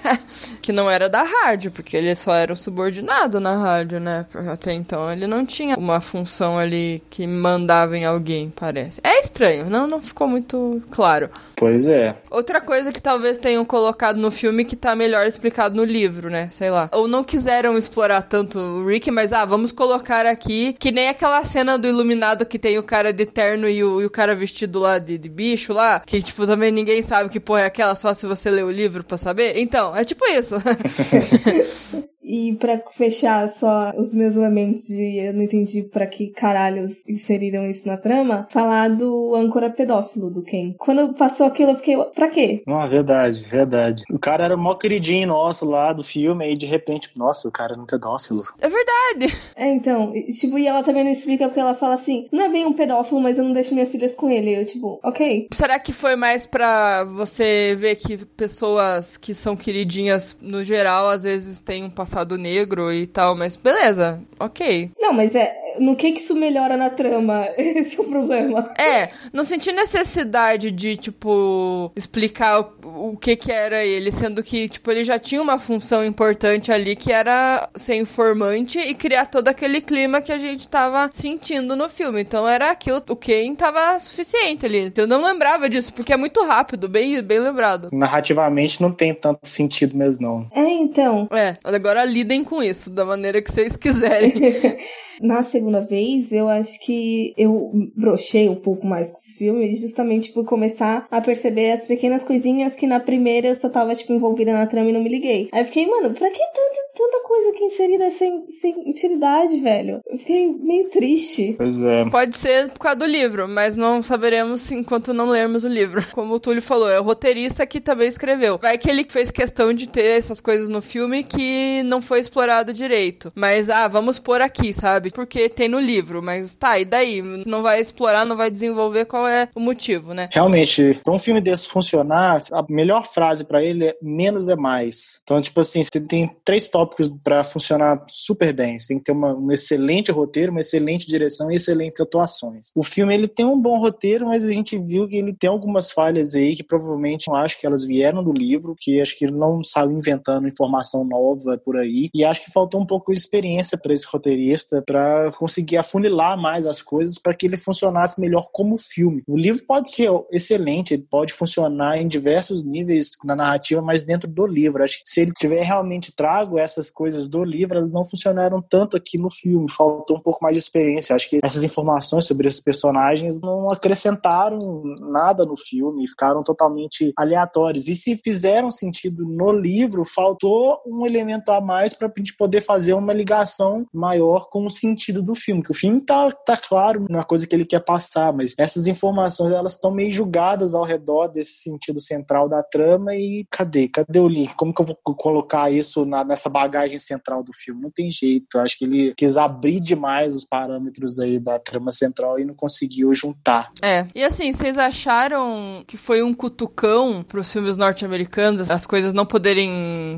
que 0.60 0.72
não 0.72 0.90
era 0.90 1.08
da 1.08 1.22
rádio, 1.22 1.70
porque 1.70 1.96
ele 1.96 2.14
só 2.14 2.34
era 2.34 2.52
o 2.52 2.56
subordinado 2.56 3.40
na 3.40 3.56
rádio, 3.56 4.00
né? 4.00 4.26
Até 4.52 4.72
então 4.72 5.10
ele 5.12 5.26
não 5.26 5.46
tinha 5.46 5.76
uma 5.76 6.00
função 6.00 6.58
ali 6.58 7.02
que 7.10 7.26
mandava 7.26 7.96
em 7.96 8.04
alguém, 8.04 8.52
parece. 8.54 9.00
É 9.02 9.20
estranho, 9.20 9.70
não, 9.70 9.86
não 9.86 10.00
ficou 10.00 10.28
muito 10.28 10.82
claro. 10.90 11.30
Pois 11.56 11.88
é. 11.88 12.16
Outra 12.30 12.60
coisa 12.60 12.92
que 12.92 13.00
talvez 13.00 13.38
tenham 13.38 13.64
colocado 13.64 14.16
no 14.16 14.30
filme 14.30 14.64
que 14.64 14.76
tá 14.76 14.94
melhor 14.94 15.26
explicado 15.26 15.74
no 15.74 15.84
livro, 15.84 16.28
né? 16.28 16.50
Sei 16.52 16.70
lá. 16.70 16.90
Ou 16.92 17.08
não 17.08 17.24
quiseram 17.24 17.78
explorar 17.78 18.22
tanto 18.22 18.58
o 18.58 18.86
Rick, 18.86 19.10
mas 19.10 19.32
ah, 19.32 19.44
vamos 19.44 19.72
colocar 19.72 20.26
aqui 20.26 20.74
que 20.78 20.92
nem 20.92 21.08
aquela 21.08 21.42
cena 21.44 21.78
do 21.78 21.86
Iluminado 21.86 22.44
que 22.44 22.58
tem 22.58 22.78
o 22.78 22.82
cara 22.82 23.12
de 23.12 23.24
terno 23.24 23.68
e 23.68 23.82
o, 23.82 24.02
e 24.02 24.04
o 24.04 24.10
cara 24.10 24.34
vestido 24.34 24.78
lá 24.78 24.98
de, 24.98 25.16
de, 25.16 25.28
bicho 25.28 25.72
lá, 25.72 26.00
que 26.00 26.20
tipo 26.20 26.46
também 26.46 26.70
ninguém 26.70 27.02
sabe 27.02 27.30
que 27.30 27.40
porra 27.40 27.62
é 27.62 27.66
aquela 27.66 27.94
só 27.94 28.12
se 28.12 28.25
você 28.26 28.50
ler 28.50 28.64
o 28.64 28.70
livro 28.70 29.04
para 29.04 29.16
saber. 29.16 29.58
Então, 29.58 29.94
é 29.96 30.04
tipo 30.04 30.24
isso. 30.26 30.56
E 32.26 32.54
para 32.56 32.82
fechar 32.90 33.48
só 33.48 33.92
os 33.96 34.12
meus 34.12 34.34
elementos 34.34 34.86
de 34.88 35.18
eu 35.18 35.32
não 35.32 35.42
entendi 35.42 35.82
para 35.82 36.06
que 36.06 36.28
caralhos 36.28 37.02
inseriram 37.06 37.66
isso 37.68 37.86
na 37.86 37.96
trama, 37.96 38.48
falar 38.50 38.90
do 38.90 39.34
âncora 39.36 39.70
pedófilo 39.70 40.28
do 40.28 40.42
Ken. 40.42 40.74
Quando 40.76 41.14
passou 41.14 41.46
aquilo, 41.46 41.70
eu 41.70 41.76
fiquei, 41.76 41.96
pra 42.14 42.28
quê? 42.28 42.62
Ah, 42.66 42.86
verdade, 42.86 43.44
verdade. 43.44 44.02
O 44.10 44.18
cara 44.18 44.44
era 44.44 44.56
o 44.56 44.58
maior 44.58 44.74
queridinho 44.74 45.28
nosso 45.28 45.64
lá 45.64 45.92
do 45.92 46.02
filme, 46.02 46.44
aí 46.44 46.56
de 46.56 46.66
repente, 46.66 47.10
nossa, 47.16 47.48
o 47.48 47.52
cara 47.52 47.74
é 47.74 47.78
um 47.78 47.86
pedófilo. 47.86 48.40
É 48.58 48.68
verdade. 48.68 49.38
É, 49.54 49.72
então, 49.72 50.12
tipo, 50.38 50.58
e 50.58 50.66
ela 50.66 50.82
também 50.82 51.04
não 51.04 51.12
explica 51.12 51.46
porque 51.46 51.60
ela 51.60 51.74
fala 51.74 51.94
assim, 51.94 52.26
não 52.32 52.44
é 52.44 52.48
bem 52.48 52.66
um 52.66 52.72
pedófilo, 52.72 53.20
mas 53.20 53.38
eu 53.38 53.44
não 53.44 53.52
deixo 53.52 53.72
minhas 53.72 53.92
filhas 53.92 54.14
com 54.14 54.28
ele. 54.28 54.50
Eu, 54.60 54.66
tipo, 54.66 54.98
ok. 55.04 55.48
Será 55.52 55.78
que 55.78 55.92
foi 55.92 56.16
mais 56.16 56.44
pra 56.44 57.04
você 57.04 57.76
ver 57.78 57.94
que 57.96 58.24
pessoas 58.24 59.16
que 59.16 59.32
são 59.32 59.54
queridinhas 59.54 60.36
no 60.40 60.64
geral, 60.64 61.08
às 61.08 61.22
vezes 61.22 61.60
têm 61.60 61.84
um 61.84 61.90
passado 61.90 62.15
passado 62.16 62.38
negro 62.38 62.90
e 62.90 63.06
tal, 63.06 63.36
mas 63.36 63.56
beleza, 63.56 64.22
ok. 64.40 64.90
Não, 64.98 65.12
mas 65.12 65.34
é. 65.34 65.65
No 65.78 65.96
que 65.96 66.12
que 66.12 66.20
isso 66.20 66.34
melhora 66.34 66.76
na 66.76 66.90
trama? 66.90 67.48
Esse 67.56 67.98
é 67.98 68.02
o 68.02 68.04
problema. 68.04 68.72
É, 68.78 69.10
não 69.32 69.44
senti 69.44 69.72
necessidade 69.72 70.70
de, 70.70 70.96
tipo, 70.96 71.92
explicar 71.96 72.60
o, 72.60 73.12
o 73.12 73.16
que 73.16 73.36
que 73.36 73.52
era 73.52 73.84
ele, 73.84 74.10
sendo 74.10 74.42
que, 74.42 74.68
tipo, 74.68 74.90
ele 74.90 75.04
já 75.04 75.18
tinha 75.18 75.40
uma 75.40 75.58
função 75.58 76.04
importante 76.04 76.72
ali 76.72 76.96
que 76.96 77.12
era 77.12 77.68
ser 77.74 77.96
informante 77.96 78.78
e 78.78 78.94
criar 78.94 79.26
todo 79.26 79.48
aquele 79.48 79.80
clima 79.80 80.20
que 80.20 80.32
a 80.32 80.38
gente 80.38 80.68
tava 80.68 81.10
sentindo 81.12 81.76
no 81.76 81.88
filme. 81.88 82.20
Então 82.20 82.46
era 82.46 82.70
aquilo, 82.70 83.02
o 83.08 83.16
Ken 83.16 83.54
tava 83.54 83.98
suficiente 83.98 84.66
ali. 84.66 84.80
Então 84.80 85.04
eu 85.04 85.08
não 85.08 85.22
lembrava 85.22 85.68
disso, 85.68 85.92
porque 85.92 86.12
é 86.12 86.16
muito 86.16 86.42
rápido, 86.44 86.88
bem, 86.88 87.20
bem 87.22 87.38
lembrado. 87.38 87.88
Narrativamente 87.92 88.80
não 88.80 88.92
tem 88.92 89.14
tanto 89.14 89.40
sentido 89.44 89.96
mesmo, 89.96 90.26
não. 90.26 90.48
É, 90.52 90.72
então. 90.72 91.28
É, 91.32 91.56
agora 91.64 92.04
lidem 92.04 92.42
com 92.44 92.62
isso 92.62 92.90
da 92.90 93.04
maneira 93.04 93.42
que 93.42 93.52
vocês 93.52 93.76
quiserem. 93.76 94.32
Na 95.20 95.42
segunda 95.42 95.80
vez, 95.80 96.32
eu 96.32 96.48
acho 96.48 96.78
que 96.80 97.34
eu 97.36 97.70
brochei 97.94 98.48
um 98.48 98.54
pouco 98.54 98.86
mais 98.86 99.10
com 99.10 99.18
esse 99.18 99.34
filme, 99.34 99.74
justamente 99.76 100.32
por 100.32 100.44
começar 100.44 101.06
a 101.10 101.20
perceber 101.20 101.72
as 101.72 101.86
pequenas 101.86 102.22
coisinhas 102.22 102.74
que 102.74 102.86
na 102.86 103.00
primeira 103.00 103.48
eu 103.48 103.54
só 103.54 103.68
tava, 103.68 103.94
tipo, 103.94 104.12
envolvida 104.12 104.52
na 104.52 104.66
trama 104.66 104.90
e 104.90 104.92
não 104.92 105.02
me 105.02 105.08
liguei. 105.08 105.48
Aí 105.52 105.60
eu 105.60 105.64
fiquei, 105.64 105.86
mano, 105.86 106.12
pra 106.12 106.30
que 106.30 106.38
tanta, 106.38 106.80
tanta 106.94 107.22
coisa 107.24 107.50
aqui 107.50 107.64
inserida 107.64 108.10
sem, 108.10 108.50
sem 108.50 108.90
utilidade, 108.90 109.58
velho? 109.60 110.00
Eu 110.06 110.18
fiquei 110.18 110.48
meio 110.48 110.88
triste. 110.88 111.54
Pois 111.56 111.82
é. 111.82 112.04
Pode 112.08 112.36
ser 112.36 112.70
por 112.70 112.80
causa 112.80 112.98
do 112.98 113.06
livro, 113.06 113.48
mas 113.48 113.76
não 113.76 114.02
saberemos 114.02 114.70
enquanto 114.72 115.14
não 115.14 115.28
lermos 115.28 115.64
o 115.64 115.68
livro. 115.68 116.04
Como 116.12 116.34
o 116.34 116.40
Túlio 116.40 116.62
falou, 116.62 116.88
é 116.88 117.00
o 117.00 117.04
roteirista 117.04 117.66
que 117.66 117.80
também 117.80 118.08
escreveu. 118.08 118.58
Vai 118.58 118.78
que 118.78 118.90
ele 118.90 119.04
fez 119.08 119.30
questão 119.30 119.72
de 119.72 119.88
ter 119.88 120.18
essas 120.18 120.40
coisas 120.40 120.68
no 120.68 120.82
filme 120.82 121.22
que 121.22 121.82
não 121.84 122.00
foi 122.00 122.20
explorado 122.20 122.72
direito. 122.72 123.32
Mas, 123.34 123.68
ah, 123.68 123.88
vamos 123.88 124.18
pôr 124.18 124.40
aqui, 124.40 124.72
sabe? 124.72 125.05
Porque 125.10 125.48
tem 125.48 125.68
no 125.68 125.80
livro, 125.80 126.22
mas 126.22 126.54
tá, 126.54 126.78
e 126.78 126.84
daí? 126.84 127.22
Não 127.46 127.62
vai 127.62 127.80
explorar, 127.80 128.24
não 128.24 128.36
vai 128.36 128.50
desenvolver 128.50 129.04
qual 129.04 129.26
é 129.26 129.48
o 129.54 129.60
motivo, 129.60 130.14
né? 130.14 130.28
Realmente, 130.32 131.00
pra 131.02 131.12
um 131.12 131.18
filme 131.18 131.40
desse 131.40 131.68
funcionar, 131.68 132.38
a 132.52 132.64
melhor 132.68 133.04
frase 133.04 133.44
pra 133.44 133.62
ele 133.62 133.86
é 133.86 133.96
menos 134.02 134.48
é 134.48 134.56
mais. 134.56 135.20
Então, 135.22 135.40
tipo 135.40 135.60
assim, 135.60 135.82
você 135.82 136.00
tem 136.00 136.28
três 136.44 136.68
tópicos 136.68 137.10
pra 137.22 137.42
funcionar 137.42 138.04
super 138.08 138.52
bem. 138.52 138.78
Você 138.78 138.88
tem 138.88 138.98
que 138.98 139.04
ter 139.04 139.12
uma, 139.12 139.34
um 139.34 139.50
excelente 139.52 140.10
roteiro, 140.10 140.50
uma 140.50 140.60
excelente 140.60 141.06
direção 141.06 141.50
e 141.50 141.56
excelentes 141.56 142.00
atuações. 142.00 142.70
O 142.74 142.82
filme, 142.82 143.14
ele 143.14 143.28
tem 143.28 143.44
um 143.44 143.60
bom 143.60 143.78
roteiro, 143.78 144.26
mas 144.26 144.44
a 144.44 144.52
gente 144.52 144.78
viu 144.78 145.08
que 145.08 145.16
ele 145.16 145.32
tem 145.32 145.48
algumas 145.50 145.90
falhas 145.90 146.34
aí 146.34 146.54
que 146.56 146.62
provavelmente 146.62 147.28
eu 147.28 147.34
acho 147.34 147.60
que 147.60 147.66
elas 147.66 147.84
vieram 147.84 148.22
do 148.22 148.32
livro, 148.32 148.74
que 148.78 149.00
acho 149.00 149.16
que 149.18 149.24
ele 149.24 149.36
não 149.36 149.62
saiu 149.62 149.92
inventando 149.92 150.48
informação 150.48 151.04
nova 151.04 151.58
por 151.58 151.76
aí. 151.76 152.10
E 152.14 152.24
acho 152.24 152.44
que 152.44 152.52
faltou 152.52 152.80
um 152.80 152.86
pouco 152.86 153.12
de 153.12 153.18
experiência 153.18 153.78
para 153.78 153.92
esse 153.92 154.06
roteirista 154.06 154.82
para 154.96 155.30
conseguir 155.32 155.76
afunilar 155.76 156.38
mais 156.38 156.66
as 156.66 156.80
coisas 156.80 157.18
para 157.18 157.34
que 157.34 157.44
ele 157.44 157.58
funcionasse 157.58 158.18
melhor 158.18 158.48
como 158.50 158.78
filme. 158.78 159.22
O 159.26 159.36
livro 159.36 159.62
pode 159.66 159.90
ser 159.90 160.10
excelente, 160.32 160.94
ele 160.94 161.06
pode 161.10 161.34
funcionar 161.34 161.98
em 161.98 162.08
diversos 162.08 162.64
níveis 162.64 163.10
na 163.22 163.36
narrativa, 163.36 163.82
mas 163.82 164.04
dentro 164.04 164.26
do 164.26 164.46
livro. 164.46 164.82
Acho 164.82 164.96
que 164.96 165.02
se 165.04 165.20
ele 165.20 165.32
tiver 165.32 165.62
realmente 165.62 166.16
trago 166.16 166.58
essas 166.58 166.90
coisas 166.90 167.28
do 167.28 167.44
livro, 167.44 167.76
elas 167.76 167.92
não 167.92 168.04
funcionaram 168.06 168.62
tanto 168.62 168.96
aqui 168.96 169.18
no 169.18 169.30
filme. 169.30 169.70
Faltou 169.70 170.16
um 170.16 170.20
pouco 170.20 170.42
mais 170.42 170.56
de 170.56 170.62
experiência. 170.62 171.14
Acho 171.14 171.28
que 171.28 171.40
essas 171.44 171.62
informações 171.62 172.24
sobre 172.24 172.48
esses 172.48 172.60
personagens 172.60 173.38
não 173.38 173.68
acrescentaram 173.70 174.58
nada 174.98 175.44
no 175.44 175.58
filme, 175.58 176.08
ficaram 176.08 176.42
totalmente 176.42 177.12
aleatórios. 177.18 177.86
E 177.86 177.94
se 177.94 178.16
fizeram 178.16 178.70
sentido 178.70 179.26
no 179.26 179.52
livro, 179.52 180.06
faltou 180.06 180.80
um 180.86 181.04
elemento 181.04 181.50
a 181.50 181.60
mais 181.60 181.92
para 181.92 182.08
a 182.08 182.12
gente 182.16 182.34
poder 182.34 182.62
fazer 182.62 182.94
uma 182.94 183.12
ligação 183.12 183.84
maior 183.92 184.48
com 184.48 184.64
o 184.64 184.70
sentido 184.86 185.22
do 185.22 185.34
filme. 185.34 185.62
Que 185.62 185.70
o 185.70 185.74
filme 185.74 186.00
tá, 186.00 186.30
tá 186.30 186.56
claro 186.56 187.06
na 187.08 187.24
coisa 187.24 187.46
que 187.46 187.54
ele 187.54 187.64
quer 187.64 187.80
passar, 187.80 188.32
mas 188.32 188.54
essas 188.58 188.86
informações 188.86 189.52
elas 189.52 189.72
estão 189.72 189.90
meio 189.90 190.12
julgadas 190.12 190.74
ao 190.74 190.84
redor 190.84 191.28
desse 191.28 191.62
sentido 191.62 192.00
central 192.00 192.48
da 192.48 192.62
trama 192.62 193.14
e 193.14 193.46
cadê? 193.50 193.88
Cadê 193.88 194.18
o 194.18 194.28
link? 194.28 194.54
Como 194.54 194.74
que 194.74 194.80
eu 194.80 194.86
vou 194.86 194.96
colocar 194.96 195.70
isso 195.70 196.04
na, 196.04 196.24
nessa 196.24 196.48
bagagem 196.48 196.98
central 196.98 197.42
do 197.42 197.52
filme? 197.52 197.82
Não 197.82 197.90
tem 197.90 198.10
jeito. 198.10 198.58
Acho 198.58 198.78
que 198.78 198.84
ele 198.84 199.14
quis 199.16 199.36
abrir 199.36 199.80
demais 199.80 200.34
os 200.34 200.44
parâmetros 200.44 201.18
aí 201.18 201.38
da 201.38 201.58
trama 201.58 201.90
central 201.90 202.38
e 202.38 202.44
não 202.44 202.54
conseguiu 202.54 203.12
juntar. 203.14 203.70
É. 203.82 204.06
E 204.14 204.22
assim, 204.22 204.52
vocês 204.52 204.78
acharam 204.78 205.84
que 205.86 205.96
foi 205.96 206.22
um 206.22 206.34
cutucão 206.34 207.22
pros 207.22 207.52
filmes 207.52 207.76
norte-americanos, 207.76 208.70
as 208.70 208.86
coisas 208.86 209.12
não 209.12 209.26
poderem 209.26 209.70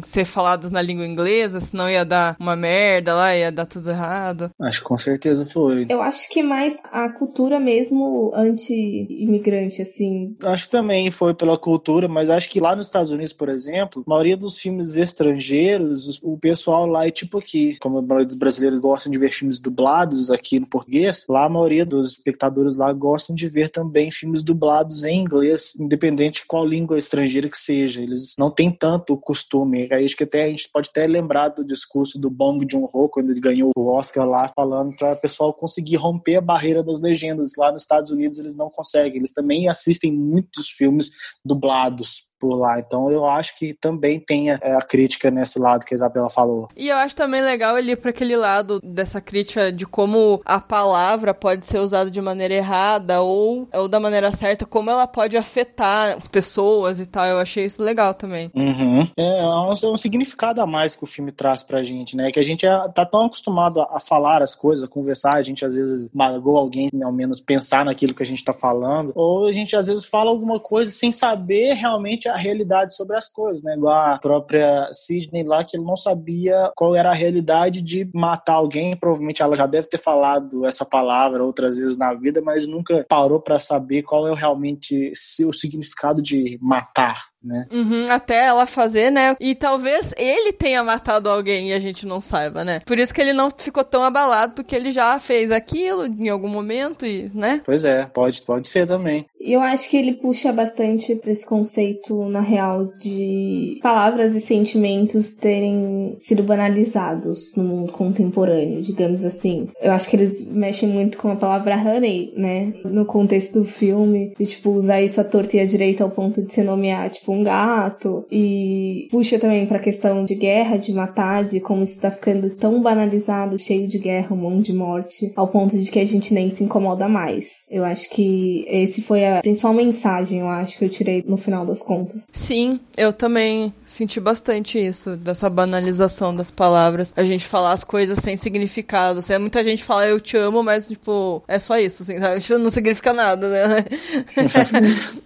ser 0.04 0.24
faladas 0.24 0.70
na 0.70 0.82
língua 0.82 1.06
inglesa, 1.06 1.60
senão 1.60 1.88
ia 1.88 2.04
dar 2.04 2.36
uma 2.38 2.56
merda 2.56 3.14
lá, 3.14 3.36
ia 3.36 3.52
dar 3.52 3.66
tudo 3.66 3.90
errado? 3.90 4.50
Acho 4.60 4.80
que 4.80 4.86
com 4.86 4.98
certeza 4.98 5.44
foi. 5.44 5.86
Eu 5.88 6.02
acho 6.02 6.28
que 6.28 6.42
mais 6.42 6.80
a 6.90 7.08
cultura 7.08 7.58
mesmo 7.58 8.32
anti-imigrante, 8.34 9.82
assim. 9.82 10.34
Acho 10.44 10.64
que 10.64 10.70
também 10.70 11.10
foi 11.10 11.34
pela 11.34 11.56
cultura, 11.58 12.08
mas 12.08 12.30
acho 12.30 12.50
que 12.50 12.60
lá 12.60 12.74
nos 12.74 12.86
Estados 12.86 13.10
Unidos, 13.10 13.32
por 13.32 13.48
exemplo, 13.48 14.02
a 14.06 14.10
maioria 14.10 14.36
dos 14.36 14.58
filmes 14.58 14.96
estrangeiros, 14.96 16.20
o 16.22 16.38
pessoal 16.38 16.86
lá 16.86 17.06
é 17.06 17.10
tipo 17.10 17.38
aqui, 17.38 17.76
como 17.80 17.98
a 17.98 18.02
maioria 18.02 18.26
dos 18.26 18.36
brasileiros 18.36 18.78
gostam 18.78 19.10
de 19.10 19.18
ver 19.18 19.32
filmes 19.32 19.60
dublados 19.60 20.30
aqui 20.30 20.58
no 20.58 20.66
português, 20.66 21.24
lá 21.28 21.44
a 21.44 21.48
maioria 21.48 21.84
dos 21.84 22.12
espectadores 22.12 22.76
lá 22.76 22.92
gostam 22.92 23.34
de 23.34 23.48
ver 23.48 23.68
também 23.68 24.10
filmes 24.10 24.42
dublados 24.42 25.04
em 25.04 25.20
inglês, 25.20 25.74
independente 25.78 26.40
de 26.40 26.46
qual 26.46 26.66
língua 26.66 26.98
estrangeira 26.98 27.48
que 27.48 27.58
seja. 27.58 28.02
Eles 28.02 28.34
não 28.38 28.50
têm 28.50 28.70
tanto 28.70 29.12
o 29.12 29.18
costume. 29.18 29.77
Aí 29.92 30.04
acho 30.04 30.16
que 30.16 30.24
até 30.24 30.44
a 30.44 30.48
gente 30.48 30.68
pode 30.72 30.88
até 30.90 31.06
lembrar 31.06 31.48
do 31.48 31.64
discurso 31.64 32.18
do 32.18 32.30
Bong 32.30 32.66
Joon-ho 32.70 33.08
quando 33.08 33.30
ele 33.30 33.40
ganhou 33.40 33.70
o 33.76 33.86
Oscar 33.92 34.26
lá, 34.26 34.48
falando 34.48 34.94
para 34.96 35.12
o 35.12 35.20
pessoal 35.20 35.52
conseguir 35.52 35.96
romper 35.96 36.36
a 36.36 36.40
barreira 36.40 36.82
das 36.82 37.00
legendas. 37.00 37.52
Lá 37.56 37.70
nos 37.70 37.82
Estados 37.82 38.10
Unidos 38.10 38.38
eles 38.38 38.56
não 38.56 38.70
conseguem. 38.70 39.18
Eles 39.18 39.32
também 39.32 39.68
assistem 39.68 40.12
muitos 40.12 40.68
filmes 40.68 41.10
dublados 41.44 42.27
por 42.38 42.54
lá. 42.54 42.78
Então 42.78 43.10
eu 43.10 43.26
acho 43.26 43.56
que 43.58 43.74
também 43.74 44.20
tem 44.20 44.50
a, 44.50 44.56
a, 44.56 44.82
crítica 44.82 45.30
nesse 45.30 45.58
lado 45.58 45.84
que 45.84 45.94
a 45.94 45.96
Isabela 45.96 46.28
falou. 46.28 46.68
E 46.76 46.88
eu 46.88 46.96
acho 46.96 47.16
também 47.16 47.42
legal 47.42 47.76
ele 47.76 47.92
ir 47.92 47.96
para 47.96 48.10
aquele 48.10 48.36
lado 48.36 48.80
dessa 48.82 49.20
crítica 49.20 49.72
de 49.72 49.86
como 49.86 50.40
a 50.44 50.60
palavra 50.60 51.34
pode 51.34 51.66
ser 51.66 51.78
usada 51.78 52.10
de 52.10 52.20
maneira 52.20 52.54
errada 52.54 53.20
ou, 53.20 53.68
ou 53.74 53.88
da 53.88 54.00
maneira 54.00 54.30
certa, 54.32 54.64
como 54.64 54.90
ela 54.90 55.06
pode 55.06 55.36
afetar 55.36 56.16
as 56.16 56.28
pessoas 56.28 57.00
e 57.00 57.06
tal. 57.06 57.24
Eu 57.26 57.38
achei 57.38 57.64
isso 57.64 57.82
legal 57.82 58.14
também. 58.14 58.50
Uhum. 58.54 59.08
É, 59.16 59.40
é 59.40 59.44
um, 59.44 59.72
é 59.72 59.86
um, 59.92 59.96
significado 59.96 60.60
a 60.60 60.66
mais 60.66 60.94
que 60.94 61.04
o 61.04 61.06
filme 61.06 61.32
traz 61.32 61.62
pra 61.62 61.82
gente, 61.82 62.16
né? 62.16 62.30
Que 62.30 62.38
a 62.38 62.42
gente 62.42 62.66
é, 62.66 62.88
tá 62.88 63.04
tão 63.04 63.26
acostumado 63.26 63.80
a, 63.80 63.96
a, 63.96 64.00
falar 64.00 64.42
as 64.42 64.54
coisas, 64.54 64.84
a 64.84 64.88
conversar, 64.88 65.36
a 65.36 65.42
gente 65.42 65.64
às 65.64 65.74
vezes 65.74 66.10
magoa 66.12 66.60
alguém, 66.60 66.90
ao 67.02 67.12
menos 67.12 67.40
pensar 67.40 67.84
naquilo 67.84 68.14
que 68.14 68.22
a 68.22 68.26
gente 68.26 68.44
tá 68.44 68.52
falando, 68.52 69.12
ou 69.14 69.46
a 69.46 69.50
gente 69.50 69.76
às 69.76 69.86
vezes 69.88 70.04
fala 70.04 70.30
alguma 70.30 70.60
coisa 70.60 70.90
sem 70.90 71.12
saber 71.12 71.74
realmente 71.74 72.27
a 72.28 72.36
realidade 72.36 72.94
sobre 72.94 73.16
as 73.16 73.28
coisas, 73.28 73.62
né? 73.62 73.74
Igual 73.74 73.94
a 73.94 74.18
própria 74.18 74.88
Sidney 74.92 75.44
lá, 75.44 75.64
que 75.64 75.76
ele 75.76 75.84
não 75.84 75.96
sabia 75.96 76.72
qual 76.76 76.94
era 76.94 77.10
a 77.10 77.14
realidade 77.14 77.82
de 77.82 78.08
matar 78.14 78.54
alguém. 78.54 78.96
Provavelmente 78.96 79.42
ela 79.42 79.56
já 79.56 79.66
deve 79.66 79.88
ter 79.88 79.98
falado 79.98 80.66
essa 80.66 80.84
palavra 80.84 81.44
outras 81.44 81.76
vezes 81.76 81.96
na 81.96 82.14
vida, 82.14 82.40
mas 82.40 82.68
nunca 82.68 83.04
parou 83.08 83.40
para 83.40 83.58
saber 83.58 84.02
qual 84.02 84.28
é 84.28 84.34
realmente 84.34 85.12
o 85.44 85.52
significado 85.52 86.22
de 86.22 86.58
matar, 86.60 87.24
né? 87.48 87.66
Uhum, 87.72 88.06
até 88.10 88.46
ela 88.46 88.66
fazer, 88.66 89.10
né? 89.10 89.34
E 89.40 89.54
talvez 89.54 90.12
ele 90.16 90.52
tenha 90.52 90.84
matado 90.84 91.28
alguém 91.28 91.70
e 91.70 91.72
a 91.72 91.80
gente 91.80 92.06
não 92.06 92.20
saiba, 92.20 92.64
né? 92.64 92.80
Por 92.84 92.98
isso 92.98 93.14
que 93.14 93.20
ele 93.20 93.32
não 93.32 93.48
ficou 93.50 93.82
tão 93.82 94.04
abalado, 94.04 94.52
porque 94.54 94.76
ele 94.76 94.90
já 94.90 95.18
fez 95.18 95.50
aquilo 95.50 96.06
em 96.06 96.28
algum 96.28 96.48
momento 96.48 97.06
e, 97.06 97.30
né? 97.34 97.62
Pois 97.64 97.84
é, 97.84 98.04
pode, 98.04 98.42
pode 98.42 98.68
ser 98.68 98.86
também. 98.86 99.26
Eu 99.40 99.60
acho 99.60 99.88
que 99.88 99.96
ele 99.96 100.14
puxa 100.14 100.52
bastante 100.52 101.14
para 101.14 101.30
esse 101.30 101.46
conceito, 101.46 102.28
na 102.28 102.40
real, 102.40 102.86
de 102.86 103.78
palavras 103.82 104.34
e 104.34 104.40
sentimentos 104.40 105.36
terem 105.36 106.14
sido 106.18 106.42
banalizados 106.42 107.54
no 107.56 107.64
mundo 107.64 107.92
contemporâneo, 107.92 108.82
digamos 108.82 109.24
assim. 109.24 109.68
Eu 109.80 109.92
acho 109.92 110.08
que 110.10 110.16
eles 110.16 110.46
mexem 110.46 110.88
muito 110.88 111.18
com 111.18 111.30
a 111.30 111.36
palavra 111.36 111.76
honey, 111.76 112.32
né? 112.36 112.74
No 112.84 113.04
contexto 113.04 113.60
do 113.60 113.64
filme, 113.64 114.34
de 114.38 114.46
tipo, 114.46 114.70
usar 114.70 115.00
isso 115.00 115.20
à 115.20 115.24
torta 115.24 115.56
e 115.56 115.60
à 115.60 115.64
direita 115.64 116.04
ao 116.04 116.10
ponto 116.10 116.42
de 116.42 116.52
se 116.52 116.62
nomear, 116.62 117.08
tipo, 117.08 117.32
um 117.38 117.42
gato. 117.42 118.26
E 118.30 119.08
puxa 119.10 119.38
também 119.38 119.66
pra 119.66 119.78
questão 119.78 120.24
de 120.24 120.34
guerra, 120.34 120.76
de 120.76 120.92
matar, 120.92 121.44
de 121.44 121.60
como 121.60 121.82
isso 121.82 122.00
tá 122.00 122.10
ficando 122.10 122.50
tão 122.50 122.82
banalizado, 122.82 123.58
cheio 123.58 123.86
de 123.86 123.98
guerra, 123.98 124.34
um 124.34 124.36
monte 124.36 124.66
de 124.66 124.72
morte, 124.72 125.32
ao 125.36 125.48
ponto 125.48 125.78
de 125.78 125.90
que 125.90 125.98
a 125.98 126.04
gente 126.04 126.34
nem 126.34 126.50
se 126.50 126.64
incomoda 126.64 127.08
mais. 127.08 127.66
Eu 127.70 127.84
acho 127.84 128.10
que 128.10 128.64
esse 128.68 129.02
foi 129.02 129.26
a 129.26 129.40
principal 129.40 129.72
mensagem, 129.72 130.40
eu 130.40 130.48
acho, 130.48 130.78
que 130.78 130.84
eu 130.84 130.88
tirei 130.88 131.24
no 131.26 131.36
final 131.36 131.64
das 131.64 131.82
contas. 131.82 132.28
Sim, 132.32 132.80
eu 132.96 133.12
também 133.12 133.72
senti 133.86 134.20
bastante 134.20 134.78
isso, 134.78 135.16
dessa 135.16 135.48
banalização 135.48 136.34
das 136.34 136.50
palavras. 136.50 137.12
A 137.16 137.24
gente 137.24 137.46
falar 137.46 137.72
as 137.72 137.84
coisas 137.84 138.18
sem 138.18 138.36
significado. 138.36 139.20
Assim, 139.20 139.36
muita 139.38 139.62
gente 139.64 139.84
fala 139.84 140.06
eu 140.06 140.20
te 140.20 140.36
amo, 140.36 140.62
mas, 140.62 140.88
tipo, 140.88 141.42
é 141.48 141.58
só 141.58 141.78
isso, 141.78 142.02
assim, 142.02 142.18
sabe? 142.18 142.42
Não 142.58 142.70
significa 142.70 143.12
nada, 143.12 143.48
né? 143.48 143.84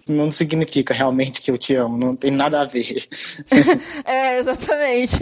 não 0.08 0.30
significa 0.30 0.92
realmente 0.92 1.40
que 1.40 1.50
eu 1.50 1.58
te 1.58 1.74
amo, 1.74 1.91
não 1.96 2.16
tem 2.16 2.30
nada 2.30 2.60
a 2.60 2.64
ver. 2.64 3.06
é, 4.04 4.38
exatamente. 4.38 5.18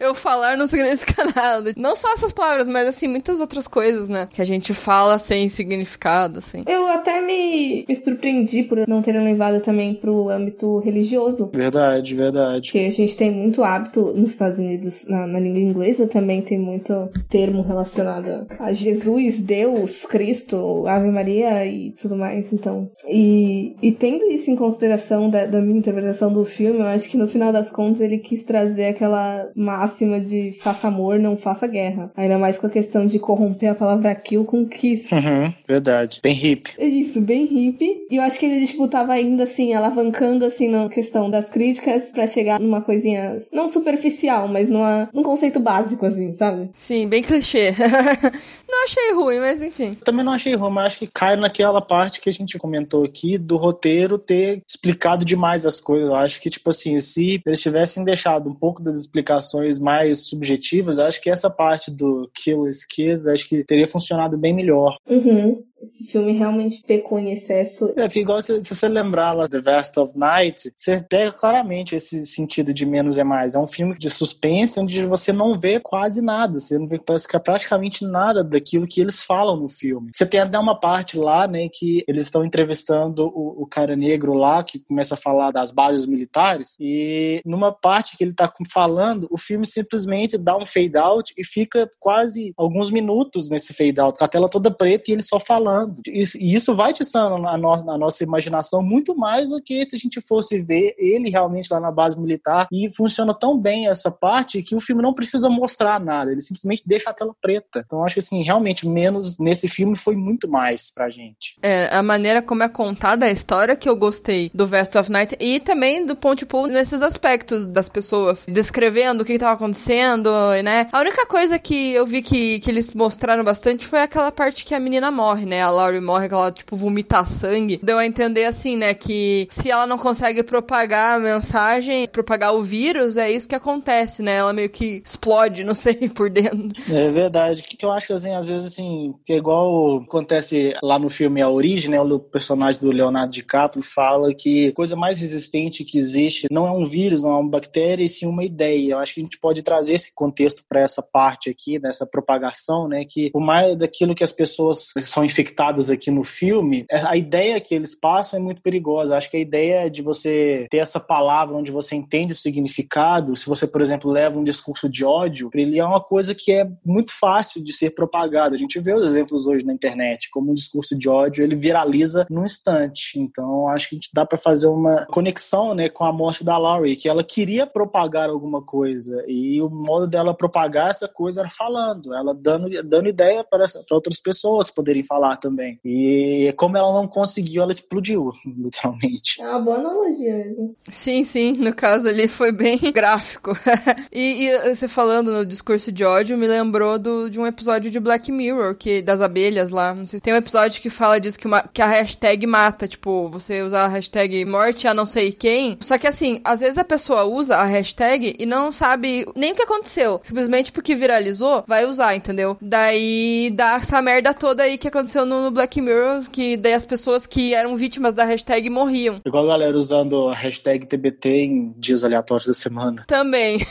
Eu 0.00 0.14
falar 0.14 0.56
não 0.56 0.66
significa 0.66 1.24
nada. 1.34 1.72
Não 1.76 1.94
só 1.94 2.12
essas 2.14 2.32
palavras, 2.32 2.68
mas, 2.68 2.88
assim, 2.88 3.08
muitas 3.08 3.40
outras 3.40 3.68
coisas, 3.68 4.08
né? 4.08 4.28
Que 4.30 4.42
a 4.42 4.44
gente 4.44 4.74
fala 4.74 5.18
sem 5.18 5.48
significado, 5.48 6.38
assim. 6.38 6.64
Eu 6.66 6.86
até 6.88 7.20
me 7.20 7.86
surpreendi 7.94 8.62
por 8.62 8.86
não 8.88 9.02
terem 9.02 9.22
levado 9.22 9.60
também 9.60 9.94
pro 9.94 10.28
âmbito 10.28 10.78
religioso. 10.80 11.50
Verdade, 11.52 12.14
verdade. 12.14 12.70
Porque 12.70 12.86
a 12.86 12.90
gente 12.90 13.16
tem 13.16 13.30
muito 13.30 13.62
hábito 13.62 14.12
nos 14.14 14.30
Estados 14.30 14.58
Unidos, 14.58 15.06
na, 15.08 15.26
na 15.26 15.38
língua 15.38 15.60
inglesa 15.60 16.06
também 16.06 16.42
tem 16.42 16.58
muito 16.58 17.08
termo 17.28 17.62
relacionado 17.62 18.46
a 18.58 18.72
Jesus, 18.72 19.40
Deus, 19.40 20.04
Cristo, 20.06 20.86
Ave 20.86 21.10
Maria 21.10 21.64
e 21.66 21.92
tudo 21.92 22.16
mais, 22.16 22.52
então. 22.52 22.90
E, 23.06 23.76
e 23.82 23.92
tendo 23.92 24.24
isso 24.26 24.50
em 24.50 24.56
consideração 24.56 25.30
da, 25.30 25.46
da 25.46 25.60
minha 25.60 25.78
interpretação 25.98 26.32
do 26.32 26.44
filme, 26.44 26.80
eu 26.80 26.86
acho 26.86 27.08
que 27.08 27.16
no 27.16 27.26
final 27.26 27.52
das 27.52 27.70
contas 27.70 28.00
ele 28.00 28.18
quis 28.18 28.44
trazer 28.44 28.86
aquela 28.86 29.50
máxima 29.54 30.20
de 30.20 30.52
faça 30.52 30.88
amor, 30.88 31.18
não 31.18 31.36
faça 31.36 31.66
guerra. 31.66 32.10
Ainda 32.16 32.38
mais 32.38 32.58
com 32.58 32.66
a 32.66 32.70
questão 32.70 33.06
de 33.06 33.18
corromper 33.18 33.70
a 33.70 33.74
palavra 33.74 34.14
kill 34.14 34.44
com 34.44 34.66
kiss. 34.66 35.12
Uhum, 35.14 35.52
verdade. 35.66 36.20
Bem 36.22 36.34
hippie. 36.34 36.72
Isso, 36.78 37.20
bem 37.20 37.44
hippie. 37.44 38.06
E 38.10 38.16
eu 38.16 38.22
acho 38.22 38.38
que 38.38 38.46
ele, 38.46 38.66
tipo, 38.66 38.86
tava 38.88 39.12
ainda 39.12 39.42
assim, 39.42 39.74
alavancando, 39.74 40.44
assim, 40.44 40.68
na 40.68 40.88
questão 40.88 41.28
das 41.28 41.50
críticas 41.50 42.10
para 42.10 42.26
chegar 42.26 42.60
numa 42.60 42.80
coisinha, 42.80 43.36
não 43.52 43.68
superficial, 43.68 44.48
mas 44.48 44.68
numa, 44.68 45.08
num 45.12 45.22
conceito 45.22 45.60
básico, 45.60 46.06
assim, 46.06 46.32
sabe? 46.32 46.70
Sim, 46.74 47.08
bem 47.08 47.22
clichê. 47.22 47.72
não 48.68 48.84
achei 48.84 49.12
ruim, 49.12 49.40
mas 49.40 49.62
enfim. 49.62 49.94
Também 50.04 50.24
não 50.24 50.32
achei 50.32 50.54
ruim, 50.54 50.70
mas 50.70 50.86
acho 50.86 50.98
que 51.00 51.06
cai 51.06 51.36
naquela 51.36 51.80
parte 51.80 52.20
que 52.20 52.28
a 52.28 52.32
gente 52.32 52.58
comentou 52.58 53.04
aqui 53.04 53.38
do 53.38 53.56
roteiro 53.56 54.18
ter 54.18 54.62
explicado 54.66 55.24
demais 55.24 55.64
as 55.64 55.80
coisas. 55.80 56.08
Eu 56.08 56.14
acho 56.14 56.40
que, 56.40 56.50
tipo 56.50 56.70
assim, 56.70 57.00
se 57.00 57.40
eles 57.44 57.60
tivessem 57.60 58.04
deixado 58.04 58.48
um 58.48 58.54
pouco 58.54 58.82
das 58.82 58.94
explicações 58.96 59.78
mais 59.78 60.28
subjetivas, 60.28 60.98
acho 60.98 61.20
que 61.20 61.30
essa 61.30 61.48
parte 61.48 61.90
do 61.90 62.30
Kill 62.34 62.68
is 62.68 62.84
Kiss, 62.84 63.28
acho 63.28 63.48
que 63.48 63.64
teria 63.64 63.88
funcionado 63.88 64.36
bem 64.36 64.54
melhor. 64.54 64.96
Uhum. 65.08 65.62
Esse 65.80 66.06
filme 66.08 66.32
realmente 66.32 66.82
pecou 66.84 67.18
em 67.18 67.30
excesso. 67.30 67.92
É, 67.96 68.04
porque 68.04 68.20
igual 68.20 68.42
se, 68.42 68.64
se 68.64 68.74
você 68.74 68.88
lembrar 68.88 69.32
lá 69.32 69.46
The 69.46 69.60
Vast 69.60 69.98
of 70.00 70.18
Night, 70.18 70.72
você 70.74 71.00
pega 71.00 71.30
claramente 71.32 71.94
esse 71.94 72.26
sentido 72.26 72.74
de 72.74 72.84
menos 72.84 73.16
é 73.16 73.22
mais. 73.22 73.54
É 73.54 73.58
um 73.58 73.66
filme 73.66 73.96
de 73.96 74.10
suspense 74.10 74.80
onde 74.80 75.06
você 75.06 75.32
não 75.32 75.58
vê 75.58 75.78
quase 75.78 76.20
nada, 76.20 76.58
você 76.58 76.78
não 76.78 76.88
vê 76.88 76.98
praticamente 77.44 78.04
nada 78.04 78.42
daquilo 78.42 78.88
que 78.88 79.00
eles 79.00 79.22
falam 79.22 79.56
no 79.56 79.68
filme. 79.68 80.10
Você 80.12 80.26
tem 80.26 80.40
até 80.40 80.58
uma 80.58 80.78
parte 80.78 81.16
lá, 81.16 81.46
né, 81.46 81.68
que 81.72 82.02
eles 82.08 82.24
estão 82.24 82.44
entrevistando 82.44 83.26
o, 83.26 83.62
o 83.62 83.66
cara 83.66 83.94
negro 83.94 84.34
lá, 84.34 84.64
que 84.64 84.80
começa 84.80 85.14
a 85.14 85.18
falar 85.18 85.52
das 85.52 85.70
bases 85.70 86.06
militares, 86.06 86.76
e 86.80 87.40
numa 87.44 87.72
parte 87.72 88.16
que 88.16 88.24
ele 88.24 88.34
tá 88.34 88.52
falando, 88.72 89.28
o 89.30 89.38
filme 89.38 89.66
simplesmente 89.66 90.36
dá 90.36 90.56
um 90.56 90.66
fade 90.66 90.96
out 90.96 91.32
e 91.36 91.44
fica 91.44 91.88
quase 92.00 92.52
alguns 92.56 92.90
minutos 92.90 93.48
nesse 93.48 93.72
fade 93.72 94.00
out, 94.00 94.18
com 94.18 94.24
a 94.24 94.28
tela 94.28 94.48
toda 94.48 94.70
preta 94.70 95.10
e 95.10 95.14
ele 95.14 95.22
só 95.22 95.38
falando 95.38 95.67
falando. 95.68 96.00
Isso, 96.06 96.38
e 96.38 96.54
isso 96.54 96.74
vai 96.74 96.92
tiçando 96.92 97.46
a, 97.46 97.56
no, 97.56 97.72
a 97.72 97.98
nossa 97.98 98.24
imaginação 98.24 98.82
muito 98.82 99.14
mais 99.14 99.50
do 99.50 99.60
que 99.60 99.84
se 99.84 99.96
a 99.96 99.98
gente 99.98 100.20
fosse 100.20 100.60
ver 100.62 100.94
ele 100.98 101.30
realmente 101.30 101.72
lá 101.72 101.78
na 101.78 101.90
base 101.90 102.18
militar. 102.18 102.66
E 102.72 102.90
funciona 102.94 103.34
tão 103.34 103.58
bem 103.58 103.88
essa 103.88 104.10
parte 104.10 104.62
que 104.62 104.74
o 104.74 104.80
filme 104.80 105.02
não 105.02 105.12
precisa 105.12 105.48
mostrar 105.48 106.00
nada, 106.00 106.32
ele 106.32 106.40
simplesmente 106.40 106.82
deixa 106.86 107.10
a 107.10 107.12
tela 107.12 107.34
preta. 107.40 107.82
Então 107.84 108.04
acho 108.04 108.14
que 108.14 108.20
assim, 108.20 108.42
realmente, 108.42 108.88
menos 108.88 109.38
nesse 109.38 109.68
filme 109.68 109.96
foi 109.96 110.16
muito 110.16 110.48
mais 110.48 110.90
pra 110.92 111.10
gente. 111.10 111.56
É, 111.62 111.94
a 111.94 112.02
maneira 112.02 112.40
como 112.40 112.62
é 112.62 112.68
contada 112.68 113.26
a 113.26 113.30
história 113.30 113.76
que 113.76 113.88
eu 113.88 113.96
gostei 113.96 114.50
do 114.54 114.66
Vest 114.66 114.94
of 114.96 115.10
Night 115.10 115.36
e 115.40 115.60
também 115.60 116.06
do 116.06 116.16
Ponte 116.16 116.46
Pool 116.46 116.66
nesses 116.66 117.02
aspectos 117.02 117.66
das 117.66 117.88
pessoas, 117.88 118.46
descrevendo 118.48 119.22
o 119.22 119.24
que 119.24 119.32
estava 119.32 119.54
acontecendo, 119.54 120.30
né? 120.64 120.88
A 120.92 121.00
única 121.00 121.26
coisa 121.26 121.58
que 121.58 121.92
eu 121.92 122.06
vi 122.06 122.22
que, 122.22 122.60
que 122.60 122.70
eles 122.70 122.94
mostraram 122.94 123.44
bastante 123.44 123.86
foi 123.86 124.00
aquela 124.00 124.30
parte 124.30 124.64
que 124.64 124.74
a 124.74 124.80
menina 124.80 125.10
morre, 125.10 125.46
né? 125.46 125.57
A 125.60 125.70
Laurie 125.70 126.00
morre, 126.00 126.28
que 126.28 126.34
ela, 126.34 126.50
tipo, 126.52 126.76
vomita 126.76 127.24
sangue. 127.24 127.80
Deu 127.82 127.98
a 127.98 128.06
entender, 128.06 128.44
assim, 128.44 128.76
né, 128.76 128.94
que 128.94 129.48
se 129.50 129.70
ela 129.70 129.86
não 129.86 129.98
consegue 129.98 130.42
propagar 130.42 131.16
a 131.16 131.20
mensagem, 131.20 132.08
propagar 132.08 132.54
o 132.54 132.62
vírus, 132.62 133.16
é 133.16 133.30
isso 133.30 133.48
que 133.48 133.54
acontece, 133.54 134.22
né? 134.22 134.36
Ela 134.36 134.52
meio 134.52 134.70
que 134.70 135.02
explode, 135.04 135.62
não 135.64 135.74
sei, 135.74 136.08
por 136.08 136.30
dentro. 136.30 136.70
É 136.90 137.10
verdade. 137.10 137.62
Que 137.62 137.84
eu 137.84 137.90
acho, 137.90 138.12
assim, 138.14 138.32
às 138.32 138.48
vezes, 138.48 138.66
assim, 138.72 139.14
que 139.24 139.32
é 139.32 139.36
igual 139.36 139.98
acontece 139.98 140.74
lá 140.82 140.98
no 140.98 141.08
filme 141.08 141.40
A 141.40 141.48
Origem, 141.48 141.90
né? 141.90 142.00
O 142.00 142.18
personagem 142.18 142.80
do 142.80 142.90
Leonardo 142.90 143.32
DiCaprio 143.32 143.82
fala 143.82 144.34
que 144.34 144.68
a 144.68 144.72
coisa 144.72 144.96
mais 144.96 145.18
resistente 145.18 145.84
que 145.84 145.98
existe 145.98 146.46
não 146.50 146.66
é 146.66 146.70
um 146.70 146.84
vírus, 146.84 147.22
não 147.22 147.32
é 147.32 147.38
uma 147.38 147.50
bactéria, 147.50 148.04
e 148.04 148.08
sim 148.08 148.26
uma 148.26 148.44
ideia. 148.44 148.92
Eu 148.92 148.98
acho 148.98 149.14
que 149.14 149.20
a 149.20 149.24
gente 149.24 149.38
pode 149.38 149.62
trazer 149.62 149.94
esse 149.94 150.14
contexto 150.14 150.62
para 150.68 150.80
essa 150.80 151.02
parte 151.02 151.50
aqui, 151.50 151.78
dessa 151.78 152.06
propagação, 152.06 152.88
né? 152.88 153.04
Que 153.04 153.30
o 153.34 153.40
mais 153.40 153.76
daquilo 153.76 154.14
que 154.14 154.24
as 154.24 154.32
pessoas 154.32 154.92
são 155.02 155.24
infectadas 155.24 155.47
aqui 155.92 156.10
no 156.10 156.24
filme, 156.24 156.84
é, 156.90 157.00
a 157.00 157.16
ideia 157.16 157.60
que 157.60 157.74
eles 157.74 157.94
passam 157.94 158.38
é 158.38 158.42
muito 158.42 158.62
perigosa. 158.62 159.16
Acho 159.16 159.30
que 159.30 159.36
a 159.36 159.40
ideia 159.40 159.90
de 159.90 160.02
você 160.02 160.66
ter 160.70 160.78
essa 160.78 161.00
palavra 161.00 161.56
onde 161.56 161.70
você 161.70 161.94
entende 161.94 162.32
o 162.32 162.36
significado, 162.36 163.34
se 163.36 163.46
você, 163.46 163.66
por 163.66 163.80
exemplo, 163.80 164.10
leva 164.10 164.38
um 164.38 164.44
discurso 164.44 164.88
de 164.88 165.04
ódio, 165.04 165.50
ele 165.54 165.78
é 165.78 165.84
uma 165.84 166.00
coisa 166.00 166.34
que 166.34 166.52
é 166.52 166.68
muito 166.84 167.12
fácil 167.12 167.62
de 167.62 167.72
ser 167.72 167.90
propagada. 167.90 168.54
A 168.54 168.58
gente 168.58 168.78
vê 168.80 168.94
os 168.94 169.08
exemplos 169.08 169.46
hoje 169.46 169.64
na 169.64 169.72
internet, 169.72 170.28
como 170.30 170.50
um 170.50 170.54
discurso 170.54 170.96
de 170.96 171.08
ódio, 171.08 171.44
ele 171.44 171.56
viraliza 171.56 172.26
num 172.30 172.44
instante. 172.44 173.18
Então, 173.18 173.68
acho 173.68 173.88
que 173.88 173.94
a 173.94 173.98
gente 173.98 174.10
dá 174.12 174.24
para 174.24 174.38
fazer 174.38 174.66
uma 174.66 175.06
conexão, 175.06 175.74
né, 175.74 175.88
com 175.88 176.04
a 176.04 176.12
morte 176.12 176.44
da 176.44 176.56
Laurie, 176.58 176.96
que 176.96 177.08
ela 177.08 177.24
queria 177.24 177.66
propagar 177.66 178.28
alguma 178.28 178.62
coisa 178.62 179.24
e 179.26 179.60
o 179.60 179.68
modo 179.68 180.06
dela 180.06 180.34
propagar 180.34 180.90
essa 180.90 181.08
coisa 181.08 181.40
era 181.42 181.50
falando, 181.50 182.14
ela 182.14 182.34
dando, 182.34 182.68
dando 182.82 183.08
ideia 183.08 183.44
para, 183.44 183.64
para 183.66 183.96
outras 183.96 184.20
pessoas 184.20 184.70
poderem 184.70 185.04
falar 185.04 185.36
também. 185.40 185.78
E 185.84 186.52
como 186.56 186.76
ela 186.76 186.92
não 186.92 187.06
conseguiu, 187.06 187.62
ela 187.62 187.72
explodiu, 187.72 188.32
literalmente. 188.46 189.40
É 189.40 189.48
uma 189.48 189.60
boa 189.60 189.78
analogia 189.78 190.36
mesmo. 190.36 190.74
Sim, 190.90 191.24
sim. 191.24 191.52
No 191.52 191.74
caso 191.74 192.08
ali 192.08 192.28
foi 192.28 192.52
bem 192.52 192.78
gráfico. 192.92 193.52
e, 194.12 194.46
e, 194.46 194.74
você 194.74 194.88
falando 194.88 195.32
no 195.32 195.46
discurso 195.46 195.90
de 195.90 196.04
ódio 196.04 196.36
me 196.36 196.46
lembrou 196.46 196.98
do, 196.98 197.28
de 197.30 197.38
um 197.38 197.46
episódio 197.46 197.90
de 197.90 198.00
Black 198.00 198.30
Mirror, 198.30 198.74
que 198.74 199.02
das 199.02 199.20
abelhas 199.20 199.70
lá. 199.70 199.94
Não 199.94 200.06
sei 200.06 200.18
se 200.18 200.22
tem 200.22 200.34
um 200.34 200.38
episódio 200.38 200.80
que 200.80 200.90
fala 200.90 201.20
disso, 201.20 201.38
que, 201.38 201.46
uma, 201.46 201.62
que 201.62 201.82
a 201.82 201.86
hashtag 201.86 202.46
mata. 202.46 202.88
Tipo, 202.88 203.28
você 203.30 203.62
usar 203.62 203.84
a 203.84 203.88
hashtag 203.88 204.44
morte 204.44 204.86
a 204.86 204.94
não 204.94 205.06
sei 205.06 205.32
quem. 205.32 205.78
Só 205.80 205.98
que 205.98 206.06
assim, 206.06 206.40
às 206.44 206.60
vezes 206.60 206.78
a 206.78 206.84
pessoa 206.84 207.24
usa 207.24 207.56
a 207.56 207.64
hashtag 207.64 208.36
e 208.38 208.46
não 208.46 208.72
sabe 208.72 209.26
nem 209.34 209.52
o 209.52 209.54
que 209.54 209.62
aconteceu. 209.62 210.20
Simplesmente 210.22 210.72
porque 210.72 210.94
viralizou, 210.94 211.64
vai 211.66 211.84
usar, 211.84 212.14
entendeu? 212.14 212.56
Daí 212.60 213.50
dá 213.54 213.76
essa 213.76 214.00
merda 214.02 214.34
toda 214.34 214.62
aí 214.62 214.78
que 214.78 214.88
aconteceu 214.88 215.24
no 215.28 215.50
Black 215.50 215.80
Mirror, 215.80 216.28
que 216.30 216.56
daí 216.56 216.72
as 216.72 216.86
pessoas 216.86 217.26
que 217.26 217.54
eram 217.54 217.76
vítimas 217.76 218.14
da 218.14 218.24
hashtag 218.24 218.68
morriam. 218.70 219.20
Igual 219.24 219.44
a 219.44 219.48
galera 219.48 219.76
usando 219.76 220.28
a 220.28 220.34
hashtag 220.34 220.86
TBT 220.86 221.28
em 221.28 221.74
dias 221.76 222.04
aleatórios 222.04 222.46
da 222.46 222.54
semana. 222.54 223.04
Também. 223.06 223.58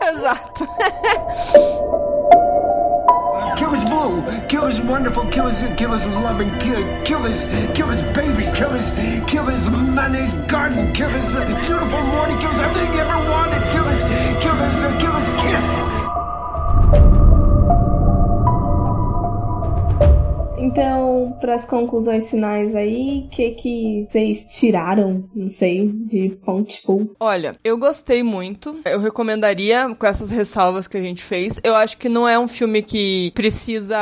Exato. 0.00 0.66
Kill 3.56 3.70
his 3.70 3.84
blue, 3.84 4.22
kill 4.48 4.66
his 4.66 4.80
wonderful, 4.80 5.24
kill 5.28 5.46
his, 5.48 5.62
kill 5.76 5.92
his 5.92 6.04
loving, 6.24 6.50
kill, 6.58 6.82
kill 7.04 7.22
his, 7.22 7.46
kill 7.74 7.86
his 7.86 8.02
baby, 8.12 8.50
kill 8.52 8.70
his, 8.70 8.90
kill 9.30 9.44
his 9.46 9.68
mayonnaise 9.70 10.34
garden, 10.48 10.92
kill 10.92 11.08
his 11.08 11.24
beautiful 11.66 12.02
morning, 12.02 12.36
kills 12.38 12.58
everything 12.58 12.92
he 12.92 12.98
ever 12.98 13.30
wanted, 13.30 13.53
Então, 20.64 21.36
para 21.40 21.54
as 21.54 21.66
conclusões 21.66 22.30
finais 22.30 22.74
aí, 22.74 23.24
o 23.26 23.28
que 23.28 23.50
que 23.50 24.06
vocês 24.08 24.46
tiraram, 24.46 25.28
não 25.34 25.50
sei, 25.50 25.90
de 25.92 26.30
Ponte 26.42 26.80
Pool? 26.82 27.12
Olha, 27.20 27.54
eu 27.62 27.76
gostei 27.76 28.22
muito. 28.22 28.80
Eu 28.86 28.98
recomendaria 28.98 29.94
com 29.94 30.06
essas 30.06 30.30
ressalvas 30.30 30.88
que 30.88 30.96
a 30.96 31.02
gente 31.02 31.22
fez. 31.22 31.60
Eu 31.62 31.76
acho 31.76 31.98
que 31.98 32.08
não 32.08 32.26
é 32.26 32.38
um 32.38 32.48
filme 32.48 32.80
que 32.80 33.30
precisa 33.34 33.94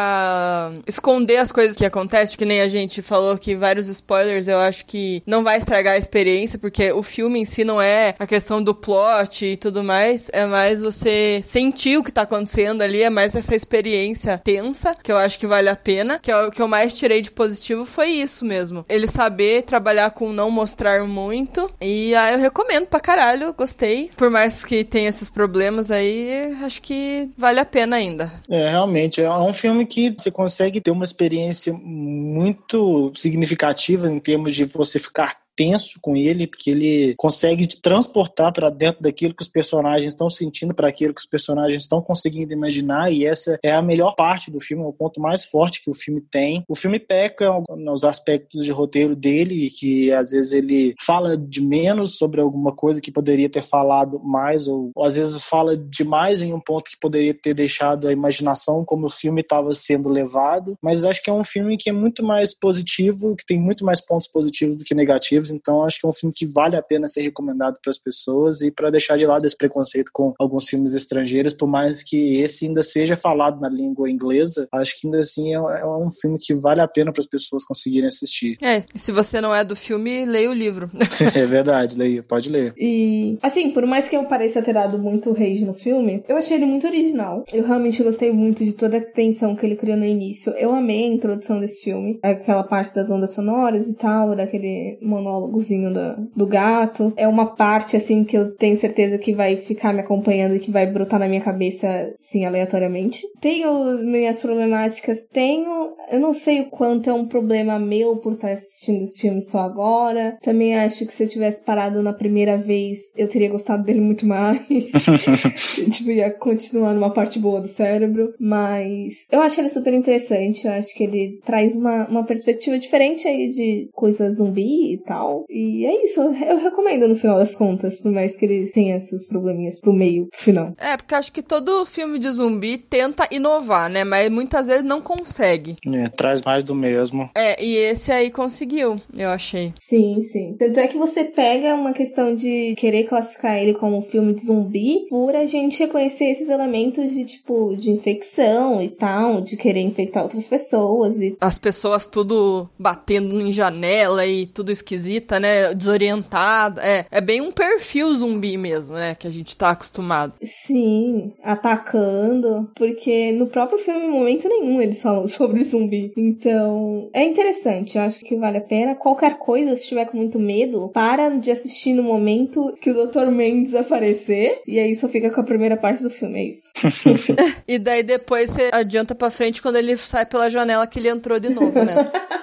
esconder 0.87 1.39
as 1.39 1.51
coisas 1.51 1.77
que 1.77 1.85
acontecem, 1.85 2.39
que 2.39 2.45
nem 2.45 2.61
a 2.61 2.69
gente 2.69 3.03
falou 3.03 3.37
que 3.37 3.57
vários 3.57 3.89
spoilers, 3.89 4.47
eu 4.47 4.59
acho 4.59 4.87
que 4.87 5.21
não 5.27 5.43
vai 5.43 5.59
estragar 5.59 5.95
a 5.95 5.99
experiência, 5.99 6.61
porque 6.61 6.93
o 6.93 7.03
filme 7.03 7.41
em 7.41 7.45
si 7.45 7.65
não 7.65 7.83
é 7.83 8.15
a 8.17 8.27
questão 8.27 8.63
do 8.63 8.73
plot 8.73 9.45
e 9.45 9.57
tudo 9.57 9.83
mais, 9.83 10.31
é 10.33 10.47
mais 10.47 10.81
você 10.81 11.41
sentir 11.43 11.99
o 11.99 12.05
que 12.05 12.13
tá 12.13 12.23
acontecendo 12.23 12.83
ali, 12.83 13.03
é 13.03 13.11
mais 13.11 13.35
essa 13.35 13.57
experiência 13.57 14.39
tensa, 14.39 14.95
que 14.95 15.11
eu 15.11 15.17
acho 15.17 15.39
que 15.41 15.47
vale 15.47 15.69
a 15.69 15.75
pena, 15.75 16.21
que 16.21 16.31
é 16.31 16.52
que 16.53 16.63
eu 16.63 16.69
mais 16.69 16.95
tirei 16.95 17.21
de 17.21 17.31
positivo 17.31 17.85
foi 17.85 18.09
isso 18.11 18.45
mesmo. 18.45 18.85
Ele 18.89 19.07
saber 19.07 19.63
trabalhar 19.63 20.11
com 20.11 20.33
não 20.33 20.51
mostrar 20.51 21.05
muito. 21.05 21.73
E 21.81 22.15
ah, 22.15 22.33
eu 22.33 22.39
recomendo 22.39 22.87
pra 22.87 23.01
caralho, 23.01 23.55
gostei. 23.55 24.11
Por 24.17 24.31
mais 24.31 24.65
que 24.65 24.85
tenha 24.85 25.09
esses 25.09 25.31
problemas 25.31 25.91
aí, 25.91 26.53
acho 26.63 26.81
que 26.83 27.31
vale 27.37 27.61
a 27.61 27.65
pena 27.65 27.97
ainda. 27.97 28.31
É, 28.51 28.71
realmente. 28.71 29.21
É 29.21 29.31
um 29.31 29.55
filme 29.55 29.87
que 29.87 30.15
você 30.17 30.31
consegue 30.31 30.81
ter 30.81 30.91
uma 30.91 31.05
experiência 31.05 31.73
muito 31.73 33.13
significativa 33.15 34.11
em 34.11 34.21
termos 34.21 34.55
de 34.55 34.65
você 34.65 34.99
ficar 34.99 35.42
tenso 35.57 35.99
com 36.01 36.17
ele, 36.17 36.47
porque 36.47 36.71
ele 36.71 37.15
consegue 37.17 37.67
te 37.67 37.81
transportar 37.81 38.53
para 38.53 38.71
dentro 38.71 39.03
daquilo 39.03 39.35
que 39.35 39.43
os 39.43 39.49
personagens 39.49 40.13
estão 40.13 40.29
sentindo, 40.31 40.75
para 40.75 40.89
aquilo 40.89 41.15
que 41.15 41.21
os 41.21 41.27
personagens 41.27 41.83
estão 41.83 42.01
conseguindo 42.01 42.53
imaginar, 42.53 43.13
e 43.13 43.27
essa 43.27 43.59
é 43.63 43.73
a 43.73 43.83
melhor 43.83 44.15
parte 44.15 44.51
do 44.51 44.61
filme, 44.61 44.83
é 44.83 44.87
o 44.87 44.93
ponto 44.93 45.21
mais 45.21 45.45
forte 45.45 45.83
que 45.83 45.91
o 45.91 45.95
filme 45.95 46.21
tem. 46.31 46.65
O 46.69 46.75
filme 46.75 46.99
peca 46.99 47.51
nos 47.77 48.05
aspectos 48.05 48.65
de 48.65 48.73
roteiro 48.73 49.15
dele, 49.15 49.71
que 49.71 50.13
às 50.13 50.31
vezes 50.31 50.53
ele 50.53 50.95
fala 51.01 51.37
de 51.37 51.61
menos 51.61 52.17
sobre 52.17 52.41
alguma 52.41 52.73
coisa 52.75 53.01
que 53.01 53.11
poderia 53.11 53.49
ter 53.49 53.63
falado 53.63 54.21
mais, 54.21 54.67
ou, 54.69 54.91
ou 54.95 55.05
às 55.05 55.17
vezes 55.17 55.45
fala 55.45 55.77
demais 55.77 56.43
em 56.43 56.53
um 56.53 56.61
ponto 56.61 56.91
que 56.91 56.99
poderia 56.99 57.35
ter 57.35 57.55
deixado 57.55 58.09
a 58.09 58.13
imaginação 58.13 58.85
como 58.85 59.07
o 59.07 59.11
filme 59.11 59.41
estava 59.41 59.75
sendo 59.75 60.09
levado, 60.09 60.77
mas 60.83 61.05
acho 61.05 61.23
que 61.23 61.31
é 61.31 61.33
um 61.33 61.45
filme 61.45 61.77
que 61.77 61.91
é 61.91 61.93
muito 61.93 62.25
mais 62.25 62.55
positivo, 62.55 63.37
que 63.37 63.45
tem 63.45 63.61
muito 63.61 63.85
mais 63.85 64.01
pontos 64.01 64.29
positivos 64.29 64.77
do 64.77 64.85
que 64.85 64.95
negativos, 64.95 65.42
então 65.51 65.85
acho 65.85 66.01
que 66.01 66.07
é 66.07 66.09
um 66.09 66.13
filme 66.13 66.35
que 66.35 66.47
vale 66.47 66.77
a 66.77 66.83
pena 66.83 67.07
ser 67.07 67.23
recomendado 67.23 67.79
para 67.83 67.91
as 67.91 67.99
pessoas 67.99 68.63
e 68.63 68.71
para 68.71 68.91
deixar 68.91 69.17
de 69.17 69.27
lado 69.27 69.45
esse 69.47 69.57
preconceito 69.57 70.11
com 70.13 70.35
alguns 70.39 70.69
filmes 70.69 70.95
estrangeiros, 70.95 71.55
por 71.55 71.67
mais 71.67 72.03
que 72.03 72.41
esse 72.41 72.67
ainda 72.67 72.83
seja 72.83 73.17
falado 73.17 73.61
na 73.61 73.69
língua 73.69 74.11
inglesa, 74.11 74.69
acho 74.73 75.01
que 75.01 75.07
ainda 75.07 75.21
assim 75.21 75.55
é, 75.55 75.59
é 75.59 75.87
um 75.87 76.11
filme 76.11 76.39
que 76.39 76.55
vale 76.55 76.81
a 76.81 76.89
pena 76.89 77.13
para 77.13 77.21
as 77.21 77.27
pessoas 77.27 77.65
conseguirem 77.65 78.07
assistir. 78.07 78.59
É, 78.63 78.85
se 78.95 79.13
você 79.13 79.41
não 79.41 79.55
é 79.55 79.65
do 79.65 79.77
filme, 79.77 80.25
leia 80.25 80.51
o 80.51 80.55
livro. 80.55 80.91
é 81.35 81.47
verdade, 81.47 81.97
leia, 81.97 82.23
pode 82.23 82.51
ler. 82.51 82.75
E, 82.77 83.39
assim, 83.43 83.71
por 83.71 83.87
mais 83.87 84.09
que 84.09 84.17
eu 84.17 84.25
pareça 84.25 84.63
ter 84.63 84.75
dado 84.75 84.99
muito 84.99 85.33
rage 85.33 85.65
no 85.65 85.75
filme, 85.75 86.25
eu 86.29 86.37
achei 86.37 86.57
ele 86.57 86.67
muito 86.67 86.87
original. 86.87 87.45
Eu 87.53 87.65
realmente 87.65 88.03
gostei 88.03 88.33
muito 88.33 88.65
de 88.65 88.73
toda 88.73 88.99
a 88.99 89.01
tensão 89.01 89.55
que 89.57 89.65
ele 89.65 89.77
criou 89.77 89.97
no 89.97 90.05
início. 90.05 90.53
Eu 90.53 90.75
amei 90.75 91.05
a 91.05 91.15
introdução 91.15 91.61
desse 91.61 91.83
filme, 91.83 92.19
aquela 92.23 92.63
parte 92.63 92.95
das 92.95 93.11
ondas 93.11 93.35
sonoras 93.35 93.89
e 93.89 93.95
tal, 93.95 94.35
daquele 94.35 94.99
monólogozinho 95.33 95.93
do, 95.93 96.29
do 96.37 96.47
gato. 96.47 97.13
É 97.17 97.27
uma 97.27 97.55
parte, 97.55 97.97
assim, 97.97 98.25
que 98.25 98.37
eu 98.37 98.55
tenho 98.55 98.77
certeza 98.77 99.19
que 99.19 99.35
vai 99.35 99.57
ficar 99.57 99.93
me 99.93 100.01
acompanhando 100.01 100.57
e 100.57 100.61
que 100.61 100.71
vai 100.71 100.87
brotar 100.87 101.19
na 101.19 101.29
minha 101.29 101.41
cabeça, 101.41 102.15
sim, 102.21 102.45
aleatoriamente. 102.45 103.23
Tenho 103.41 103.99
minhas 104.05 104.41
problemáticas, 104.41 105.23
tenho. 105.33 105.93
Eu 106.11 106.21
não 106.21 106.33
sei 106.33 106.61
o 106.61 106.67
quanto 106.67 107.09
é 107.09 107.13
um 107.13 107.27
problema 107.27 107.79
meu 107.79 108.17
por 108.17 108.33
estar 108.33 108.53
assistindo 108.53 109.03
esse 109.03 109.21
filme 109.21 109.41
só 109.41 109.61
agora. 109.61 110.37
Também 110.43 110.77
acho 110.79 111.07
que 111.07 111.15
se 111.15 111.25
eu 111.25 111.29
tivesse 111.29 111.65
parado 111.65 112.03
na 112.03 112.13
primeira 112.13 112.57
vez, 112.57 112.99
eu 113.17 113.29
teria 113.29 113.49
gostado 113.49 113.85
dele 113.85 114.01
muito 114.01 114.27
mais. 114.27 114.61
tipo, 115.91 116.11
ia 116.11 116.31
continuar 116.31 116.95
numa 116.95 117.13
parte 117.13 117.39
boa 117.39 117.61
do 117.61 117.69
cérebro. 117.69 118.35
Mas 118.39 119.27
eu 119.31 119.41
acho 119.41 119.61
ele 119.61 119.69
super 119.69 119.95
interessante. 119.95 120.67
Eu 120.67 120.73
acho 120.73 120.95
que 120.95 121.05
ele 121.05 121.41
traz 121.45 121.75
uma, 121.75 122.07
uma 122.09 122.25
perspectiva 122.25 122.79
diferente 122.79 123.27
aí 123.27 123.49
de 123.49 123.89
coisa 123.93 124.31
zumbi 124.31 124.95
e 124.95 124.99
tal. 124.99 125.22
E 125.49 125.85
é 125.85 126.05
isso. 126.05 126.21
Eu 126.21 126.59
recomendo 126.59 127.09
no 127.09 127.17
final 127.17 127.39
das 127.39 127.55
contas, 127.55 128.01
por 128.01 128.11
mais 128.11 128.37
que 128.37 128.45
ele 128.45 128.71
tenha 128.71 128.97
esses 128.97 129.27
probleminhas 129.27 129.81
pro 129.81 129.93
meio 129.93 130.29
final. 130.35 130.73
É, 130.79 130.97
porque 130.97 131.15
acho 131.15 131.33
que 131.33 131.43
todo 131.43 131.87
filme 131.87 132.19
de 132.19 132.31
zumbi 132.31 132.79
tenta 132.79 133.29
inovar, 133.31 133.91
né? 133.91 134.05
Mas 134.05 134.31
muitas 134.31 134.67
vezes 134.67 134.85
não 134.85 135.01
consegue. 135.01 135.77
É, 135.95 136.09
traz 136.09 136.43
mais 136.43 136.65
do 136.65 136.75
mesmo. 136.75 137.31
É, 137.37 137.63
e 137.63 137.77
esse 137.77 138.11
aí 138.11 138.31
conseguiu, 138.31 139.01
eu 139.17 139.29
achei. 139.29 139.73
Sim, 139.79 140.23
sim. 140.23 140.57
Tanto 140.59 140.81
é 140.81 140.87
que 140.87 140.99
você 140.99 141.25
pega 141.25 141.75
uma 141.75 141.93
questão 141.93 142.35
de 142.35 142.75
querer 142.77 143.05
classificar 143.05 143.57
ele 143.59 143.75
como 143.75 143.99
um 143.99 144.03
filme 144.03 144.35
de 144.35 144.47
zumbi 144.47 145.07
por 145.09 145.35
a 145.35 145.47
gente 145.47 145.79
reconhecer 145.79 146.27
esses 146.27 146.49
elementos 146.49 147.13
de, 147.13 147.25
tipo, 147.25 147.77
de 147.77 147.91
infecção 147.91 148.83
e 148.83 148.89
tal, 148.89 149.41
de 149.41 149.57
querer 149.57 149.81
infectar 149.81 150.23
outras 150.23 150.47
pessoas 150.47 151.17
e... 151.19 151.37
As 151.41 151.59
pessoas 151.59 152.07
tudo 152.07 152.69
batendo 152.79 153.41
em 153.41 153.53
janela 153.53 154.27
e 154.27 154.47
tudo 154.47 154.73
esquisita, 155.13 155.39
né? 155.39 155.75
Desorientada. 155.75 156.81
É, 156.83 157.07
é 157.11 157.21
bem 157.21 157.41
um 157.41 157.53
perfil 157.53 158.15
zumbi 158.15 158.57
mesmo, 158.57 158.95
né? 158.95 159.15
Que 159.15 159.27
a 159.27 159.31
gente 159.31 159.57
tá 159.57 159.71
acostumado. 159.71 160.35
Sim, 160.43 161.33
atacando, 161.43 162.71
porque 162.75 163.33
no 163.33 163.47
próprio 163.47 163.79
filme, 163.79 164.07
em 164.07 164.11
momento 164.11 164.49
nenhum, 164.49 164.81
eles 164.81 165.03
falam 165.03 165.27
sobre 165.29 165.63
zumbi. 165.63 166.13
Então, 166.17 167.11
é 167.13 167.25
interessante, 167.25 167.97
eu 167.97 168.03
acho 168.03 168.21
que 168.21 168.37
vale 168.37 168.59
a 168.59 168.63
pena. 168.63 168.95
Qualquer 168.95 169.39
coisa, 169.39 169.77
se 169.77 169.87
tiver 169.87 170.07
com 170.07 170.17
muito 170.17 170.39
medo, 170.39 170.91
para 170.93 171.29
de 171.31 171.51
assistir 171.51 171.93
no 171.93 172.03
momento 172.03 172.75
que 172.81 172.91
o 172.91 173.07
Dr. 173.07 173.27
Mendes 173.27 173.75
aparecer, 173.75 174.61
e 174.67 174.79
aí 174.79 174.95
só 174.95 175.09
fica 175.09 175.31
com 175.31 175.41
a 175.41 175.45
primeira 175.45 175.77
parte 175.77 176.03
do 176.03 176.11
filme, 176.11 176.41
é 176.41 176.49
isso. 176.49 176.73
e 177.67 177.79
daí 177.79 178.03
depois 178.03 178.51
você 178.51 178.71
adianta 178.73 179.15
pra 179.15 179.31
frente 179.31 179.61
quando 179.61 179.77
ele 179.77 179.97
sai 179.97 180.27
pela 180.27 180.49
janela 180.49 180.87
que 180.87 180.99
ele 180.99 181.09
entrou 181.09 181.39
de 181.39 181.51
novo, 181.51 181.85
né? 181.85 181.95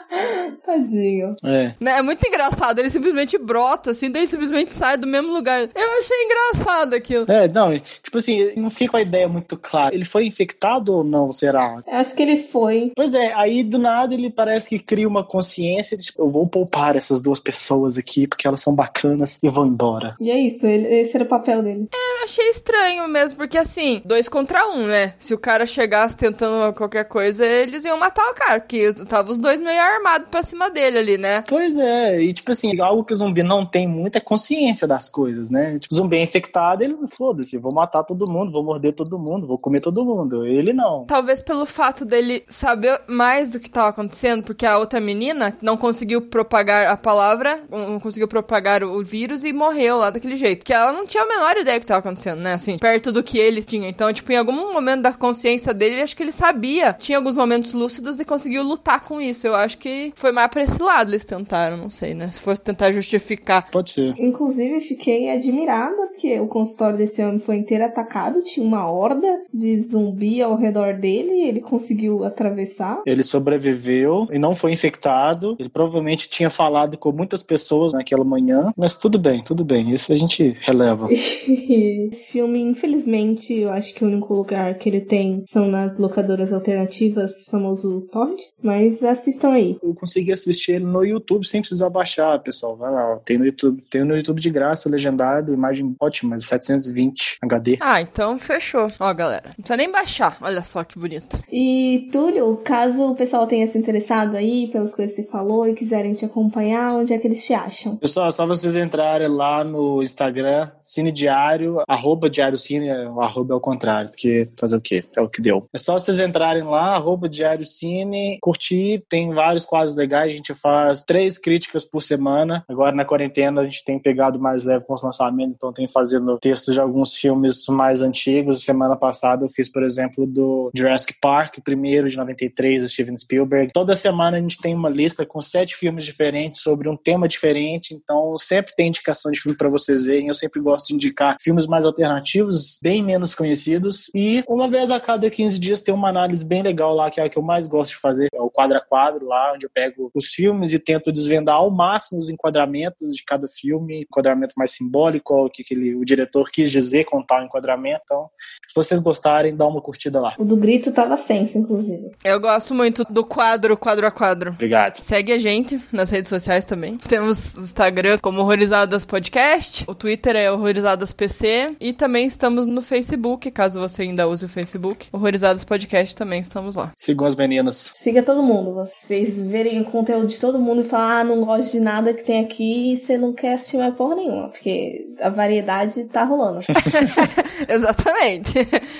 Tadinho. 0.69 1.31
É. 1.43 1.73
Né, 1.79 1.97
É 1.99 2.01
muito 2.01 2.25
engraçado, 2.27 2.79
ele 2.79 2.89
simplesmente 2.89 3.37
brota, 3.37 3.91
assim, 3.91 4.09
daí 4.11 4.27
simplesmente 4.27 4.73
sai 4.73 4.97
do 4.97 5.07
mesmo 5.07 5.31
lugar. 5.33 5.61
Eu 5.63 5.99
achei 5.99 6.17
engraçado 6.25 6.93
aquilo. 6.93 7.25
É, 7.29 7.47
não, 7.47 7.77
tipo 7.79 8.17
assim, 8.17 8.37
eu 8.39 8.61
não 8.61 8.69
fiquei 8.69 8.87
com 8.87 8.97
a 8.97 9.01
ideia 9.01 9.27
muito 9.27 9.57
clara. 9.57 9.93
Ele 9.93 10.05
foi 10.05 10.25
infectado 10.25 10.93
ou 10.93 11.03
não, 11.03 11.31
será? 11.31 11.81
Eu 11.87 11.93
Acho 11.97 12.15
que 12.15 12.21
ele 12.23 12.37
foi. 12.37 12.91
Pois 12.95 13.13
é, 13.13 13.33
aí 13.33 13.63
do 13.63 13.77
nada 13.77 14.13
ele 14.13 14.29
parece 14.29 14.69
que 14.69 14.79
cria 14.79 15.07
uma 15.07 15.23
consciência 15.23 15.97
de, 15.97 16.05
tipo, 16.05 16.21
eu 16.21 16.29
vou 16.29 16.47
poupar 16.47 16.95
essas 16.95 17.21
duas 17.21 17.39
pessoas 17.39 17.97
aqui 17.97 18.27
porque 18.27 18.47
elas 18.47 18.61
são 18.61 18.73
bacanas 18.75 19.39
e 19.43 19.49
vou 19.49 19.65
embora. 19.65 20.15
E 20.19 20.29
é 20.31 20.39
isso, 20.39 20.65
ele- 20.65 20.87
esse 20.99 21.15
era 21.15 21.23
o 21.25 21.27
papel 21.27 21.61
dele. 21.63 21.87
Eu 21.93 22.23
achei 22.25 22.49
estranho 22.49 23.07
mesmo, 23.07 23.37
porque 23.37 23.57
assim, 23.57 24.01
dois 24.05 24.27
contra 24.29 24.67
um, 24.69 24.85
né? 24.87 25.13
Se 25.19 25.33
o 25.33 25.37
cara 25.37 25.65
chegasse 25.65 26.15
tentando 26.15 26.73
qualquer 26.73 27.05
coisa, 27.05 27.45
eles 27.45 27.85
iam 27.85 27.97
matar 27.97 28.29
o 28.29 28.35
cara, 28.35 28.59
porque 28.59 28.93
tava 29.07 29.31
os 29.31 29.37
dois 29.37 29.59
meio 29.61 29.81
armados 29.81 30.27
pra 30.29 30.43
cima 30.43 30.58
dele 30.67 30.97
ali, 30.97 31.17
né? 31.17 31.43
Pois 31.47 31.77
é, 31.77 32.19
e 32.21 32.33
tipo 32.33 32.51
assim, 32.51 32.79
algo 32.81 33.03
que 33.03 33.13
o 33.13 33.15
zumbi 33.15 33.43
não 33.43 33.63
tem 33.63 33.87
muito 33.87 34.17
é 34.17 34.19
consciência 34.19 34.87
das 34.87 35.07
coisas, 35.07 35.51
né? 35.51 35.77
Tipo, 35.77 35.93
o 35.93 35.97
zumbi 35.97 36.17
é 36.17 36.23
infectado, 36.23 36.83
ele 36.83 36.97
foda-se, 37.07 37.57
vou 37.57 37.73
matar 37.73 38.03
todo 38.03 38.29
mundo, 38.29 38.51
vou 38.51 38.63
morder 38.63 38.93
todo 38.93 39.19
mundo, 39.19 39.45
vou 39.45 39.57
comer 39.57 39.79
todo 39.79 40.03
mundo. 40.03 40.45
Ele 40.45 40.73
não. 40.73 41.05
Talvez 41.05 41.43
pelo 41.43 41.65
fato 41.65 42.03
dele 42.03 42.43
saber 42.47 42.99
mais 43.07 43.49
do 43.49 43.59
que 43.59 43.69
tava 43.69 43.89
acontecendo, 43.89 44.43
porque 44.43 44.65
a 44.65 44.77
outra 44.77 44.99
menina 44.99 45.55
não 45.61 45.77
conseguiu 45.77 46.21
propagar 46.21 46.87
a 46.87 46.97
palavra, 46.97 47.61
não 47.69 47.99
conseguiu 47.99 48.27
propagar 48.27 48.83
o 48.83 49.03
vírus 49.03 49.43
e 49.43 49.53
morreu 49.53 49.97
lá 49.97 50.09
daquele 50.09 50.35
jeito. 50.35 50.65
Que 50.65 50.73
ela 50.73 50.91
não 50.91 51.05
tinha 51.05 51.23
a 51.23 51.27
menor 51.27 51.57
ideia 51.57 51.79
do 51.79 51.81
que 51.81 51.87
tava 51.87 51.99
acontecendo, 51.99 52.39
né? 52.39 52.53
Assim, 52.53 52.77
perto 52.77 53.11
do 53.11 53.23
que 53.23 53.37
ele 53.37 53.63
tinha. 53.63 53.87
Então, 53.87 54.11
tipo, 54.11 54.31
em 54.31 54.37
algum 54.37 54.73
momento 54.73 55.03
da 55.03 55.13
consciência 55.13 55.73
dele, 55.73 56.01
acho 56.01 56.15
que 56.15 56.23
ele 56.23 56.31
sabia. 56.31 56.93
Tinha 56.93 57.17
alguns 57.17 57.35
momentos 57.35 57.71
lúcidos 57.71 58.19
e 58.19 58.25
conseguiu 58.25 58.63
lutar 58.63 59.01
com 59.01 59.21
isso. 59.21 59.45
Eu 59.47 59.55
acho 59.55 59.77
que 59.77 60.11
foi 60.15 60.31
mais 60.31 60.48
pra 60.49 60.63
esse 60.63 60.81
lado 60.81 61.11
eles 61.11 61.25
tentaram, 61.25 61.77
não 61.77 61.89
sei, 61.89 62.13
né? 62.13 62.29
Se 62.31 62.39
fosse 62.39 62.61
tentar 62.61 62.91
justificar. 62.91 63.69
Pode 63.71 63.91
ser. 63.91 64.15
Inclusive, 64.17 64.79
fiquei 64.79 65.29
admirada 65.29 66.07
porque 66.07 66.39
o 66.39 66.47
consultório 66.47 66.97
desse 66.97 67.21
homem 67.21 67.39
foi 67.39 67.55
inteiro 67.55 67.85
atacado, 67.85 68.41
tinha 68.41 68.65
uma 68.65 68.91
horda 68.91 69.41
de 69.53 69.79
zumbi 69.79 70.41
ao 70.41 70.57
redor 70.57 70.95
dele 70.95 71.31
e 71.31 71.47
ele 71.47 71.61
conseguiu 71.61 72.25
atravessar. 72.25 73.01
Ele 73.05 73.23
sobreviveu 73.23 74.27
e 74.31 74.37
não 74.37 74.53
foi 74.53 74.73
infectado. 74.73 75.55
Ele 75.57 75.69
provavelmente 75.69 76.29
tinha 76.29 76.49
falado 76.49 76.97
com 76.97 77.11
muitas 77.11 77.41
pessoas 77.41 77.93
naquela 77.93 78.25
manhã, 78.25 78.73
mas 78.75 78.97
tudo 78.97 79.17
bem, 79.17 79.41
tudo 79.43 79.63
bem. 79.63 79.93
Isso 79.93 80.11
a 80.11 80.17
gente 80.17 80.55
releva. 80.59 81.07
Esse 81.13 82.31
filme, 82.31 82.59
infelizmente, 82.59 83.53
eu 83.53 83.71
acho 83.71 83.93
que 83.93 84.03
o 84.03 84.07
único 84.07 84.33
lugar 84.33 84.77
que 84.77 84.89
ele 84.89 85.01
tem 85.01 85.43
são 85.47 85.67
nas 85.67 85.97
locadoras 85.97 86.51
alternativas, 86.51 87.45
famoso 87.45 88.07
torrent, 88.11 88.41
mas 88.61 89.03
assistam 89.03 89.51
aí. 89.51 89.77
Eu 89.81 89.93
consegui 89.93 90.31
assistir 90.39 90.73
ele 90.73 90.85
no 90.85 91.03
YouTube 91.03 91.45
sem 91.45 91.61
precisar 91.61 91.89
baixar, 91.89 92.39
pessoal. 92.39 92.75
Vai 92.75 92.91
lá, 92.91 93.13
ó. 93.13 93.15
tem 93.17 93.37
no 93.37 93.45
YouTube, 93.45 93.83
tem 93.89 94.03
no 94.03 94.15
YouTube 94.15 94.41
de 94.41 94.49
graça, 94.49 94.89
legendado, 94.89 95.53
imagem 95.53 95.95
ótima, 95.99 96.37
720 96.37 97.37
HD. 97.41 97.77
Ah, 97.81 98.01
então 98.01 98.39
fechou. 98.39 98.91
Ó, 98.99 99.13
galera, 99.13 99.49
não 99.49 99.55
precisa 99.55 99.77
nem 99.77 99.91
baixar. 99.91 100.37
Olha 100.41 100.63
só 100.63 100.83
que 100.83 100.99
bonito. 100.99 101.41
E, 101.51 102.09
Túlio, 102.11 102.57
caso 102.57 103.11
o 103.11 103.15
pessoal 103.15 103.47
tenha 103.47 103.67
se 103.67 103.77
interessado 103.77 104.35
aí 104.35 104.67
pelas 104.67 104.95
coisas 104.95 105.15
que 105.15 105.23
você 105.23 105.27
falou 105.27 105.67
e 105.67 105.73
quiserem 105.73 106.13
te 106.13 106.25
acompanhar, 106.25 106.95
onde 106.95 107.13
é 107.13 107.17
que 107.17 107.27
eles 107.27 107.45
te 107.45 107.53
acham? 107.53 107.97
Pessoal, 107.97 108.27
é 108.27 108.31
só 108.31 108.45
vocês 108.45 108.75
entrarem 108.75 109.27
lá 109.27 109.63
no 109.63 110.01
Instagram, 110.01 110.69
Cine 110.79 111.11
Diário, 111.11 111.81
arroba 111.87 112.29
Diário 112.29 112.57
Cine, 112.57 112.89
o 113.07 113.21
arroba 113.21 113.53
é 113.53 113.57
o 113.57 113.61
contrário, 113.61 114.09
porque 114.09 114.47
fazer 114.59 114.75
o 114.75 114.81
quê? 114.81 115.03
É 115.15 115.21
o 115.21 115.29
que 115.29 115.41
deu. 115.41 115.67
É 115.73 115.77
só 115.77 115.93
vocês 115.93 116.19
entrarem 116.19 116.63
lá, 116.63 116.95
arroba 116.95 117.29
Diário 117.29 117.65
Cine, 117.65 118.37
curtir, 118.41 119.03
tem 119.09 119.33
vários 119.33 119.65
quadros 119.65 119.95
legais, 119.95 120.28
gente 120.29 120.53
faz 120.53 121.03
três 121.03 121.37
críticas 121.37 121.85
por 121.85 122.01
semana. 122.01 122.63
Agora 122.67 122.95
na 122.95 123.05
quarentena 123.05 123.61
a 123.61 123.65
gente 123.65 123.83
tem 123.83 123.99
pegado 123.99 124.39
mais 124.39 124.65
leve 124.65 124.85
com 124.85 124.93
os 124.93 125.03
lançamentos, 125.03 125.55
então 125.55 125.73
tem 125.73 125.87
fazendo 125.87 126.37
textos 126.39 126.73
de 126.73 126.79
alguns 126.79 127.15
filmes 127.15 127.65
mais 127.67 128.01
antigos. 128.01 128.63
Semana 128.63 128.95
passada 128.95 129.45
eu 129.45 129.49
fiz, 129.49 129.69
por 129.69 129.83
exemplo, 129.83 130.25
do 130.25 130.71
Jurassic 130.75 131.15
Park, 131.21 131.57
o 131.57 131.63
primeiro 131.63 132.09
de 132.09 132.17
93, 132.17 132.83
do 132.83 132.89
Steven 132.89 133.17
Spielberg. 133.17 133.71
Toda 133.73 133.95
semana 133.95 134.37
a 134.37 134.39
gente 134.39 134.57
tem 134.57 134.73
uma 134.75 134.89
lista 134.89 135.25
com 135.25 135.41
sete 135.41 135.75
filmes 135.75 136.03
diferentes 136.03 136.61
sobre 136.61 136.89
um 136.89 136.95
tema 136.95 137.27
diferente, 137.27 137.93
então 137.93 138.37
sempre 138.37 138.73
tem 138.75 138.87
indicação 138.87 139.31
de 139.31 139.39
filme 139.39 139.57
para 139.57 139.69
vocês 139.69 140.03
verem. 140.03 140.27
Eu 140.27 140.33
sempre 140.33 140.61
gosto 140.61 140.87
de 140.87 140.95
indicar 140.95 141.37
filmes 141.41 141.67
mais 141.67 141.85
alternativos, 141.85 142.79
bem 142.81 143.03
menos 143.03 143.33
conhecidos. 143.35 144.09
E 144.13 144.43
uma 144.47 144.69
vez 144.69 144.91
a 144.91 144.99
cada 144.99 145.29
15 145.29 145.59
dias 145.59 145.81
tem 145.81 145.93
uma 145.93 146.09
análise 146.09 146.45
bem 146.45 146.61
legal 146.61 146.93
lá, 146.93 147.09
que 147.09 147.19
é 147.19 147.23
a 147.23 147.29
que 147.29 147.37
eu 147.37 147.43
mais 147.43 147.67
gosto 147.67 147.91
de 147.91 147.97
fazer, 147.97 148.27
é 148.33 148.41
o 148.41 148.49
quadro 148.49 148.77
a 148.77 148.81
quadro 148.81 149.25
lá, 149.25 149.53
onde 149.53 149.65
eu 149.65 149.69
pego 149.69 150.11
os 150.19 150.27
filmes 150.27 150.73
e 150.73 150.79
tento 150.79 151.11
desvendar 151.11 151.55
ao 151.55 151.71
máximo 151.71 152.19
os 152.19 152.29
enquadramentos 152.29 153.13
de 153.13 153.23
cada 153.23 153.47
filme, 153.47 154.01
enquadramento 154.01 154.53
mais 154.57 154.71
simbólico, 154.71 155.33
o 155.33 155.49
que 155.49 155.63
aquele, 155.63 155.95
o 155.95 156.05
diretor 156.05 156.49
quis 156.51 156.71
dizer 156.71 157.05
contar 157.05 157.41
o 157.41 157.45
enquadramento. 157.45 158.01
Então, 158.03 158.29
se 158.67 158.75
vocês 158.75 158.99
gostarem, 158.99 159.55
dá 159.55 159.65
uma 159.65 159.81
curtida 159.81 160.19
lá. 160.19 160.35
O 160.37 160.43
do 160.43 160.55
grito 160.55 160.91
tava 160.91 161.17
senso, 161.17 161.57
inclusive. 161.57 162.11
Eu 162.23 162.39
gosto 162.39 162.75
muito 162.75 163.03
do 163.09 163.25
quadro, 163.25 163.77
quadro 163.77 164.05
a 164.05 164.11
quadro. 164.11 164.51
Obrigado. 164.51 165.01
Segue 165.01 165.31
a 165.31 165.37
gente 165.37 165.81
nas 165.91 166.09
redes 166.09 166.29
sociais 166.29 166.65
também. 166.65 166.97
Temos 166.97 167.55
o 167.55 167.59
Instagram 167.59 168.17
como 168.21 168.41
Horrorizadas 168.41 169.05
Podcast, 169.05 169.85
o 169.87 169.95
Twitter 169.95 170.35
é 170.35 170.51
Horrorizadas 170.51 171.13
PC 171.13 171.75
e 171.79 171.93
também 171.93 172.27
estamos 172.27 172.67
no 172.67 172.81
Facebook, 172.81 173.49
caso 173.51 173.79
você 173.79 174.03
ainda 174.03 174.27
use 174.27 174.45
o 174.45 174.49
Facebook. 174.49 175.07
Horrorizadas 175.11 175.63
Podcast 175.63 176.15
também 176.15 176.41
estamos 176.41 176.75
lá. 176.75 176.91
Sigam 176.95 177.25
as 177.25 177.35
meninas. 177.35 177.93
Siga 177.95 178.21
todo 178.21 178.43
mundo. 178.43 178.73
Vocês 178.73 179.41
verem 179.47 179.81
o 179.81 179.85
conteúdo 179.99 180.27
de 180.27 180.39
todo 180.39 180.59
mundo 180.59 180.81
e 180.81 180.83
falar, 180.83 181.19
ah, 181.19 181.23
não 181.23 181.41
gosto 181.41 181.71
de 181.71 181.79
nada 181.79 182.13
que 182.13 182.23
tem 182.23 182.39
aqui 182.39 182.93
e 182.93 182.97
você 182.97 183.17
não 183.17 183.33
quer 183.33 183.53
assistir 183.53 183.77
mais 183.77 183.93
porra 183.93 184.15
nenhuma, 184.15 184.49
porque 184.49 185.07
a 185.19 185.29
variedade 185.29 186.05
tá 186.05 186.23
rolando. 186.23 186.61
Exatamente. 187.67 188.53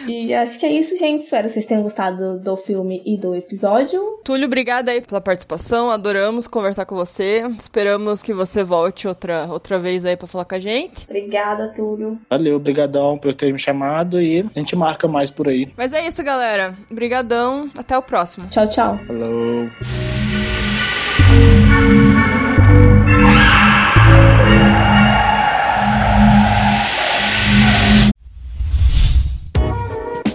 e 0.07 0.33
acho 0.33 0.59
que 0.59 0.65
é 0.65 0.71
isso, 0.71 0.97
gente. 0.97 1.23
Espero 1.23 1.47
que 1.47 1.53
vocês 1.53 1.65
tenham 1.65 1.83
gostado 1.83 2.39
do 2.39 2.57
filme 2.57 3.01
e 3.05 3.17
do 3.17 3.33
episódio. 3.33 4.19
Túlio, 4.23 4.45
obrigada 4.45 4.91
aí 4.91 5.01
pela 5.01 5.21
participação. 5.21 5.89
Adoramos 5.89 6.47
conversar 6.47 6.85
com 6.85 6.95
você. 6.95 7.43
Esperamos 7.57 8.21
que 8.21 8.33
você 8.33 8.63
volte 8.63 9.07
outra, 9.07 9.47
outra 9.47 9.79
vez 9.79 10.03
aí 10.03 10.17
pra 10.17 10.27
falar 10.27 10.45
com 10.45 10.55
a 10.55 10.59
gente. 10.59 11.05
Obrigada, 11.05 11.71
Túlio. 11.75 12.19
Valeu, 12.29 12.57
obrigadão 12.57 13.17
por 13.17 13.33
ter 13.33 13.51
me 13.53 13.59
chamado 13.59 14.21
e 14.21 14.41
a 14.41 14.59
gente 14.59 14.75
marca 14.75 15.07
mais 15.07 15.31
por 15.31 15.47
aí. 15.47 15.71
Mas 15.77 15.93
é 15.93 16.05
isso, 16.05 16.21
galera. 16.23 16.75
Obrigadão. 16.91 17.69
Até 17.77 17.97
o 17.97 18.01
próximo. 18.01 18.47
Tchau, 18.49 18.67
tchau. 18.67 18.97
Falou. 19.07 19.69